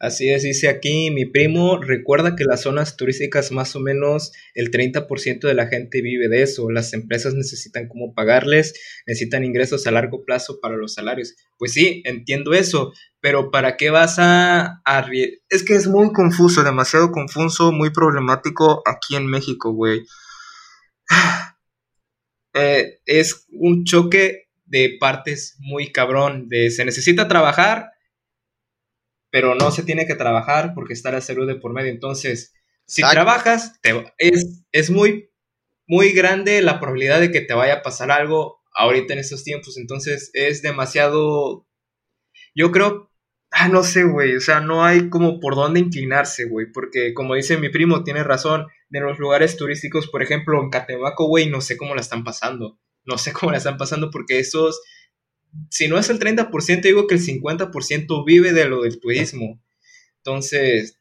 Así 0.00 0.30
es, 0.30 0.44
dice 0.44 0.68
aquí 0.68 1.10
mi 1.10 1.24
primo, 1.24 1.80
recuerda 1.80 2.36
que 2.36 2.44
las 2.44 2.62
zonas 2.62 2.96
turísticas 2.96 3.50
más 3.50 3.74
o 3.74 3.80
menos 3.80 4.32
el 4.54 4.70
30% 4.70 5.40
de 5.40 5.54
la 5.54 5.66
gente 5.66 6.02
vive 6.02 6.28
de 6.28 6.42
eso, 6.42 6.70
las 6.70 6.92
empresas 6.92 7.34
necesitan 7.34 7.88
cómo 7.88 8.14
pagarles, 8.14 8.74
necesitan 9.08 9.44
ingresos 9.44 9.88
a 9.88 9.90
largo 9.90 10.24
plazo 10.24 10.60
para 10.60 10.76
los 10.76 10.94
salarios. 10.94 11.34
Pues 11.58 11.72
sí, 11.72 12.02
entiendo 12.04 12.54
eso, 12.54 12.92
pero 13.20 13.50
¿para 13.50 13.76
qué 13.76 13.90
vas 13.90 14.16
a... 14.18 14.80
Es 15.48 15.64
que 15.64 15.74
es 15.74 15.88
muy 15.88 16.12
confuso, 16.12 16.62
demasiado 16.62 17.10
confuso, 17.10 17.72
muy 17.72 17.90
problemático 17.90 18.82
aquí 18.86 19.16
en 19.16 19.26
México, 19.26 19.72
güey. 19.72 20.02
Eh, 22.54 22.98
es 23.04 23.46
un 23.50 23.84
choque 23.84 24.48
de 24.64 24.96
partes 24.98 25.56
muy 25.60 25.92
cabrón, 25.92 26.48
de 26.48 26.70
se 26.70 26.84
necesita 26.84 27.28
trabajar, 27.28 27.92
pero 29.30 29.54
no 29.54 29.70
se 29.70 29.82
tiene 29.82 30.06
que 30.06 30.14
trabajar 30.14 30.72
porque 30.74 30.92
está 30.92 31.10
la 31.10 31.20
salud 31.20 31.46
de 31.46 31.56
por 31.56 31.72
medio. 31.72 31.90
Entonces, 31.90 32.54
si 32.86 33.02
trabajas, 33.02 33.78
es, 34.18 34.64
es 34.72 34.90
muy, 34.90 35.30
muy 35.86 36.12
grande 36.12 36.62
la 36.62 36.80
probabilidad 36.80 37.20
de 37.20 37.30
que 37.30 37.40
te 37.40 37.54
vaya 37.54 37.74
a 37.74 37.82
pasar 37.82 38.10
algo 38.10 38.62
ahorita 38.74 39.12
en 39.12 39.18
estos 39.18 39.44
tiempos. 39.44 39.76
Entonces, 39.76 40.30
es 40.32 40.62
demasiado... 40.62 41.66
Yo 42.54 42.72
creo 42.72 43.08
Ah, 43.50 43.68
no 43.68 43.82
sé, 43.82 44.04
güey. 44.04 44.36
O 44.36 44.40
sea, 44.40 44.60
no 44.60 44.84
hay 44.84 45.08
como 45.08 45.40
por 45.40 45.54
dónde 45.54 45.80
inclinarse, 45.80 46.44
güey. 46.44 46.66
Porque, 46.72 47.14
como 47.14 47.34
dice 47.34 47.56
mi 47.56 47.70
primo, 47.70 48.04
tiene 48.04 48.22
razón. 48.22 48.66
De 48.90 49.00
los 49.00 49.18
lugares 49.18 49.56
turísticos, 49.56 50.08
por 50.08 50.22
ejemplo, 50.22 50.62
en 50.62 50.70
Catemaco, 50.70 51.26
güey, 51.26 51.48
no 51.48 51.60
sé 51.60 51.76
cómo 51.76 51.94
la 51.94 52.00
están 52.00 52.24
pasando. 52.24 52.78
No 53.04 53.18
sé 53.18 53.32
cómo 53.32 53.52
la 53.52 53.58
están 53.58 53.76
pasando 53.78 54.10
porque 54.10 54.38
esos 54.38 54.80
si 55.70 55.88
no 55.88 55.98
es 55.98 56.10
el 56.10 56.18
30%, 56.18 56.82
digo 56.82 57.06
que 57.06 57.14
el 57.14 57.24
50% 57.24 58.24
vive 58.24 58.52
de 58.52 58.66
lo 58.66 58.82
del 58.82 59.00
turismo. 59.00 59.60
Entonces, 60.18 60.98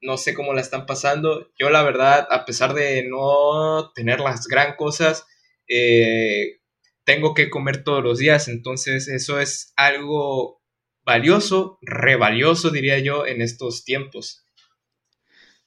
no 0.00 0.16
sé 0.16 0.34
cómo 0.34 0.52
la 0.52 0.60
están 0.60 0.86
pasando. 0.86 1.50
Yo 1.58 1.70
la 1.70 1.82
verdad, 1.82 2.26
a 2.30 2.44
pesar 2.44 2.74
de 2.74 3.04
no 3.08 3.92
tener 3.94 4.20
las 4.20 4.46
gran 4.46 4.76
cosas, 4.76 5.26
eh, 5.68 6.60
tengo 7.04 7.34
que 7.34 7.50
comer 7.50 7.84
todos 7.84 8.02
los 8.02 8.18
días. 8.18 8.48
Entonces, 8.48 9.08
eso 9.08 9.40
es 9.40 9.72
algo 9.76 10.60
valioso, 11.04 11.78
revalioso, 11.82 12.70
diría 12.70 12.98
yo, 12.98 13.26
en 13.26 13.40
estos 13.42 13.84
tiempos. 13.84 14.44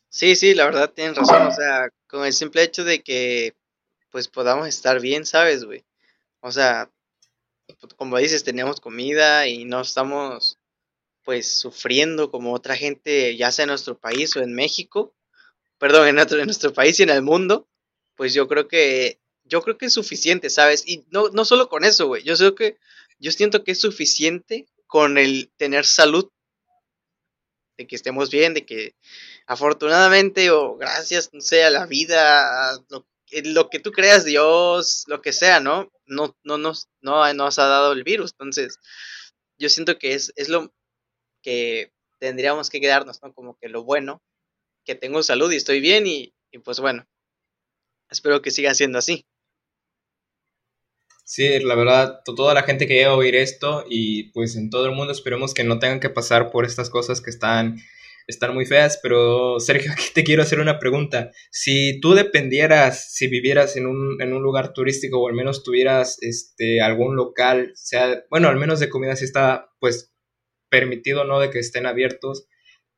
Sí, 0.10 0.36
sí, 0.36 0.54
la 0.54 0.66
verdad 0.66 0.94
tienen 0.94 1.16
razón. 1.16 1.48
O 1.48 1.52
sea, 1.52 1.90
con 2.08 2.26
el 2.26 2.34
simple 2.34 2.64
hecho 2.64 2.84
de 2.84 3.04
que 3.04 3.54
pues 4.12 4.30
podamos 4.30 4.66
estar 4.70 5.02
bien, 5.02 5.26
¿sabes, 5.26 5.66
güey? 5.66 5.84
O 6.40 6.50
sea, 6.50 6.90
como 7.98 8.18
dices, 8.18 8.44
tenemos 8.44 8.80
comida 8.80 9.48
y 9.48 9.66
no 9.66 9.82
estamos 9.82 10.60
pues 11.24 11.52
sufriendo 11.52 12.30
como 12.30 12.54
otra 12.54 12.76
gente, 12.76 13.36
ya 13.36 13.52
sea 13.52 13.64
en 13.64 13.70
nuestro 13.70 13.98
país 13.98 14.36
o 14.36 14.42
en 14.42 14.54
México, 14.54 15.16
perdón, 15.80 16.08
en, 16.08 16.20
en 16.20 16.46
nuestro 16.46 16.74
país 16.74 17.00
y 17.00 17.04
en 17.04 17.10
el 17.10 17.24
mundo, 17.24 17.68
pues 18.16 18.34
yo 18.34 18.48
creo 18.48 18.68
que 18.68 19.20
yo 19.44 19.62
creo 19.62 19.78
que 19.78 19.88
es 19.88 19.94
suficiente, 19.94 20.50
¿sabes? 20.50 20.84
Y 20.88 21.06
no, 21.10 21.30
no 21.30 21.46
solo 21.46 21.70
con 21.70 21.84
eso, 21.84 22.08
güey. 22.08 22.24
Yo 22.24 22.36
creo 22.36 22.56
que 22.56 22.78
yo 23.20 23.32
siento 23.32 23.64
que 23.64 23.72
es 23.72 23.80
suficiente 23.80 24.68
con 24.88 25.18
el 25.18 25.52
tener 25.58 25.86
salud, 25.86 26.30
de 27.78 27.88
que 27.88 27.96
estemos 27.96 28.30
bien, 28.32 28.54
de 28.54 28.66
que 28.66 28.96
afortunadamente 29.46 30.50
o 30.52 30.78
gracias, 30.78 31.34
no 31.34 31.42
sé, 31.42 31.64
a 31.64 31.70
la 31.70 31.86
vida, 31.86 32.80
lo, 32.90 33.06
lo 33.44 33.70
que 33.70 33.80
tú 33.80 33.92
creas, 33.92 34.26
Dios, 34.26 35.04
lo 35.08 35.22
que 35.22 35.34
sea, 35.34 35.60
¿no? 35.60 35.92
No, 36.06 36.36
no, 36.44 36.58
nos, 36.58 36.90
no 37.02 37.34
nos 37.34 37.60
ha 37.60 37.66
dado 37.66 37.94
el 37.94 38.04
virus. 38.04 38.32
Entonces, 38.32 38.80
yo 39.58 39.70
siento 39.70 39.98
que 39.98 40.14
es, 40.14 40.32
es 40.36 40.50
lo 40.50 40.74
que 41.42 41.92
tendríamos 42.20 42.70
que 42.70 42.82
quedarnos, 42.82 43.22
¿no? 43.22 43.34
Como 43.34 43.58
que 43.58 43.70
lo 43.70 43.84
bueno, 43.84 44.22
que 44.86 44.96
tengo 44.96 45.24
salud 45.24 45.52
y 45.52 45.58
estoy 45.58 45.80
bien 45.80 46.08
y, 46.08 46.34
y 46.52 46.60
pues 46.60 46.80
bueno, 46.80 47.06
espero 48.10 48.42
que 48.42 48.52
siga 48.52 48.74
siendo 48.74 49.00
así. 49.00 49.26
Sí, 51.28 51.60
la 51.60 51.74
verdad, 51.74 52.22
toda 52.24 52.54
la 52.54 52.62
gente 52.62 52.88
que 52.88 52.94
llega 52.94 53.10
a 53.10 53.16
oír 53.16 53.36
esto 53.36 53.84
y 53.90 54.32
pues 54.32 54.56
en 54.56 54.70
todo 54.70 54.86
el 54.86 54.92
mundo 54.92 55.12
esperemos 55.12 55.56
que 55.56 55.64
no 55.64 55.80
tengan 55.80 56.00
que 56.00 56.12
pasar 56.12 56.52
por 56.52 56.66
estas 56.66 56.92
cosas 56.92 57.20
que 57.20 57.32
están 57.32 57.80
están 58.28 58.54
muy 58.54 58.66
feas, 58.66 59.00
pero 59.02 59.60
Sergio, 59.60 59.92
aquí 59.94 60.06
te 60.14 60.24
quiero 60.24 60.44
hacer 60.44 60.60
una 60.60 60.80
pregunta. 60.80 61.32
Si 61.52 62.00
tú 62.00 62.14
dependieras, 62.14 63.14
si 63.14 63.28
vivieras 63.28 63.76
en 63.78 63.88
un, 63.88 64.22
en 64.22 64.34
un 64.34 64.42
lugar 64.42 64.74
turístico 64.74 65.22
o 65.22 65.28
al 65.28 65.36
menos 65.36 65.64
tuvieras 65.64 66.18
este, 66.22 66.82
algún 66.82 67.16
local, 67.16 67.72
sea, 67.76 68.24
bueno, 68.30 68.50
al 68.50 68.58
menos 68.58 68.80
de 68.80 68.90
comida 68.90 69.16
si 69.16 69.26
está 69.26 69.70
pues 69.80 70.14
permitido, 70.70 71.24
¿no? 71.26 71.40
De 71.40 71.50
que 71.50 71.60
estén 71.60 71.86
abiertos, 71.86 72.48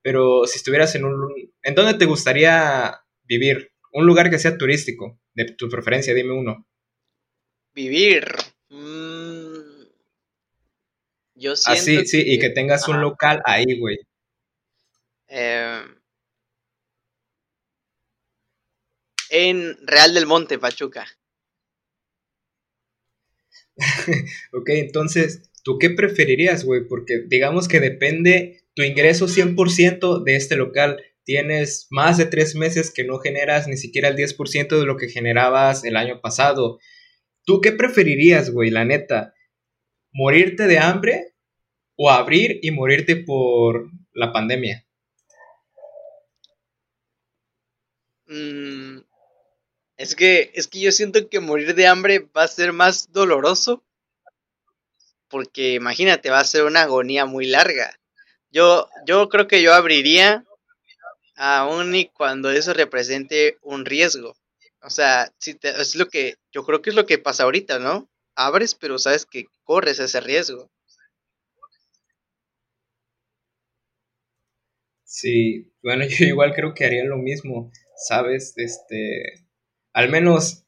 pero 0.01 0.45
si 0.45 0.57
estuvieras 0.57 0.95
en 0.95 1.05
un... 1.05 1.29
¿En 1.63 1.75
dónde 1.75 1.95
te 1.95 2.05
gustaría 2.05 3.01
vivir? 3.23 3.71
Un 3.91 4.05
lugar 4.05 4.29
que 4.29 4.39
sea 4.39 4.57
turístico, 4.57 5.19
de 5.33 5.45
tu 5.45 5.69
preferencia, 5.69 6.13
dime 6.13 6.33
uno. 6.33 6.65
Vivir. 7.73 8.25
Mm, 8.69 9.87
yo 11.35 11.55
siento 11.55 11.81
Así, 11.81 12.05
sí, 12.05 12.23
y 12.25 12.39
que 12.39 12.49
tengas 12.49 12.87
un 12.87 13.01
local 13.01 13.41
ahí, 13.45 13.79
güey. 13.79 13.97
Em, 15.27 15.95
en 19.29 19.77
Real 19.85 20.13
del 20.13 20.25
Monte, 20.25 20.57
Pachuca. 20.57 21.05
ok, 24.53 24.69
entonces, 24.69 25.51
¿tú 25.63 25.77
qué 25.79 25.89
preferirías, 25.89 26.63
güey? 26.63 26.87
Porque 26.87 27.23
digamos 27.27 27.67
que 27.67 27.79
depende 27.79 28.63
tu 28.73 28.83
ingreso 28.83 29.27
100% 29.27 30.23
de 30.23 30.35
este 30.35 30.55
local. 30.55 31.03
Tienes 31.23 31.87
más 31.89 32.17
de 32.17 32.25
tres 32.25 32.55
meses 32.55 32.91
que 32.91 33.03
no 33.03 33.19
generas 33.19 33.67
ni 33.67 33.75
siquiera 33.75 34.07
el 34.07 34.15
10% 34.15 34.79
de 34.79 34.85
lo 34.85 34.97
que 34.97 35.09
generabas 35.09 35.83
el 35.83 35.97
año 35.97 36.21
pasado. 36.21 36.79
¿Tú 37.43 37.59
qué 37.61 37.71
preferirías, 37.73 38.49
güey, 38.49 38.69
la 38.69 38.85
neta? 38.85 39.33
¿Morirte 40.11 40.67
de 40.67 40.79
hambre 40.79 41.33
o 41.95 42.09
abrir 42.09 42.59
y 42.61 42.71
morirte 42.71 43.17
por 43.17 43.91
la 44.13 44.31
pandemia? 44.31 44.86
Mm, 48.27 48.99
es 49.97 50.15
que, 50.15 50.51
es 50.53 50.67
que 50.67 50.79
yo 50.79 50.91
siento 50.91 51.27
que 51.29 51.39
morir 51.39 51.75
de 51.75 51.87
hambre 51.87 52.19
va 52.35 52.43
a 52.43 52.47
ser 52.47 52.73
más 52.73 53.11
doloroso. 53.11 53.83
Porque 55.29 55.73
imagínate, 55.73 56.29
va 56.29 56.39
a 56.39 56.45
ser 56.45 56.63
una 56.63 56.83
agonía 56.83 57.25
muy 57.25 57.47
larga. 57.47 57.99
Yo, 58.49 58.89
yo 59.05 59.29
creo 59.29 59.47
que 59.47 59.61
yo 59.61 59.73
abriría 59.73 60.45
aún 61.35 61.95
y 61.95 62.07
cuando 62.09 62.51
eso 62.51 62.73
represente 62.73 63.57
un 63.61 63.85
riesgo. 63.85 64.35
O 64.81 64.89
sea, 64.89 65.31
si 65.39 65.57
es 65.61 65.95
lo 65.95 66.07
que 66.07 66.35
yo 66.51 66.65
creo 66.65 66.81
que 66.81 66.89
es 66.91 66.95
lo 66.95 67.05
que 67.05 67.17
pasa 67.17 67.43
ahorita, 67.43 67.79
¿no? 67.79 68.09
Abres, 68.35 68.75
pero 68.75 68.99
sabes 68.99 69.25
que 69.25 69.45
corres 69.63 69.99
ese 69.99 70.21
riesgo. 70.21 70.69
Sí, 75.03 75.71
bueno, 75.81 76.05
yo 76.07 76.25
igual 76.25 76.53
creo 76.53 76.73
que 76.73 76.85
haría 76.85 77.03
lo 77.05 77.17
mismo, 77.17 77.71
¿sabes? 77.97 78.53
Este, 78.57 79.45
al 79.93 80.09
menos 80.09 80.65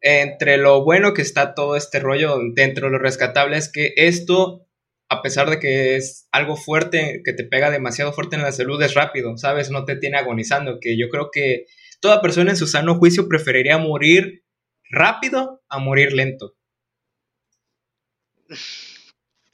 entre 0.00 0.56
lo 0.56 0.84
bueno 0.84 1.14
que 1.14 1.22
está 1.22 1.54
todo 1.54 1.76
este 1.76 2.00
rollo, 2.00 2.38
dentro 2.54 2.86
de 2.86 2.92
lo 2.92 2.98
rescatable 2.98 3.56
es 3.56 3.70
que 3.70 3.92
esto, 3.96 4.66
a 5.08 5.22
pesar 5.22 5.50
de 5.50 5.58
que 5.58 5.96
es 5.96 6.28
algo 6.32 6.56
fuerte, 6.56 7.22
que 7.24 7.32
te 7.32 7.44
pega 7.44 7.70
demasiado 7.70 8.12
fuerte 8.12 8.36
en 8.36 8.42
la 8.42 8.52
salud, 8.52 8.80
es 8.82 8.94
rápido, 8.94 9.36
¿sabes? 9.36 9.70
No 9.70 9.84
te 9.84 9.96
tiene 9.96 10.18
agonizando, 10.18 10.78
que 10.80 10.98
yo 10.98 11.08
creo 11.08 11.30
que 11.32 11.66
toda 12.00 12.20
persona 12.20 12.50
en 12.50 12.56
su 12.56 12.66
sano 12.66 12.96
juicio 12.96 13.28
preferiría 13.28 13.78
morir 13.78 14.44
rápido 14.90 15.62
a 15.68 15.78
morir 15.78 16.12
lento. 16.12 16.54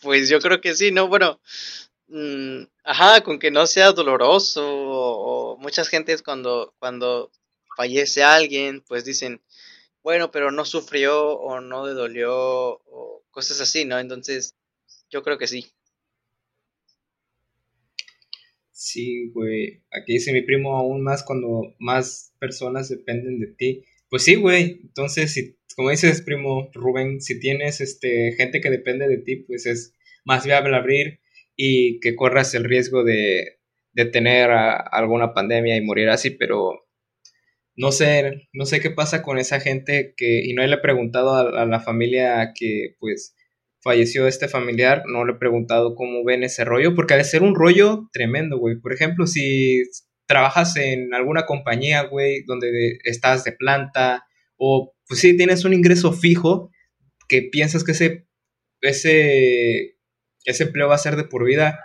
Pues 0.01 0.29
yo 0.29 0.41
creo 0.41 0.61
que 0.61 0.75
sí, 0.75 0.91
¿no? 0.91 1.09
Bueno, 1.09 1.41
mm, 2.13 2.69
ajá, 2.85 3.23
con 3.23 3.39
que 3.39 3.51
no 3.51 3.67
sea 3.67 3.93
doloroso 3.93 5.57
muchas 5.61 5.89
gentes 5.89 6.23
cuando, 6.23 6.75
cuando 6.79 7.31
fallece 7.77 8.23
alguien, 8.23 8.83
pues 8.87 9.05
dicen, 9.05 9.41
bueno, 10.03 10.31
pero 10.31 10.51
no 10.51 10.65
sufrió 10.65 11.33
o 11.39 11.61
no 11.61 11.87
le 11.87 11.95
dolió 11.95 12.81
cosas 13.31 13.61
así, 13.61 13.85
¿no? 13.85 13.99
Entonces, 13.99 14.57
yo 15.11 15.23
creo 15.23 15.39
que 15.39 15.47
sí. 15.47 15.73
Sí, 18.73 19.31
güey. 19.31 19.83
Aquí 19.93 20.15
dice 20.15 20.33
mi 20.33 20.43
primo 20.43 20.77
aún 20.77 21.03
más 21.03 21.23
cuando 21.23 21.75
más 21.79 22.35
personas 22.41 22.89
dependen 22.89 23.39
de 23.39 23.47
ti. 23.47 23.85
Pues 24.11 24.25
sí, 24.25 24.35
güey. 24.35 24.81
Entonces, 24.83 25.33
si, 25.33 25.57
como 25.77 25.91
dices, 25.91 26.21
primo 26.23 26.69
Rubén, 26.75 27.21
si 27.21 27.39
tienes 27.39 27.81
este 27.81 28.33
gente 28.33 28.61
que 28.61 28.71
depende 28.71 29.07
de 29.07 29.19
ti, 29.19 29.37
pues 29.37 29.67
es 29.67 29.95
más 30.25 30.45
viable 30.45 30.75
abrir 30.77 31.22
y 31.65 32.01
que 32.01 32.17
corras 32.17 32.55
el 32.55 32.65
riesgo 32.65 33.05
de, 33.05 33.61
de 33.93 34.05
tener 34.07 34.51
alguna 34.51 35.33
pandemia 35.33 35.77
y 35.77 35.81
morir 35.81 36.09
así, 36.09 36.31
pero 36.31 36.89
no 37.77 37.93
sé, 37.93 38.49
no 38.53 38.67
sé 38.67 38.81
qué 38.81 38.91
pasa 38.91 39.23
con 39.23 39.39
esa 39.39 39.61
gente 39.61 40.13
que, 40.17 40.43
y 40.45 40.55
no 40.55 40.67
le 40.67 40.75
he 40.75 40.81
preguntado 40.81 41.37
a, 41.37 41.65
la 41.65 41.79
familia 41.79 42.53
que 42.59 42.97
pues 42.99 43.37
falleció 43.81 44.27
este 44.27 44.49
familiar, 44.49 45.05
no 45.07 45.25
le 45.25 45.35
he 45.35 45.37
preguntado 45.37 45.95
cómo 45.95 46.25
ven 46.25 46.43
ese 46.43 46.65
rollo, 46.65 46.97
porque 46.97 47.15
ha 47.15 47.19
de 47.19 47.23
ser 47.23 47.45
un 47.45 47.55
rollo 47.55 48.09
tremendo, 48.13 48.59
güey. 48.59 48.81
Por 48.81 48.93
ejemplo, 48.93 49.29
si 49.29 49.85
trabajas 50.27 50.77
en 50.77 51.15
alguna 51.15 51.47
compañía, 51.47 52.03
güey, 52.03 52.43
donde 52.45 52.99
estás 53.05 53.45
de 53.45 53.53
planta, 53.53 54.25
o 54.57 54.97
pues 55.07 55.21
sí 55.21 55.37
tienes 55.37 55.65
un 55.65 55.75
ingreso 55.75 56.13
fijo, 56.13 56.73
que 57.29 57.43
piensas 57.43 57.85
que 57.85 57.93
ese, 57.93 58.27
ese, 58.81 59.97
ese 60.45 60.65
empleo 60.65 60.89
va 60.89 60.95
a 60.97 60.99
ser 60.99 61.17
de 61.17 61.25
por 61.25 61.45
vida, 61.45 61.79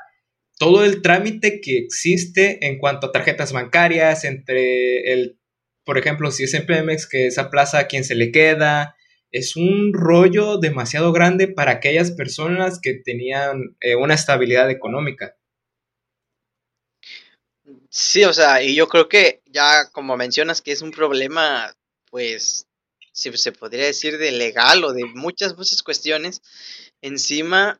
todo 0.59 0.83
el 0.83 1.01
trámite 1.01 1.61
que 1.61 1.77
existe 1.77 2.65
en 2.65 2.79
cuanto 2.79 3.07
a 3.07 3.11
tarjetas 3.11 3.53
bancarias, 3.53 4.23
entre 4.23 5.13
el 5.13 5.37
por 5.87 5.97
ejemplo, 5.97 6.31
si 6.31 6.43
es 6.43 6.53
en 6.53 6.65
Pemex, 6.65 7.07
que 7.07 7.27
esa 7.27 7.49
plaza 7.49 7.79
a 7.79 7.87
quien 7.87 8.03
se 8.03 8.13
le 8.13 8.29
queda, 8.29 8.97
es 9.31 9.55
un 9.55 9.93
rollo 9.93 10.57
demasiado 10.57 11.13
grande 11.13 11.47
para 11.47 11.71
aquellas 11.71 12.11
personas 12.11 12.81
que 12.81 12.93
tenían 12.93 13.77
eh, 13.79 13.95
una 13.95 14.13
estabilidad 14.13 14.69
económica. 14.69 15.37
Sí, 17.89 18.25
o 18.25 18.33
sea, 18.33 18.61
y 18.61 18.75
yo 18.75 18.89
creo 18.89 19.07
que 19.07 19.41
ya 19.45 19.89
como 19.93 20.17
mencionas 20.17 20.61
que 20.61 20.73
es 20.73 20.81
un 20.81 20.91
problema, 20.91 21.73
pues, 22.11 22.67
si 23.13 23.31
se 23.37 23.53
podría 23.53 23.85
decir 23.85 24.17
de 24.17 24.33
legal 24.33 24.83
o 24.83 24.91
de 24.91 25.05
muchas, 25.05 25.55
muchas 25.55 25.83
cuestiones, 25.83 26.41
encima 27.01 27.79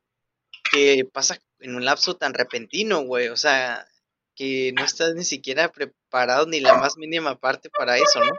que 0.71 1.05
pasa 1.11 1.39
en 1.59 1.75
un 1.75 1.85
lapso 1.85 2.15
tan 2.15 2.33
repentino, 2.33 3.01
güey, 3.01 3.29
o 3.29 3.37
sea, 3.37 3.87
que 4.35 4.71
no 4.75 4.83
estás 4.85 5.15
ni 5.15 5.23
siquiera 5.23 5.71
preparado 5.71 6.45
ni 6.45 6.59
la 6.59 6.75
más 6.75 6.97
mínima 6.97 7.39
parte 7.39 7.69
para 7.69 7.97
eso, 7.97 8.19
¿no? 8.23 8.33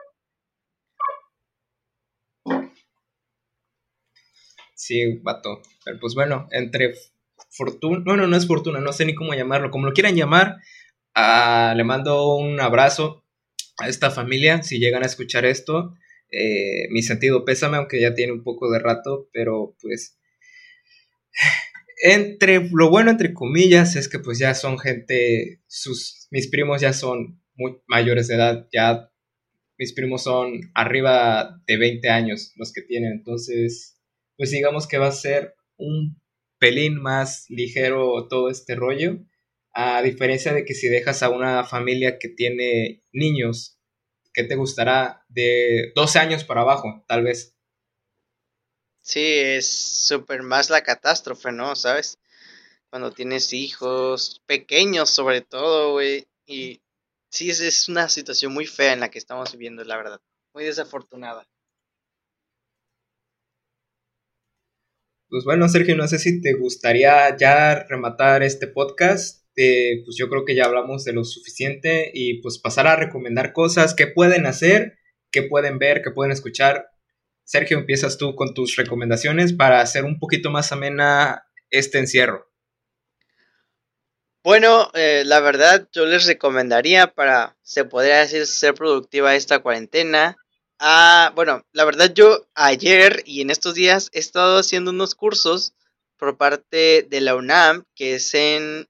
Sí, 4.75 5.19
vato. 5.23 5.61
Pero 5.85 5.99
pues 6.01 6.15
bueno, 6.15 6.49
entre 6.53 6.95
fortuna, 7.51 8.03
bueno, 8.05 8.27
no 8.29 8.37
es 8.37 8.47
fortuna, 8.47 8.81
no 8.81 8.93
sé 8.93 9.05
ni 9.05 9.15
cómo 9.15 9.35
llamarlo, 9.35 9.71
como 9.71 9.87
lo 9.87 9.93
quieran 9.93 10.15
llamar, 10.15 10.57
ah, 11.15 11.75
le 11.77 11.85
mando 11.85 12.37
un 12.37 12.61
abrazo 12.61 13.25
a 13.79 13.89
esta 13.89 14.11
familia, 14.11 14.63
si 14.63 14.79
llegan 14.79 15.03
a 15.03 15.07
escuchar 15.07 15.45
esto, 15.47 15.95
eh, 16.31 16.89
mi 16.91 17.03
sentido 17.03 17.45
pésame, 17.45 17.77
aunque 17.79 18.01
ya 18.01 18.15
tiene 18.15 18.33
un 18.33 18.45
poco 18.45 18.71
de 18.71 18.79
rato, 18.79 19.29
pero 19.33 19.75
pues 19.81 20.19
entre 22.01 22.69
lo 22.73 22.91
bueno 22.91 23.11
entre 23.11 23.35
comillas 23.35 23.97
es 23.97 24.09
que 24.09 24.19
pues 24.19 24.39
ya 24.39 24.55
son 24.55 24.79
gente 24.79 25.61
sus 25.67 26.29
mis 26.31 26.49
primos 26.49 26.81
ya 26.81 26.93
son 26.93 27.43
muy 27.55 27.79
mayores 27.87 28.29
de 28.29 28.37
edad 28.37 28.69
ya 28.73 29.11
mis 29.79 29.93
primos 29.93 30.23
son 30.23 30.61
arriba 30.75 31.61
de 31.67 31.77
20 31.77 32.09
años 32.09 32.53
los 32.57 32.73
que 32.73 32.83
tienen 32.83 33.13
entonces 33.13 34.01
pues 34.37 34.51
digamos 34.51 34.87
que 34.87 34.99
va 34.99 35.09
a 35.09 35.13
ser 35.13 35.55
un 35.77 36.21
pelín 36.59 37.01
más 37.01 37.47
ligero 37.49 38.29
todo 38.29 38.51
este 38.51 38.75
rollo 38.75 39.19
a 39.73 40.03
diferencia 40.03 40.53
de 40.53 40.65
que 40.65 40.75
si 40.75 40.89
dejas 40.89 41.23
a 41.23 41.31
una 41.31 41.65
familia 41.65 42.19
que 42.19 42.29
tiene 42.29 43.03
niños 43.13 43.79
que 44.33 44.45
te 44.45 44.55
gustará 44.55 45.25
de 45.29 45.93
12 45.95 46.19
años 46.21 46.45
para 46.45 46.61
abajo 46.61 47.05
tal 47.09 47.25
vez 47.25 47.58
Sí, 49.09 49.23
es 49.25 49.67
súper 49.67 50.43
más 50.43 50.69
la 50.69 50.83
catástrofe, 50.83 51.51
¿no? 51.51 51.75
¿Sabes? 51.75 52.19
Cuando 52.91 53.11
tienes 53.11 53.55
hijos 53.55 54.43
pequeños 54.45 55.09
sobre 55.09 55.41
todo, 55.41 55.93
güey. 55.93 56.27
Y 56.45 56.83
sí, 57.31 57.49
es, 57.49 57.61
es 57.63 57.89
una 57.89 58.11
situación 58.11 58.53
muy 58.53 58.67
fea 58.67 58.93
en 58.93 59.01
la 59.01 59.11
que 59.11 59.19
estamos 59.19 59.51
viviendo, 59.53 59.83
la 59.83 59.97
verdad. 59.97 60.21
Muy 60.53 60.65
desafortunada. 60.65 61.49
Pues 65.31 65.45
bueno, 65.45 65.71
Sergio, 65.71 65.97
no 65.97 66.07
sé 66.07 66.19
si 66.19 66.43
te 66.43 66.53
gustaría 66.53 67.35
ya 67.35 67.85
rematar 67.85 68.43
este 68.43 68.67
podcast. 68.67 69.43
pues 69.55 70.17
yo 70.19 70.29
creo 70.29 70.45
que 70.45 70.55
ya 70.55 70.67
hablamos 70.67 71.05
de 71.05 71.15
lo 71.15 71.25
suficiente 71.25 72.11
y 72.13 72.43
pues 72.43 72.59
pasar 72.59 72.87
a 72.87 72.97
recomendar 72.97 73.55
cosas 73.55 73.95
que 73.95 74.07
pueden 74.07 74.45
hacer, 74.45 74.99
que 75.33 75.45
pueden 75.45 75.79
ver, 75.79 76.03
que 76.03 76.11
pueden 76.11 76.33
escuchar 76.33 76.91
Sergio, 77.49 77.79
empiezas 77.79 78.19
tú 78.19 78.35
con 78.35 78.53
tus 78.53 78.77
recomendaciones 78.77 79.55
para 79.55 79.81
hacer 79.81 80.05
un 80.05 80.19
poquito 80.19 80.51
más 80.51 80.71
amena 80.71 81.47
este 81.71 81.99
encierro. 81.99 82.53
Bueno, 84.45 84.91
eh, 84.93 85.23
la 85.25 85.41
verdad 85.41 85.89
yo 85.91 86.05
les 86.05 86.27
recomendaría 86.27 87.15
para, 87.15 87.57
se 87.63 87.87
podría 87.87 88.19
decir, 88.19 88.47
ser 88.47 88.75
productiva 88.75 89.35
esta 89.35 89.61
cuarentena. 89.61 90.37
Ah, 90.79 91.33
bueno, 91.37 91.65
la 91.73 91.87
verdad 91.87 92.13
yo 92.13 92.47
ayer 92.55 93.23
y 93.25 93.41
en 93.41 93.49
estos 93.49 93.75
días 93.75 94.11
he 94.13 94.19
estado 94.19 94.59
haciendo 94.59 94.91
unos 94.91 95.15
cursos 95.15 95.73
por 96.19 96.37
parte 96.37 97.07
de 97.09 97.21
la 97.23 97.35
UNAM, 97.35 97.87
que 97.95 98.17
es 98.17 98.35
en... 98.35 98.87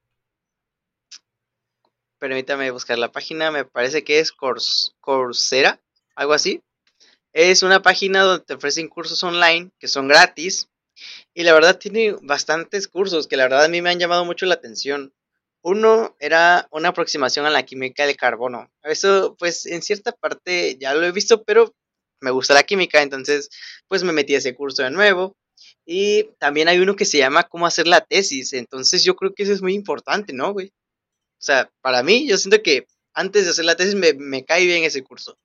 Permítame 2.19 2.73
buscar 2.73 2.99
la 2.99 3.13
página, 3.13 3.53
me 3.53 3.65
parece 3.65 4.03
que 4.03 4.19
es 4.19 4.33
Coursera, 4.33 5.81
algo 6.17 6.33
así. 6.33 6.61
Es 7.41 7.63
una 7.63 7.83
página 7.83 8.23
donde 8.23 8.45
te 8.45 8.55
ofrecen 8.55 8.89
cursos 8.89 9.23
online 9.23 9.71
que 9.79 9.87
son 9.87 10.09
gratis 10.09 10.67
Y 11.35 11.45
la 11.45 11.53
verdad 11.53 11.79
tiene 11.79 12.17
bastantes 12.23 12.89
cursos 12.89 13.29
que 13.29 13.37
la 13.37 13.45
verdad 13.45 13.67
a 13.67 13.69
mí 13.69 13.83
me 13.83 13.91
han 13.91 14.01
llamado 14.01 14.25
mucho 14.25 14.47
la 14.47 14.55
atención. 14.55 15.15
Uno 15.63 16.17
era 16.21 16.69
una 16.73 16.91
aproximación 16.91 17.47
a 17.47 17.51
la 17.51 17.65
química 17.65 18.07
del 18.07 18.17
carbono. 18.17 18.73
Eso, 18.83 19.37
pues, 19.39 19.67
en 19.67 19.83
cierta 19.83 20.13
parte 20.13 20.79
ya 20.81 20.95
lo 20.95 21.07
he 21.07 21.13
visto, 21.13 21.45
pero 21.45 21.75
me 22.21 22.33
gusta 22.33 22.55
la 22.55 22.65
química, 22.65 23.03
entonces, 23.03 23.51
pues 23.89 24.05
me 24.05 24.15
metí 24.15 24.35
a 24.35 24.39
ese 24.39 24.57
curso 24.57 24.83
de 24.85 24.91
nuevo. 24.91 25.37
Y 25.87 26.25
también 26.39 26.69
hay 26.69 26.81
uno 26.81 26.97
que 26.97 27.05
se 27.05 27.19
llama 27.19 27.45
cómo 27.45 27.67
hacer 27.67 27.87
la 27.89 28.01
tesis. 28.01 28.55
Entonces, 28.55 29.05
yo 29.05 29.17
creo 29.17 29.35
que 29.35 29.45
eso 29.45 29.53
es 29.53 29.63
muy 29.63 29.75
importante, 29.75 30.33
¿no, 30.33 30.55
güey? 30.55 30.69
O 31.41 31.45
sea, 31.45 31.71
para 31.83 32.03
mí, 32.03 32.29
yo 32.29 32.39
siento 32.39 32.63
que 32.63 32.87
antes 33.15 33.45
de 33.45 33.51
hacer 33.53 33.67
la 33.67 33.77
tesis 33.77 33.95
me, 33.97 34.15
me 34.15 34.45
cae 34.45 34.67
bien 34.67 34.85
ese 34.85 35.05
curso. 35.05 35.39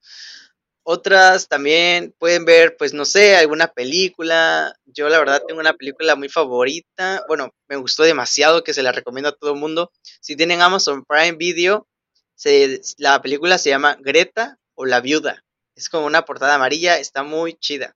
Otras 0.86 1.48
también 1.48 2.14
pueden 2.20 2.44
ver, 2.44 2.76
pues 2.78 2.94
no 2.94 3.06
sé, 3.06 3.38
alguna 3.38 3.68
película. 3.68 4.76
Yo 4.86 5.08
la 5.08 5.18
verdad 5.18 5.42
tengo 5.48 5.62
una 5.62 5.74
película 5.74 6.16
muy 6.18 6.28
favorita. 6.28 7.24
Bueno, 7.30 7.54
me 7.70 7.78
gustó 7.78 8.04
demasiado 8.04 8.64
que 8.66 8.74
se 8.74 8.84
la 8.84 8.92
recomiendo 8.92 9.30
a 9.30 9.36
todo 9.36 9.54
el 9.54 9.60
mundo. 9.60 9.92
Si 10.20 10.36
tienen 10.36 10.62
Amazon 10.62 11.06
Prime 11.06 11.38
Video, 11.38 11.88
se, 12.36 12.82
la 12.98 13.22
película 13.22 13.58
se 13.58 13.70
llama 13.70 13.98
Greta 14.02 14.60
o 14.76 14.86
La 14.86 15.00
Viuda. 15.00 15.46
Es 15.76 15.88
como 15.88 16.06
una 16.06 16.26
portada 16.26 16.56
amarilla, 16.56 17.00
está 17.00 17.24
muy 17.24 17.54
chida. 17.56 17.96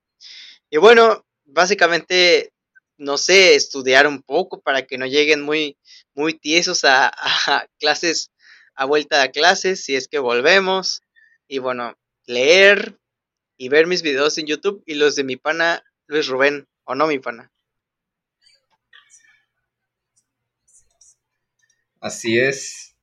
Y 0.70 0.78
bueno, 0.78 1.26
básicamente, 1.44 2.54
no 2.98 3.18
sé, 3.18 3.56
estudiar 3.56 4.08
un 4.08 4.22
poco 4.24 4.62
para 4.62 4.84
que 4.84 4.98
no 4.98 5.06
lleguen 5.08 5.42
muy, 5.42 5.78
muy 6.14 6.34
tiesos 6.34 6.86
a, 6.86 7.12
a 7.48 7.68
clases, 7.80 8.32
a 8.76 8.86
vuelta 8.86 9.22
a 9.22 9.32
clases, 9.32 9.84
si 9.84 9.96
es 9.98 10.08
que 10.08 10.20
volvemos. 10.20 11.02
Y 11.50 11.60
bueno, 11.60 11.98
leer 12.28 13.00
y 13.58 13.70
ver 13.70 13.88
mis 13.88 14.04
videos 14.04 14.38
en 14.38 14.46
YouTube 14.46 14.84
y 14.86 14.94
los 14.94 15.16
de 15.16 15.24
mi 15.24 15.36
pana 15.36 15.84
Luis 16.06 16.28
Rubén, 16.28 16.68
o 16.84 16.94
no 16.94 17.08
mi 17.08 17.20
pana. 17.20 17.52
Así 22.00 22.38
es. 22.38 22.96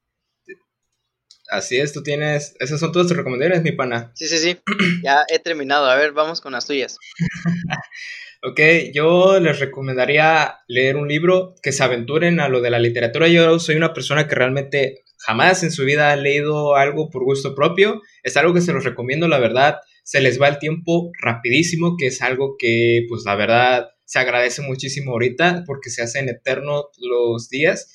Así 1.51 1.79
es, 1.79 1.93
tú 1.93 2.03
tienes. 2.03 2.55
Esas 2.59 2.81
son 2.81 2.93
todas 2.93 3.09
tus 3.09 3.17
recomendaciones, 3.17 3.63
mi 3.63 3.73
pana. 3.73 4.13
Sí, 4.15 4.27
sí, 4.27 4.39
sí. 4.39 4.59
Ya 5.03 5.25
he 5.29 5.39
terminado. 5.39 5.87
A 5.87 5.97
ver, 5.97 6.13
vamos 6.13 6.41
con 6.41 6.53
las 6.53 6.67
tuyas. 6.67 6.97
ok, 8.43 8.61
yo 8.95 9.39
les 9.41 9.59
recomendaría 9.59 10.61
leer 10.69 10.97
un 10.97 11.09
libro 11.09 11.55
que 11.63 11.73
se 11.73 11.85
aventuren 11.85 12.41
a 12.41 12.49
lo 12.49 12.61
de 12.61 12.71
la 12.71 12.79
literatura. 12.79 13.29
Yo 13.29 13.59
soy 13.59 13.77
una 13.77 13.93
persona 13.93 14.27
que 14.27 14.35
realmente 14.35 15.05
jamás 15.27 15.63
en 15.63 15.71
su 15.71 15.85
vida 15.85 16.13
ha 16.13 16.17
leído 16.17 16.77
algo 16.77 17.11
por 17.11 17.25
gusto 17.25 17.55
propio. 17.55 18.03
Es 18.23 18.37
algo 18.37 18.55
que 18.55 18.61
se 18.61 18.73
los 18.73 18.85
recomiendo, 18.85 19.29
la 19.29 19.39
verdad. 19.39 19.77
Se 20.03 20.21
les 20.21 20.41
va 20.41 20.49
el 20.49 20.59
tiempo 20.59 21.11
rapidísimo, 21.21 21.97
que 21.97 22.09
es 22.09 22.23
algo 22.23 22.57
que, 22.59 23.07
pues, 23.09 23.23
la 23.25 23.35
verdad, 23.37 23.89
se 24.05 24.19
agradece 24.19 24.63
muchísimo 24.63 25.13
ahorita 25.13 25.65
porque 25.67 25.91
se 25.91 26.03
hacen 26.03 26.29
eternos 26.29 26.87
los 26.99 27.49
días. 27.49 27.93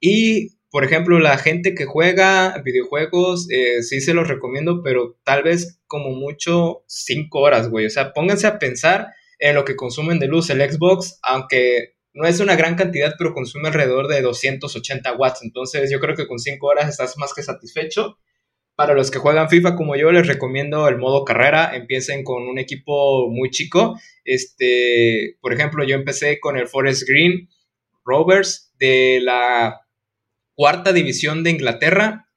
Y, 0.00 0.56
por 0.70 0.84
ejemplo, 0.84 1.18
la 1.20 1.38
gente 1.38 1.74
que 1.74 1.84
juega 1.84 2.60
videojuegos, 2.64 3.48
eh, 3.50 3.82
sí 3.82 4.00
se 4.00 4.14
los 4.14 4.26
recomiendo, 4.26 4.82
pero 4.82 5.18
tal 5.24 5.44
vez 5.44 5.80
como 5.86 6.10
mucho 6.10 6.82
cinco 6.88 7.40
horas, 7.40 7.68
güey. 7.68 7.86
O 7.86 7.90
sea, 7.90 8.12
pónganse 8.12 8.46
a 8.46 8.58
pensar 8.58 9.08
en 9.38 9.54
lo 9.54 9.64
que 9.64 9.76
consumen 9.76 10.18
de 10.18 10.28
luz 10.28 10.50
el 10.50 10.60
Xbox, 10.60 11.18
aunque 11.22 11.94
no 12.14 12.26
es 12.26 12.40
una 12.40 12.56
gran 12.56 12.74
cantidad, 12.74 13.14
pero 13.18 13.32
consume 13.32 13.68
alrededor 13.68 14.08
de 14.08 14.20
280 14.22 15.14
watts. 15.16 15.42
Entonces 15.42 15.90
yo 15.90 16.00
creo 16.00 16.14
que 16.14 16.26
con 16.26 16.38
5 16.38 16.66
horas 16.66 16.88
estás 16.88 17.16
más 17.18 17.32
que 17.34 17.42
satisfecho. 17.42 18.18
Para 18.74 18.94
los 18.94 19.10
que 19.10 19.18
juegan 19.18 19.50
FIFA 19.50 19.76
como 19.76 19.96
yo, 19.96 20.10
les 20.12 20.26
recomiendo 20.26 20.88
el 20.88 20.98
modo 20.98 21.24
carrera. 21.24 21.74
Empiecen 21.74 22.24
con 22.24 22.48
un 22.48 22.58
equipo 22.58 23.28
muy 23.30 23.50
chico. 23.50 23.98
Este, 24.24 25.36
por 25.40 25.52
ejemplo, 25.52 25.84
yo 25.84 25.94
empecé 25.94 26.40
con 26.40 26.56
el 26.56 26.68
Forest 26.68 27.08
Green 27.08 27.48
Rovers 28.04 28.72
de 28.78 29.20
la 29.22 29.82
cuarta 30.54 30.92
división 30.92 31.44
de 31.44 31.50
Inglaterra 31.50 32.31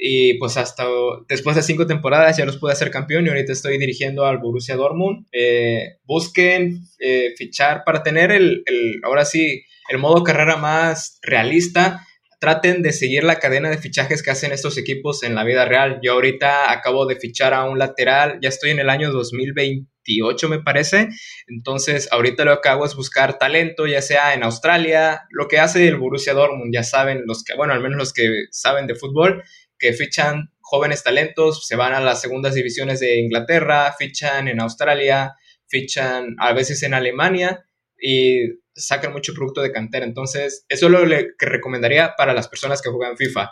y 0.00 0.34
pues 0.34 0.56
hasta 0.56 0.86
después 1.28 1.56
de 1.56 1.62
cinco 1.62 1.84
temporadas 1.84 2.36
ya 2.36 2.44
los 2.46 2.56
pude 2.56 2.72
hacer 2.72 2.92
campeón 2.92 3.26
y 3.26 3.30
ahorita 3.30 3.52
estoy 3.52 3.78
dirigiendo 3.78 4.24
al 4.24 4.38
Borussia 4.38 4.76
Dortmund. 4.76 5.26
Eh, 5.32 5.96
busquen 6.04 6.84
eh, 7.00 7.34
fichar 7.36 7.82
para 7.84 8.04
tener 8.04 8.30
el, 8.30 8.62
el, 8.66 9.00
ahora 9.02 9.24
sí, 9.24 9.64
el 9.88 9.98
modo 9.98 10.22
carrera 10.22 10.56
más 10.56 11.18
realista. 11.22 12.06
Traten 12.38 12.82
de 12.82 12.92
seguir 12.92 13.24
la 13.24 13.40
cadena 13.40 13.68
de 13.68 13.78
fichajes 13.78 14.22
que 14.22 14.30
hacen 14.30 14.52
estos 14.52 14.78
equipos 14.78 15.24
en 15.24 15.34
la 15.34 15.42
vida 15.42 15.64
real. 15.64 15.98
Yo 16.00 16.12
ahorita 16.12 16.70
acabo 16.70 17.04
de 17.04 17.16
fichar 17.16 17.52
a 17.52 17.64
un 17.64 17.80
lateral, 17.80 18.38
ya 18.40 18.48
estoy 18.48 18.70
en 18.70 18.78
el 18.78 18.90
año 18.90 19.10
2028 19.10 20.48
me 20.48 20.60
parece. 20.60 21.08
Entonces 21.48 22.08
ahorita 22.12 22.44
lo 22.44 22.60
que 22.60 22.68
hago 22.68 22.86
es 22.86 22.94
buscar 22.94 23.38
talento, 23.38 23.88
ya 23.88 24.00
sea 24.00 24.34
en 24.34 24.44
Australia, 24.44 25.22
lo 25.30 25.48
que 25.48 25.58
hace 25.58 25.88
el 25.88 25.96
Borussia 25.96 26.34
Dortmund, 26.34 26.72
ya 26.72 26.84
saben 26.84 27.24
los 27.26 27.42
que, 27.42 27.56
bueno, 27.56 27.72
al 27.72 27.82
menos 27.82 27.98
los 27.98 28.12
que 28.12 28.46
saben 28.52 28.86
de 28.86 28.94
fútbol, 28.94 29.42
que 29.78 29.92
fichan 29.92 30.50
jóvenes 30.60 31.02
talentos, 31.02 31.66
se 31.66 31.76
van 31.76 31.94
a 31.94 32.00
las 32.00 32.20
segundas 32.20 32.54
divisiones 32.54 33.00
de 33.00 33.18
Inglaterra, 33.18 33.94
fichan 33.98 34.48
en 34.48 34.60
Australia, 34.60 35.34
fichan 35.66 36.36
a 36.38 36.52
veces 36.52 36.82
en 36.82 36.94
Alemania 36.94 37.64
y 38.00 38.40
sacan 38.74 39.12
mucho 39.12 39.34
producto 39.34 39.62
de 39.62 39.72
cantera. 39.72 40.04
Entonces, 40.04 40.64
eso 40.68 40.86
es 40.86 40.92
lo 40.92 41.00
que 41.38 41.46
recomendaría 41.46 42.14
para 42.16 42.34
las 42.34 42.48
personas 42.48 42.82
que 42.82 42.90
juegan 42.90 43.16
FIFA. 43.16 43.50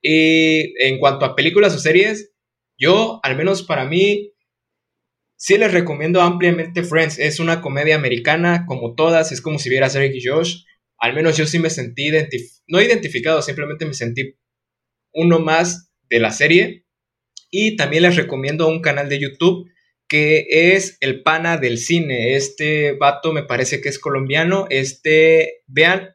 Y 0.00 0.74
en 0.84 0.98
cuanto 0.98 1.24
a 1.24 1.34
películas 1.34 1.74
o 1.74 1.78
series, 1.78 2.32
yo, 2.78 3.20
al 3.22 3.36
menos 3.36 3.62
para 3.62 3.84
mí, 3.84 4.32
sí 5.36 5.58
les 5.58 5.72
recomiendo 5.72 6.20
ampliamente 6.20 6.82
Friends. 6.82 7.18
Es 7.18 7.40
una 7.40 7.60
comedia 7.60 7.96
americana, 7.96 8.64
como 8.66 8.94
todas, 8.94 9.32
es 9.32 9.40
como 9.40 9.58
si 9.58 9.70
vieras 9.70 9.94
Eric 9.94 10.14
y 10.14 10.26
Josh. 10.26 10.64
Al 10.98 11.14
menos 11.14 11.36
yo 11.36 11.46
sí 11.46 11.58
me 11.58 11.70
sentí 11.70 12.10
no 12.66 12.80
identificado, 12.80 13.42
simplemente 13.42 13.84
me 13.84 13.94
sentí 13.94 14.36
uno 15.14 15.38
más 15.38 15.90
de 16.10 16.20
la 16.20 16.30
serie. 16.30 16.84
Y 17.50 17.76
también 17.76 18.02
les 18.02 18.16
recomiendo 18.16 18.68
un 18.68 18.82
canal 18.82 19.08
de 19.08 19.20
YouTube 19.20 19.70
que 20.08 20.46
es 20.48 20.98
El 21.00 21.22
Pana 21.22 21.56
del 21.56 21.78
Cine. 21.78 22.36
Este 22.36 22.92
vato 22.92 23.32
me 23.32 23.44
parece 23.44 23.80
que 23.80 23.88
es 23.88 23.98
colombiano. 23.98 24.66
Este, 24.70 25.62
vean 25.66 26.10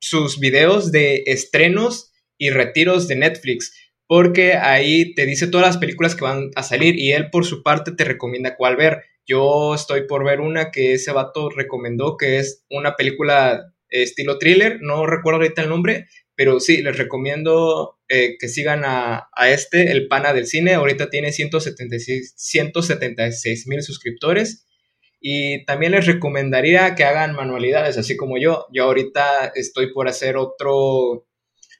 sus 0.00 0.38
videos 0.38 0.92
de 0.92 1.24
estrenos 1.26 2.12
y 2.38 2.50
retiros 2.50 3.08
de 3.08 3.16
Netflix, 3.16 3.72
porque 4.06 4.54
ahí 4.54 5.14
te 5.14 5.26
dice 5.26 5.46
todas 5.46 5.66
las 5.66 5.78
películas 5.78 6.14
que 6.14 6.24
van 6.24 6.50
a 6.54 6.62
salir 6.62 6.98
y 6.98 7.12
él 7.12 7.30
por 7.30 7.44
su 7.44 7.62
parte 7.62 7.92
te 7.92 8.04
recomienda 8.04 8.56
cuál 8.56 8.76
ver. 8.76 9.02
Yo 9.26 9.74
estoy 9.74 10.06
por 10.06 10.24
ver 10.24 10.40
una 10.40 10.70
que 10.70 10.94
ese 10.94 11.12
vato 11.12 11.50
recomendó, 11.50 12.16
que 12.16 12.38
es 12.38 12.64
una 12.70 12.94
película 12.94 13.72
estilo 13.88 14.38
thriller, 14.38 14.78
no 14.80 15.06
recuerdo 15.06 15.40
ahorita 15.40 15.62
el 15.62 15.68
nombre, 15.68 16.06
pero 16.36 16.60
sí, 16.60 16.82
les 16.82 16.98
recomiendo 16.98 17.98
eh, 18.08 18.36
que 18.38 18.48
sigan 18.48 18.82
a, 18.84 19.30
este, 19.48 19.90
el 19.90 20.06
pana 20.06 20.34
del 20.34 20.46
cine. 20.46 20.74
Ahorita 20.74 21.08
tiene 21.08 21.32
176 21.32 23.66
mil 23.66 23.82
suscriptores. 23.82 24.66
Y 25.18 25.64
también 25.64 25.92
les 25.92 26.04
recomendaría 26.06 26.94
que 26.94 27.04
hagan 27.04 27.34
manualidades, 27.34 27.96
así 27.96 28.18
como 28.18 28.36
yo. 28.38 28.66
Yo 28.70 28.84
ahorita 28.84 29.50
estoy 29.54 29.94
por 29.94 30.08
hacer 30.08 30.36
otro, 30.36 31.26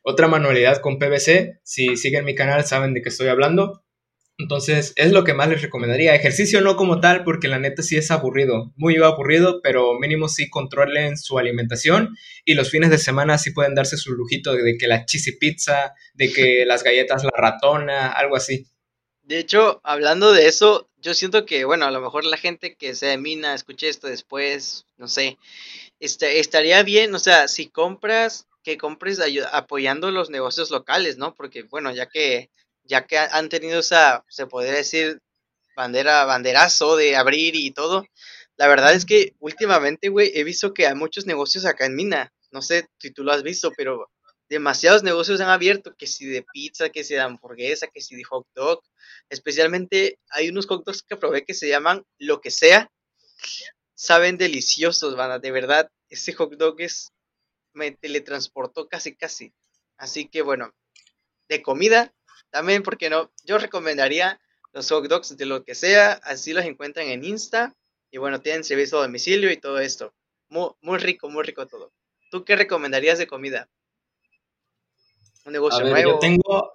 otra 0.03 0.27
manualidad 0.27 0.81
con 0.81 0.99
PVC. 0.99 1.61
Si 1.63 1.99
siguen 1.99 2.25
mi 2.25 2.35
canal 2.35 2.65
saben 2.65 2.95
de 2.95 3.03
qué 3.03 3.11
estoy 3.11 3.29
hablando. 3.29 3.85
Entonces, 4.39 4.93
es 4.97 5.12
lo 5.12 5.24
que 5.24 5.32
más 5.32 5.49
les 5.49 5.62
recomendaría. 5.62 6.14
Ejercicio 6.14 6.61
no 6.61 6.76
como 6.76 7.01
tal, 7.01 7.24
porque 7.24 7.49
la 7.49 7.59
neta 7.59 7.82
sí 7.82 7.97
es 7.97 8.11
aburrido, 8.11 8.72
muy 8.76 8.97
aburrido, 8.97 9.61
pero 9.62 9.99
mínimo 9.99 10.28
sí 10.28 10.51
controlen 10.51 11.16
su 11.16 11.39
alimentación 11.39 12.14
y 12.45 12.55
los 12.55 12.70
fines 12.70 12.91
de 12.91 12.99
semana 12.99 13.39
sí 13.39 13.53
pueden 13.53 13.74
darse 13.74 13.97
su 13.97 14.12
lujito 14.12 14.53
de 14.53 14.76
que 14.76 14.89
la 14.89 15.07
cheesy 15.07 15.39
pizza, 15.39 15.95
de 16.14 16.30
que 16.32 16.64
las 16.66 16.82
galletas 16.82 17.24
la 17.24 17.30
ratona, 17.34 18.12
algo 18.12 18.37
así. 18.37 18.66
De 19.22 19.39
hecho, 19.39 19.80
hablando 19.82 20.32
de 20.32 20.47
eso, 20.47 20.89
yo 20.99 21.14
siento 21.14 21.47
que, 21.47 21.64
bueno, 21.64 21.87
a 21.87 21.91
lo 21.91 22.01
mejor 22.01 22.24
la 22.24 22.37
gente 22.37 22.76
que 22.76 22.95
sea 22.95 23.11
de 23.11 23.18
Mina 23.18 23.55
escuche 23.55 23.89
esto 23.89 24.07
después, 24.07 24.84
no 24.99 25.09
sé, 25.09 25.39
este, 25.99 26.41
estaría 26.41 26.82
bien, 26.82 27.14
o 27.14 27.18
sea, 27.18 27.49
si 27.49 27.68
compras, 27.68 28.47
que 28.62 28.76
compres 28.76 29.18
apoyando 29.53 30.11
los 30.11 30.28
negocios 30.28 30.70
locales, 30.70 31.16
¿no? 31.16 31.34
Porque, 31.34 31.62
bueno, 31.62 31.93
ya 31.93 32.07
que 32.07 32.51
ya 32.87 33.07
que 33.07 33.18
han 33.18 33.49
tenido 33.49 33.80
esa, 33.80 34.24
se 34.28 34.47
podría 34.47 34.72
decir, 34.72 35.20
bandera, 35.76 36.24
banderazo 36.24 36.97
de 36.97 37.16
abrir 37.16 37.55
y 37.55 37.70
todo. 37.72 38.07
La 38.57 38.68
verdad 38.68 38.95
es 38.95 39.05
que 39.05 39.34
últimamente, 39.39 40.09
güey, 40.09 40.32
he 40.34 40.45
visto 40.45 40.72
que 40.72 40.87
hay 40.87 40.95
muchos 40.95 41.26
negocios 41.26 41.66
acá 41.66 41.87
en 41.87 41.95
Mina. 41.95 42.32
No 42.51 42.62
sé 42.62 42.89
si 42.99 43.11
tú 43.11 43.22
lo 43.22 43.32
has 43.32 43.43
visto, 43.43 43.70
pero 43.76 44.11
demasiados 44.49 45.03
negocios 45.03 45.41
han 45.41 45.51
abierto, 45.51 45.95
que 45.97 46.07
si 46.07 46.26
de 46.26 46.43
pizza, 46.43 46.89
que 46.89 47.05
si 47.05 47.14
de 47.14 47.20
hamburguesa, 47.20 47.89
que 47.89 48.01
si 48.01 48.16
de 48.16 48.24
hot 48.24 48.47
dog. 48.55 48.82
Especialmente 49.28 50.18
hay 50.30 50.49
unos 50.49 50.66
hot 50.66 50.84
dogs 50.84 51.03
que 51.03 51.16
probé 51.16 51.45
que 51.45 51.55
se 51.55 51.68
llaman 51.68 52.05
lo 52.18 52.41
que 52.41 52.51
sea. 52.51 52.91
Saben 53.95 54.39
deliciosos, 54.39 55.16
van 55.16 55.41
de 55.41 55.51
verdad. 55.51 55.91
Ese 56.09 56.32
hot 56.32 56.55
dog 56.57 56.80
es, 56.80 57.12
me 57.74 57.93
teletransportó 57.93 58.89
casi, 58.89 59.14
casi. 59.14 59.53
Así 59.99 60.28
que 60.28 60.43
bueno, 60.43 60.72
de 61.49 61.62
comida, 61.62 62.14
también, 62.57 62.83
porque 62.83 63.11
no? 63.11 63.31
Yo 63.45 63.59
recomendaría 63.59 64.41
los 64.73 64.89
hot 64.89 65.07
dogs 65.09 65.37
de 65.37 65.45
lo 65.45 65.63
que 65.63 65.75
sea, 65.75 66.13
así 66.25 66.55
los 66.55 66.65
encuentran 66.65 67.07
en 67.09 67.23
Insta. 67.23 67.77
Y 68.11 68.17
bueno, 68.17 68.41
tienen 68.41 68.65
servicio 68.65 68.99
a 68.99 69.03
domicilio 69.03 69.51
y 69.51 69.59
todo 69.59 69.79
esto. 69.79 70.15
Muy, 70.49 70.71
muy 70.81 70.97
rico, 70.97 71.29
muy 71.29 71.45
rico 71.45 71.67
todo. 71.67 71.93
¿Tú 72.31 72.47
qué 72.47 72.57
recomendarías 72.57 73.19
de 73.19 73.27
comida? 73.27 73.69
Un 75.45 75.53
negocio 75.53 75.85
nuevo. 75.85 76.13
Yo 76.13 76.19
tengo, 76.19 76.73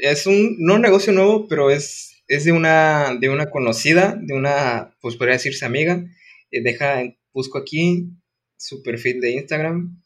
es 0.00 0.26
un, 0.26 0.56
no 0.58 0.74
un 0.74 0.82
negocio 0.82 1.12
nuevo, 1.12 1.46
pero 1.46 1.70
es, 1.70 2.24
es 2.26 2.44
de 2.44 2.50
una, 2.50 3.16
de 3.20 3.28
una 3.28 3.48
conocida, 3.48 4.18
de 4.20 4.34
una, 4.34 4.96
pues 5.00 5.14
podría 5.14 5.34
decirse 5.34 5.64
amiga. 5.64 6.04
Eh, 6.50 6.62
deja, 6.64 7.00
busco 7.32 7.58
aquí 7.58 8.08
su 8.56 8.82
perfil 8.82 9.20
de 9.20 9.30
Instagram. 9.30 10.02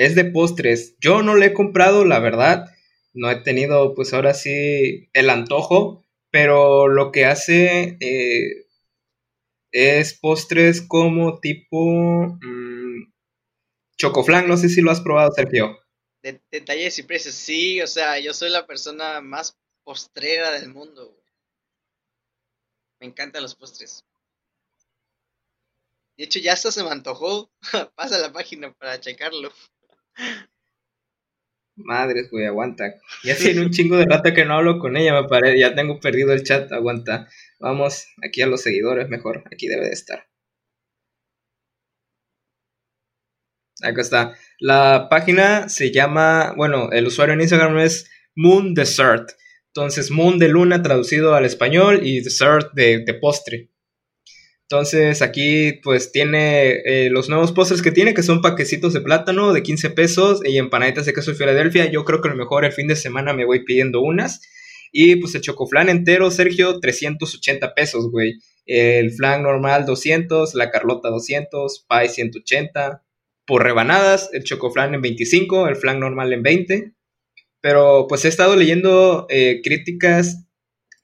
Es 0.00 0.14
de 0.14 0.24
postres. 0.24 0.96
Yo 0.98 1.22
no 1.22 1.36
le 1.36 1.46
he 1.46 1.52
comprado, 1.52 2.06
la 2.06 2.20
verdad. 2.20 2.74
No 3.12 3.30
he 3.30 3.36
tenido, 3.36 3.94
pues 3.94 4.14
ahora 4.14 4.32
sí, 4.32 5.10
el 5.12 5.28
antojo. 5.28 6.06
Pero 6.30 6.88
lo 6.88 7.12
que 7.12 7.26
hace 7.26 7.98
eh, 8.00 8.66
es 9.72 10.14
postres 10.14 10.80
como 10.80 11.38
tipo 11.40 12.38
mm, 12.40 13.12
chocoflan. 13.98 14.48
No 14.48 14.56
sé 14.56 14.70
si 14.70 14.80
lo 14.80 14.90
has 14.90 15.02
probado, 15.02 15.32
Sergio. 15.32 15.78
De, 16.22 16.40
detalles 16.50 16.98
y 16.98 17.02
precios. 17.02 17.34
Sí, 17.34 17.82
o 17.82 17.86
sea, 17.86 18.18
yo 18.20 18.32
soy 18.32 18.48
la 18.48 18.66
persona 18.66 19.20
más 19.20 19.58
postrera 19.84 20.50
del 20.52 20.72
mundo. 20.72 21.14
Me 23.00 23.06
encantan 23.08 23.42
los 23.42 23.54
postres. 23.54 24.06
De 26.16 26.24
hecho, 26.24 26.38
ya 26.38 26.54
hasta 26.54 26.72
se 26.72 26.82
me 26.82 26.88
antojó. 26.88 27.52
Pasa 27.96 28.16
la 28.16 28.32
página 28.32 28.72
para 28.72 28.98
checarlo. 28.98 29.52
Madres, 31.76 32.30
güey, 32.30 32.46
aguanta. 32.46 32.94
Ya 33.24 33.36
tiene 33.36 33.62
un 33.62 33.70
chingo 33.70 33.96
de 33.96 34.04
rata 34.06 34.34
que 34.34 34.44
no 34.44 34.54
hablo 34.54 34.78
con 34.78 34.96
ella, 34.96 35.20
me 35.20 35.28
parece. 35.28 35.58
Ya 35.58 35.74
tengo 35.74 35.98
perdido 36.00 36.32
el 36.32 36.42
chat, 36.44 36.70
aguanta. 36.72 37.28
Vamos 37.58 38.06
aquí 38.26 38.42
a 38.42 38.46
los 38.46 38.62
seguidores, 38.62 39.08
mejor. 39.08 39.44
Aquí 39.52 39.66
debe 39.68 39.86
de 39.86 39.92
estar. 39.92 40.26
Acá 43.82 44.00
está. 44.02 44.36
La 44.58 45.08
página 45.10 45.68
se 45.68 45.90
llama, 45.90 46.52
bueno, 46.56 46.90
el 46.92 47.06
usuario 47.06 47.34
en 47.34 47.40
Instagram 47.40 47.78
es 47.78 48.10
Moon 48.34 48.74
Dessert. 48.74 49.30
Entonces, 49.68 50.10
Moon 50.10 50.38
de 50.38 50.48
luna 50.48 50.82
traducido 50.82 51.34
al 51.34 51.46
español 51.46 52.00
y 52.02 52.20
Dessert 52.20 52.72
de, 52.74 53.04
de 53.04 53.14
postre. 53.14 53.69
Entonces 54.70 55.20
aquí 55.20 55.80
pues 55.82 56.12
tiene 56.12 56.70
eh, 56.84 57.10
los 57.10 57.28
nuevos 57.28 57.50
postres 57.50 57.82
que 57.82 57.90
tiene, 57.90 58.14
que 58.14 58.22
son 58.22 58.40
paquecitos 58.40 58.92
de 58.92 59.00
plátano 59.00 59.52
de 59.52 59.64
15 59.64 59.90
pesos 59.90 60.40
y 60.44 60.58
empanaditas 60.58 61.06
de 61.06 61.12
queso 61.12 61.32
de 61.32 61.36
Filadelfia. 61.36 61.90
Yo 61.90 62.04
creo 62.04 62.20
que 62.20 62.28
a 62.28 62.30
lo 62.30 62.36
mejor 62.36 62.64
el 62.64 62.70
fin 62.70 62.86
de 62.86 62.94
semana 62.94 63.32
me 63.32 63.44
voy 63.44 63.64
pidiendo 63.64 64.00
unas. 64.00 64.40
Y 64.92 65.16
pues 65.16 65.34
el 65.34 65.40
chocoflan 65.40 65.88
entero, 65.88 66.30
Sergio, 66.30 66.78
380 66.78 67.74
pesos, 67.74 68.12
güey. 68.12 68.34
El 68.64 69.10
flan 69.10 69.42
normal 69.42 69.86
200, 69.86 70.54
la 70.54 70.70
carlota 70.70 71.08
200, 71.08 71.86
pie 71.88 72.08
180. 72.08 73.02
Por 73.46 73.64
rebanadas, 73.64 74.30
el 74.32 74.44
chocoflan 74.44 74.94
en 74.94 75.02
25, 75.02 75.66
el 75.66 75.74
flan 75.74 75.98
normal 75.98 76.32
en 76.32 76.44
20. 76.44 76.92
Pero 77.60 78.06
pues 78.08 78.24
he 78.24 78.28
estado 78.28 78.54
leyendo 78.54 79.26
eh, 79.30 79.62
críticas 79.64 80.46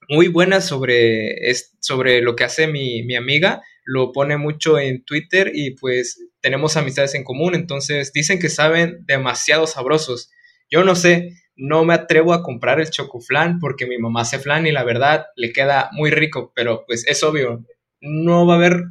muy 0.08 0.28
buena 0.28 0.60
sobre, 0.60 1.36
sobre 1.80 2.20
lo 2.22 2.36
que 2.36 2.44
hace 2.44 2.66
mi, 2.66 3.02
mi, 3.02 3.16
amiga. 3.16 3.62
Lo 3.84 4.12
pone 4.12 4.36
mucho 4.36 4.78
en 4.78 5.04
Twitter 5.04 5.52
y 5.54 5.72
pues 5.72 6.20
tenemos 6.40 6.76
amistades 6.76 7.14
en 7.14 7.24
común. 7.24 7.54
Entonces 7.54 8.12
dicen 8.12 8.38
que 8.38 8.48
saben 8.48 9.04
demasiado 9.06 9.66
sabrosos. 9.66 10.30
Yo 10.70 10.84
no 10.84 10.94
sé, 10.96 11.34
no 11.56 11.84
me 11.84 11.94
atrevo 11.94 12.32
a 12.32 12.42
comprar 12.42 12.80
el 12.80 12.90
chocoflan 12.90 13.58
porque 13.60 13.86
mi 13.86 13.98
mamá 13.98 14.22
hace 14.22 14.38
flan 14.38 14.66
y 14.66 14.72
la 14.72 14.84
verdad 14.84 15.26
le 15.36 15.52
queda 15.52 15.90
muy 15.92 16.10
rico. 16.10 16.52
Pero 16.54 16.84
pues 16.86 17.06
es 17.06 17.22
obvio, 17.22 17.64
no 18.00 18.46
va 18.46 18.54
a 18.54 18.56
haber 18.56 18.84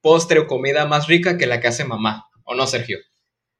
postre 0.00 0.40
o 0.40 0.46
comida 0.46 0.86
más 0.86 1.06
rica 1.06 1.36
que 1.36 1.46
la 1.46 1.60
que 1.60 1.68
hace 1.68 1.84
mamá. 1.84 2.26
¿O 2.44 2.54
no, 2.54 2.66
Sergio? 2.66 2.98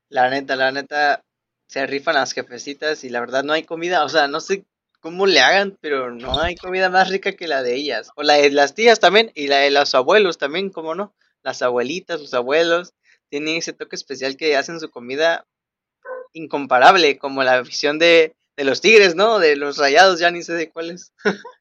La 0.09 0.31
neta, 0.31 0.57
la 0.57 0.73
neta, 0.73 1.23
se 1.69 1.87
rifan 1.87 2.17
las 2.17 2.33
jefecitas 2.33 3.05
y 3.05 3.11
la 3.11 3.21
verdad 3.21 3.45
no 3.45 3.53
hay 3.53 3.63
comida. 3.63 4.05
O 4.05 4.09
sea, 4.09 4.27
no 4.27 4.41
sé 4.41 4.65
cómo 5.01 5.27
le 5.27 5.41
hagan, 5.41 5.77
pero 5.81 6.11
no 6.11 6.41
hay 6.41 6.55
comida 6.55 6.89
más 6.91 7.09
rica 7.09 7.33
que 7.33 7.49
la 7.49 7.63
de 7.63 7.75
ellas. 7.75 8.11
O 8.17 8.23
la 8.23 8.35
de 8.35 8.51
las 8.51 8.75
tías 8.75 9.01
también, 9.01 9.33
y 9.35 9.49
la 9.49 9.59
de 9.59 9.71
los 9.71 9.95
abuelos 9.95 10.39
también, 10.39 10.71
¿cómo 10.71 10.95
no? 10.95 11.15
Las 11.43 11.63
abuelitas, 11.63 12.21
los 12.21 12.35
abuelos, 12.35 12.93
tienen 13.31 13.57
ese 13.57 13.73
toque 13.73 13.97
especial 13.97 14.37
que 14.37 14.57
hacen 14.57 14.79
su 14.79 14.91
comida 14.91 15.47
incomparable, 16.33 17.19
como 17.19 17.43
la 17.43 17.63
visión 17.63 17.99
de, 17.99 18.35
de 18.57 18.65
los 18.65 18.81
tigres, 18.81 19.15
¿no? 19.15 19.39
De 19.39 19.57
los 19.57 19.79
rayados, 19.79 20.21
ya 20.21 20.31
ni 20.31 20.43
sé 20.43 20.53
de 20.53 20.71
cuáles. 20.71 21.13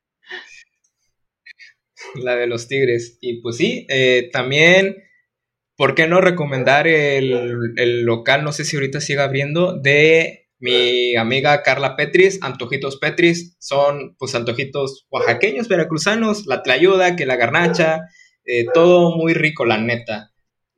la 2.16 2.36
de 2.36 2.48
los 2.48 2.68
tigres. 2.68 3.18
Y 3.22 3.42
pues 3.42 3.58
sí, 3.58 3.86
eh, 3.90 4.30
también, 4.32 4.98
¿por 5.76 5.96
qué 5.96 6.08
no 6.08 6.22
recomendar 6.22 6.88
el, 6.88 7.74
el 7.78 8.02
local? 8.04 8.44
No 8.44 8.52
sé 8.52 8.66
si 8.66 8.76
ahorita 8.76 9.00
sigue 9.02 9.22
abriendo, 9.22 9.80
de 9.80 10.49
mi 10.60 11.16
amiga 11.16 11.64
Carla 11.64 11.96
Petris, 11.96 12.40
Antojitos 12.42 12.98
Petris, 12.98 13.56
son 13.60 14.16
pues 14.18 14.36
antojitos 14.36 15.08
oaxaqueños, 15.10 15.68
veracruzanos, 15.68 16.46
la 16.46 16.62
tlayuda, 16.64 17.16
que 17.16 17.26
la 17.26 17.38
garnacha, 17.38 18.02
eh, 18.46 18.66
todo 18.74 19.16
muy 19.16 19.34
rico, 19.34 19.66
la 19.66 19.78
neta. 19.78 20.32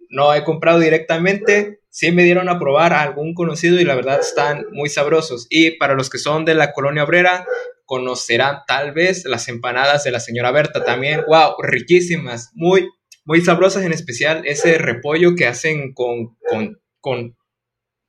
No 0.10 0.34
he 0.34 0.44
comprado 0.44 0.80
directamente, 0.80 1.80
sí 1.90 2.12
me 2.12 2.24
dieron 2.24 2.50
a 2.50 2.60
probar 2.60 2.94
a 2.94 3.02
algún 3.02 3.34
conocido 3.34 3.80
y 3.80 3.84
la 3.84 3.96
verdad 3.96 4.20
están 4.20 4.66
muy 4.72 4.90
sabrosos. 4.90 5.48
Y 5.50 5.72
para 5.78 5.96
los 5.96 6.10
que 6.10 6.20
son 6.20 6.46
de 6.46 6.54
la 6.54 6.74
colonia 6.74 7.04
obrera, 7.04 7.46
conocerán 7.86 8.60
tal 8.68 8.92
vez 8.94 9.26
las 9.26 9.48
empanadas 9.48 10.04
de 10.04 10.12
la 10.12 10.20
señora 10.20 10.52
Berta 10.52 10.84
también. 10.84 11.24
¡Wow! 11.28 11.56
Riquísimas, 11.62 12.52
muy, 12.54 12.88
muy 13.26 13.42
sabrosas, 13.42 13.84
en 13.84 13.94
especial 13.94 14.44
ese 14.46 14.78
repollo 14.78 15.36
que 15.36 15.48
hacen 15.48 15.94
con, 15.94 16.38
con, 16.48 16.80
con 17.00 17.36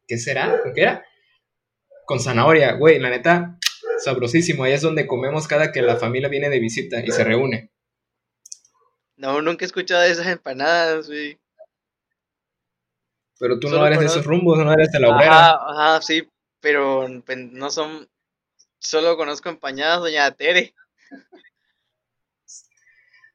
¿qué 0.07 0.19
será? 0.19 0.61
¿Con 0.63 0.75
qué 0.75 0.83
era? 0.83 1.05
Con 2.05 2.21
zanahoria, 2.21 2.75
güey, 2.75 2.99
la 2.99 3.11
neta, 3.11 3.59
sabrosísimo. 3.99 4.65
Ahí 4.65 4.73
es 4.73 4.83
donde 4.83 5.07
comemos 5.07 5.47
cada 5.47 5.73
que 5.73 5.83
la 5.83 5.97
familia 5.97 6.29
viene 6.29 6.51
de 6.51 6.61
visita 6.61 7.01
y 7.05 7.11
se 7.11 7.25
reúne. 7.25 7.71
No, 9.17 9.41
nunca 9.41 9.65
he 9.65 9.67
escuchado 9.67 10.03
de 10.03 10.11
esas 10.11 10.27
empanadas, 10.27 11.07
güey. 11.07 11.39
Pero 13.39 13.59
tú 13.59 13.69
no 13.69 13.87
eres 13.87 13.99
de 13.99 14.07
esos 14.07 14.25
rumbos, 14.25 14.59
no 14.59 14.73
eres 14.73 14.91
de 14.93 15.01
la 15.01 15.15
obrera. 15.15 15.51
Ajá, 15.55 16.03
sí, 16.03 16.29
pero 16.61 17.07
pues, 17.25 17.39
no 17.39 17.71
son. 17.71 18.09
Solo 18.79 19.17
conozco 19.17 19.49
empanadas, 19.49 20.01
doña 20.01 20.31
Tere. 20.33 20.75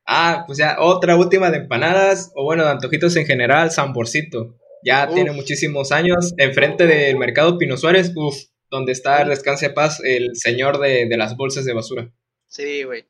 Ah, 0.10 0.46
pues 0.48 0.58
ya, 0.58 0.78
otra 0.80 1.18
última 1.18 1.52
de 1.52 1.58
empanadas, 1.58 2.32
o 2.34 2.46
bueno, 2.46 2.64
de 2.64 2.70
antojitos 2.70 3.14
en 3.18 3.26
general, 3.26 3.72
Samborcito. 3.72 4.56
Ya 4.82 5.10
tiene 5.10 5.32
muchísimos 5.32 5.92
años, 5.92 6.34
enfrente 6.38 6.88
del 6.88 7.18
mercado 7.18 7.58
Pino 7.58 7.76
Suárez, 7.76 8.14
uff, 8.16 8.38
donde 8.70 8.92
está 8.92 9.22
el 9.22 9.30
descanse 9.30 9.70
de 9.70 9.74
paz, 9.74 10.00
el 10.04 10.36
señor 10.36 10.80
de, 10.80 11.08
las 11.18 11.36
bolsas 11.36 11.66
de 11.66 11.74
basura. 11.74 12.12
Sí, 12.48 12.84
güey. 12.84 13.06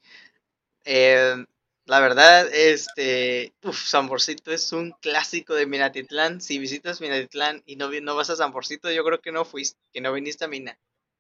Eh, 0.86 1.46
la 1.86 2.02
verdad, 2.02 2.48
este, 2.54 3.54
uff, 3.64 3.88
Samborcito 3.88 4.52
es 4.52 4.74
un 4.74 4.92
clásico 5.02 5.56
de 5.56 5.66
Minatitlán. 5.66 6.42
Si 6.42 6.60
visitas 6.60 7.00
Minatitlán 7.00 7.64
y 7.66 7.78
no, 7.78 7.90
no 7.90 8.16
vas 8.16 8.30
a 8.30 8.36
Samborcito, 8.36 8.92
yo 8.92 9.06
creo 9.06 9.22
que 9.22 9.32
no 9.32 9.46
fuiste, 9.46 9.80
que 9.94 10.02
no 10.02 10.12
viniste 10.12 10.46
a 10.46 10.50
Mina. 10.50 10.78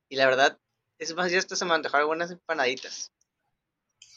Y 0.09 0.17
la 0.17 0.25
verdad, 0.25 0.59
es 0.99 1.15
más, 1.15 1.31
ya 1.31 1.39
hasta 1.39 1.55
se 1.55 1.63
me 1.63 1.73
antojaron 1.73 2.03
algunas 2.03 2.31
empanaditas. 2.31 3.13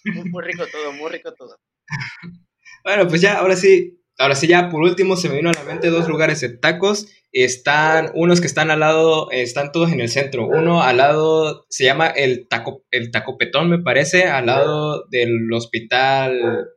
Muy, 0.04 0.42
rico 0.42 0.64
todo, 0.66 0.92
muy 0.92 1.10
rico 1.10 1.32
todo. 1.34 1.60
bueno, 2.84 3.06
pues 3.06 3.20
ya, 3.20 3.38
ahora 3.38 3.54
sí, 3.54 3.99
ahora 4.20 4.36
sí 4.36 4.46
ya, 4.46 4.68
por 4.68 4.82
último, 4.82 5.16
se 5.16 5.28
me 5.28 5.36
vino 5.36 5.50
a 5.50 5.54
la 5.54 5.64
mente 5.64 5.88
dos 5.88 6.08
lugares 6.08 6.40
de 6.40 6.50
tacos 6.50 7.08
están 7.32 8.10
unos 8.14 8.40
que 8.40 8.46
están 8.46 8.70
al 8.70 8.80
lado, 8.80 9.30
están 9.30 9.72
todos 9.72 9.92
en 9.92 10.00
el 10.00 10.08
centro. 10.08 10.46
Uno 10.46 10.82
al 10.82 10.96
lado 10.96 11.66
se 11.68 11.84
llama 11.84 12.08
el 12.08 12.48
taco, 12.48 12.84
el 12.90 13.10
tacopetón, 13.10 13.70
me 13.70 13.78
parece, 13.78 14.24
al 14.24 14.46
lado 14.46 15.04
del 15.10 15.52
hospital 15.52 16.68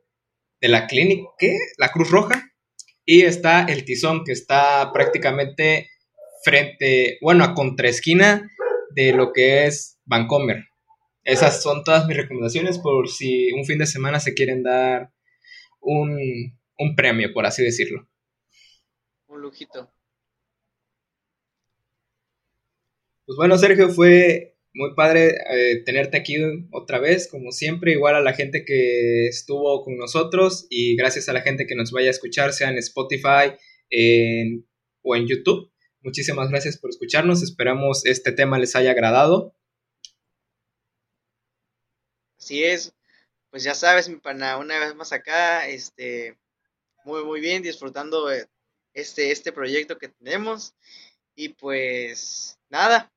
de 0.60 0.68
la 0.68 0.86
clínica, 0.86 1.28
¿qué? 1.38 1.56
La 1.78 1.90
Cruz 1.90 2.10
Roja. 2.10 2.52
Y 3.04 3.22
está 3.22 3.64
el 3.64 3.84
Tizón, 3.84 4.24
que 4.24 4.32
está 4.32 4.90
prácticamente 4.92 5.90
frente, 6.44 7.18
bueno, 7.20 7.44
a 7.44 7.54
contraesquina 7.54 8.48
de 8.94 9.12
lo 9.12 9.32
que 9.32 9.66
es 9.66 9.98
Vancomer. 10.04 10.64
Esas 11.24 11.62
son 11.62 11.84
todas 11.84 12.06
mis 12.06 12.16
recomendaciones 12.16 12.78
por 12.78 13.08
si 13.08 13.50
un 13.52 13.64
fin 13.64 13.78
de 13.78 13.86
semana 13.86 14.20
se 14.20 14.34
quieren 14.34 14.62
dar 14.62 15.10
un, 15.80 16.18
un 16.78 16.94
premio, 16.96 17.32
por 17.32 17.46
así 17.46 17.62
decirlo. 17.62 18.08
Un 19.26 19.40
lujito. 19.40 19.90
Pues 23.26 23.36
bueno, 23.36 23.56
Sergio, 23.56 23.88
fue 23.88 24.54
muy 24.74 24.94
padre 24.94 25.36
eh, 25.50 25.82
tenerte 25.84 26.16
aquí 26.16 26.36
otra 26.72 26.98
vez, 26.98 27.28
como 27.28 27.52
siempre, 27.52 27.92
igual 27.92 28.16
a 28.16 28.20
la 28.20 28.34
gente 28.34 28.64
que 28.64 29.28
estuvo 29.28 29.82
con 29.82 29.96
nosotros 29.96 30.66
y 30.68 30.96
gracias 30.96 31.28
a 31.28 31.32
la 31.32 31.40
gente 31.40 31.66
que 31.66 31.76
nos 31.76 31.92
vaya 31.92 32.08
a 32.08 32.10
escuchar, 32.10 32.52
sea 32.52 32.68
en 32.68 32.78
Spotify 32.78 33.54
o 35.02 35.16
en 35.16 35.26
YouTube. 35.26 35.70
Muchísimas 36.02 36.50
gracias 36.50 36.76
por 36.76 36.90
escucharnos, 36.90 37.42
esperamos 37.42 38.04
este 38.04 38.32
tema 38.32 38.58
les 38.58 38.76
haya 38.76 38.90
agradado. 38.90 39.56
Así 42.36 42.62
es, 42.62 42.94
pues 43.48 43.62
ya 43.62 43.74
sabes, 43.74 44.08
mi 44.10 44.16
pana, 44.16 44.58
una 44.58 44.78
vez 44.78 44.94
más 44.94 45.12
acá, 45.12 45.66
este, 45.66 46.36
muy, 47.04 47.24
muy 47.24 47.40
bien, 47.40 47.62
disfrutando 47.62 48.30
este, 48.92 49.30
este 49.30 49.52
proyecto 49.52 49.98
que 49.98 50.08
tenemos. 50.08 50.74
Y 51.34 51.50
pues 51.50 52.58
nada. 52.68 53.12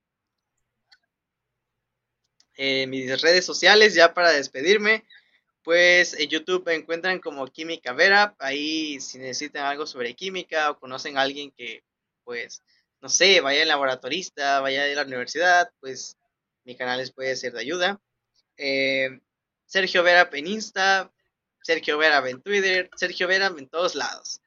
En 2.55 2.89
mis 2.89 3.21
redes 3.21 3.45
sociales, 3.45 3.93
ya 3.93 4.13
para 4.13 4.31
despedirme, 4.31 5.05
pues 5.63 6.13
en 6.19 6.29
YouTube 6.29 6.67
encuentran 6.69 7.19
como 7.19 7.47
Química 7.47 7.93
Vera. 7.93 8.35
Ahí 8.39 8.99
si 8.99 9.19
necesitan 9.19 9.65
algo 9.65 9.85
sobre 9.85 10.15
química 10.15 10.71
o 10.71 10.79
conocen 10.79 11.17
a 11.17 11.21
alguien 11.21 11.51
que, 11.51 11.83
pues, 12.23 12.63
no 13.01 13.09
sé, 13.09 13.41
vaya 13.41 13.61
en 13.61 13.67
laboratorista, 13.67 14.59
vaya 14.59 14.85
de 14.85 14.95
la 14.95 15.03
universidad, 15.03 15.71
pues 15.79 16.17
mi 16.63 16.75
canal 16.75 16.97
les 16.97 17.11
puede 17.11 17.35
ser 17.35 17.53
de 17.53 17.61
ayuda. 17.61 18.01
Eh, 18.57 19.19
Sergio 19.65 20.01
Vera 20.01 20.29
en 20.33 20.47
Insta, 20.47 21.13
Sergio 21.64 21.97
Vera 21.97 22.24
en 22.30 22.41
Twitter, 22.41 22.89
Sergio 22.95 23.28
Vera 23.28 23.53
en 23.58 23.68
todos 23.68 23.95
lados. 23.95 24.41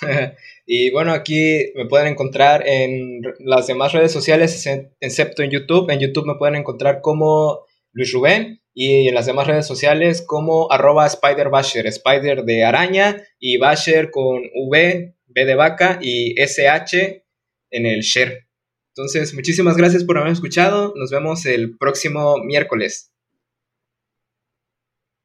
y 0.66 0.90
bueno, 0.90 1.12
aquí 1.12 1.72
me 1.74 1.86
pueden 1.86 2.08
encontrar 2.08 2.66
en 2.66 3.22
las 3.38 3.66
demás 3.66 3.92
redes 3.92 4.12
sociales, 4.12 4.66
excepto 5.00 5.42
en 5.42 5.50
YouTube. 5.50 5.90
En 5.90 6.00
YouTube 6.00 6.26
me 6.26 6.36
pueden 6.36 6.56
encontrar 6.56 7.00
como 7.00 7.64
Luis 7.92 8.12
Rubén 8.12 8.62
y 8.74 9.08
en 9.08 9.14
las 9.14 9.26
demás 9.26 9.46
redes 9.46 9.66
sociales 9.66 10.22
como 10.26 10.70
arroba 10.70 11.06
Spider 11.06 11.48
Spider 11.54 12.44
de 12.44 12.64
araña 12.64 13.22
y 13.38 13.56
Basher 13.56 14.10
con 14.10 14.42
V, 14.54 15.14
B 15.26 15.44
de 15.44 15.54
vaca 15.54 15.98
y 16.02 16.34
SH 16.38 17.24
en 17.70 17.86
el 17.86 18.00
share. 18.00 18.46
Entonces, 18.94 19.34
muchísimas 19.34 19.76
gracias 19.76 20.04
por 20.04 20.16
haberme 20.16 20.32
escuchado. 20.32 20.94
Nos 20.96 21.10
vemos 21.10 21.44
el 21.46 21.76
próximo 21.76 22.36
miércoles. 22.44 23.12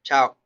Chao. 0.04 0.41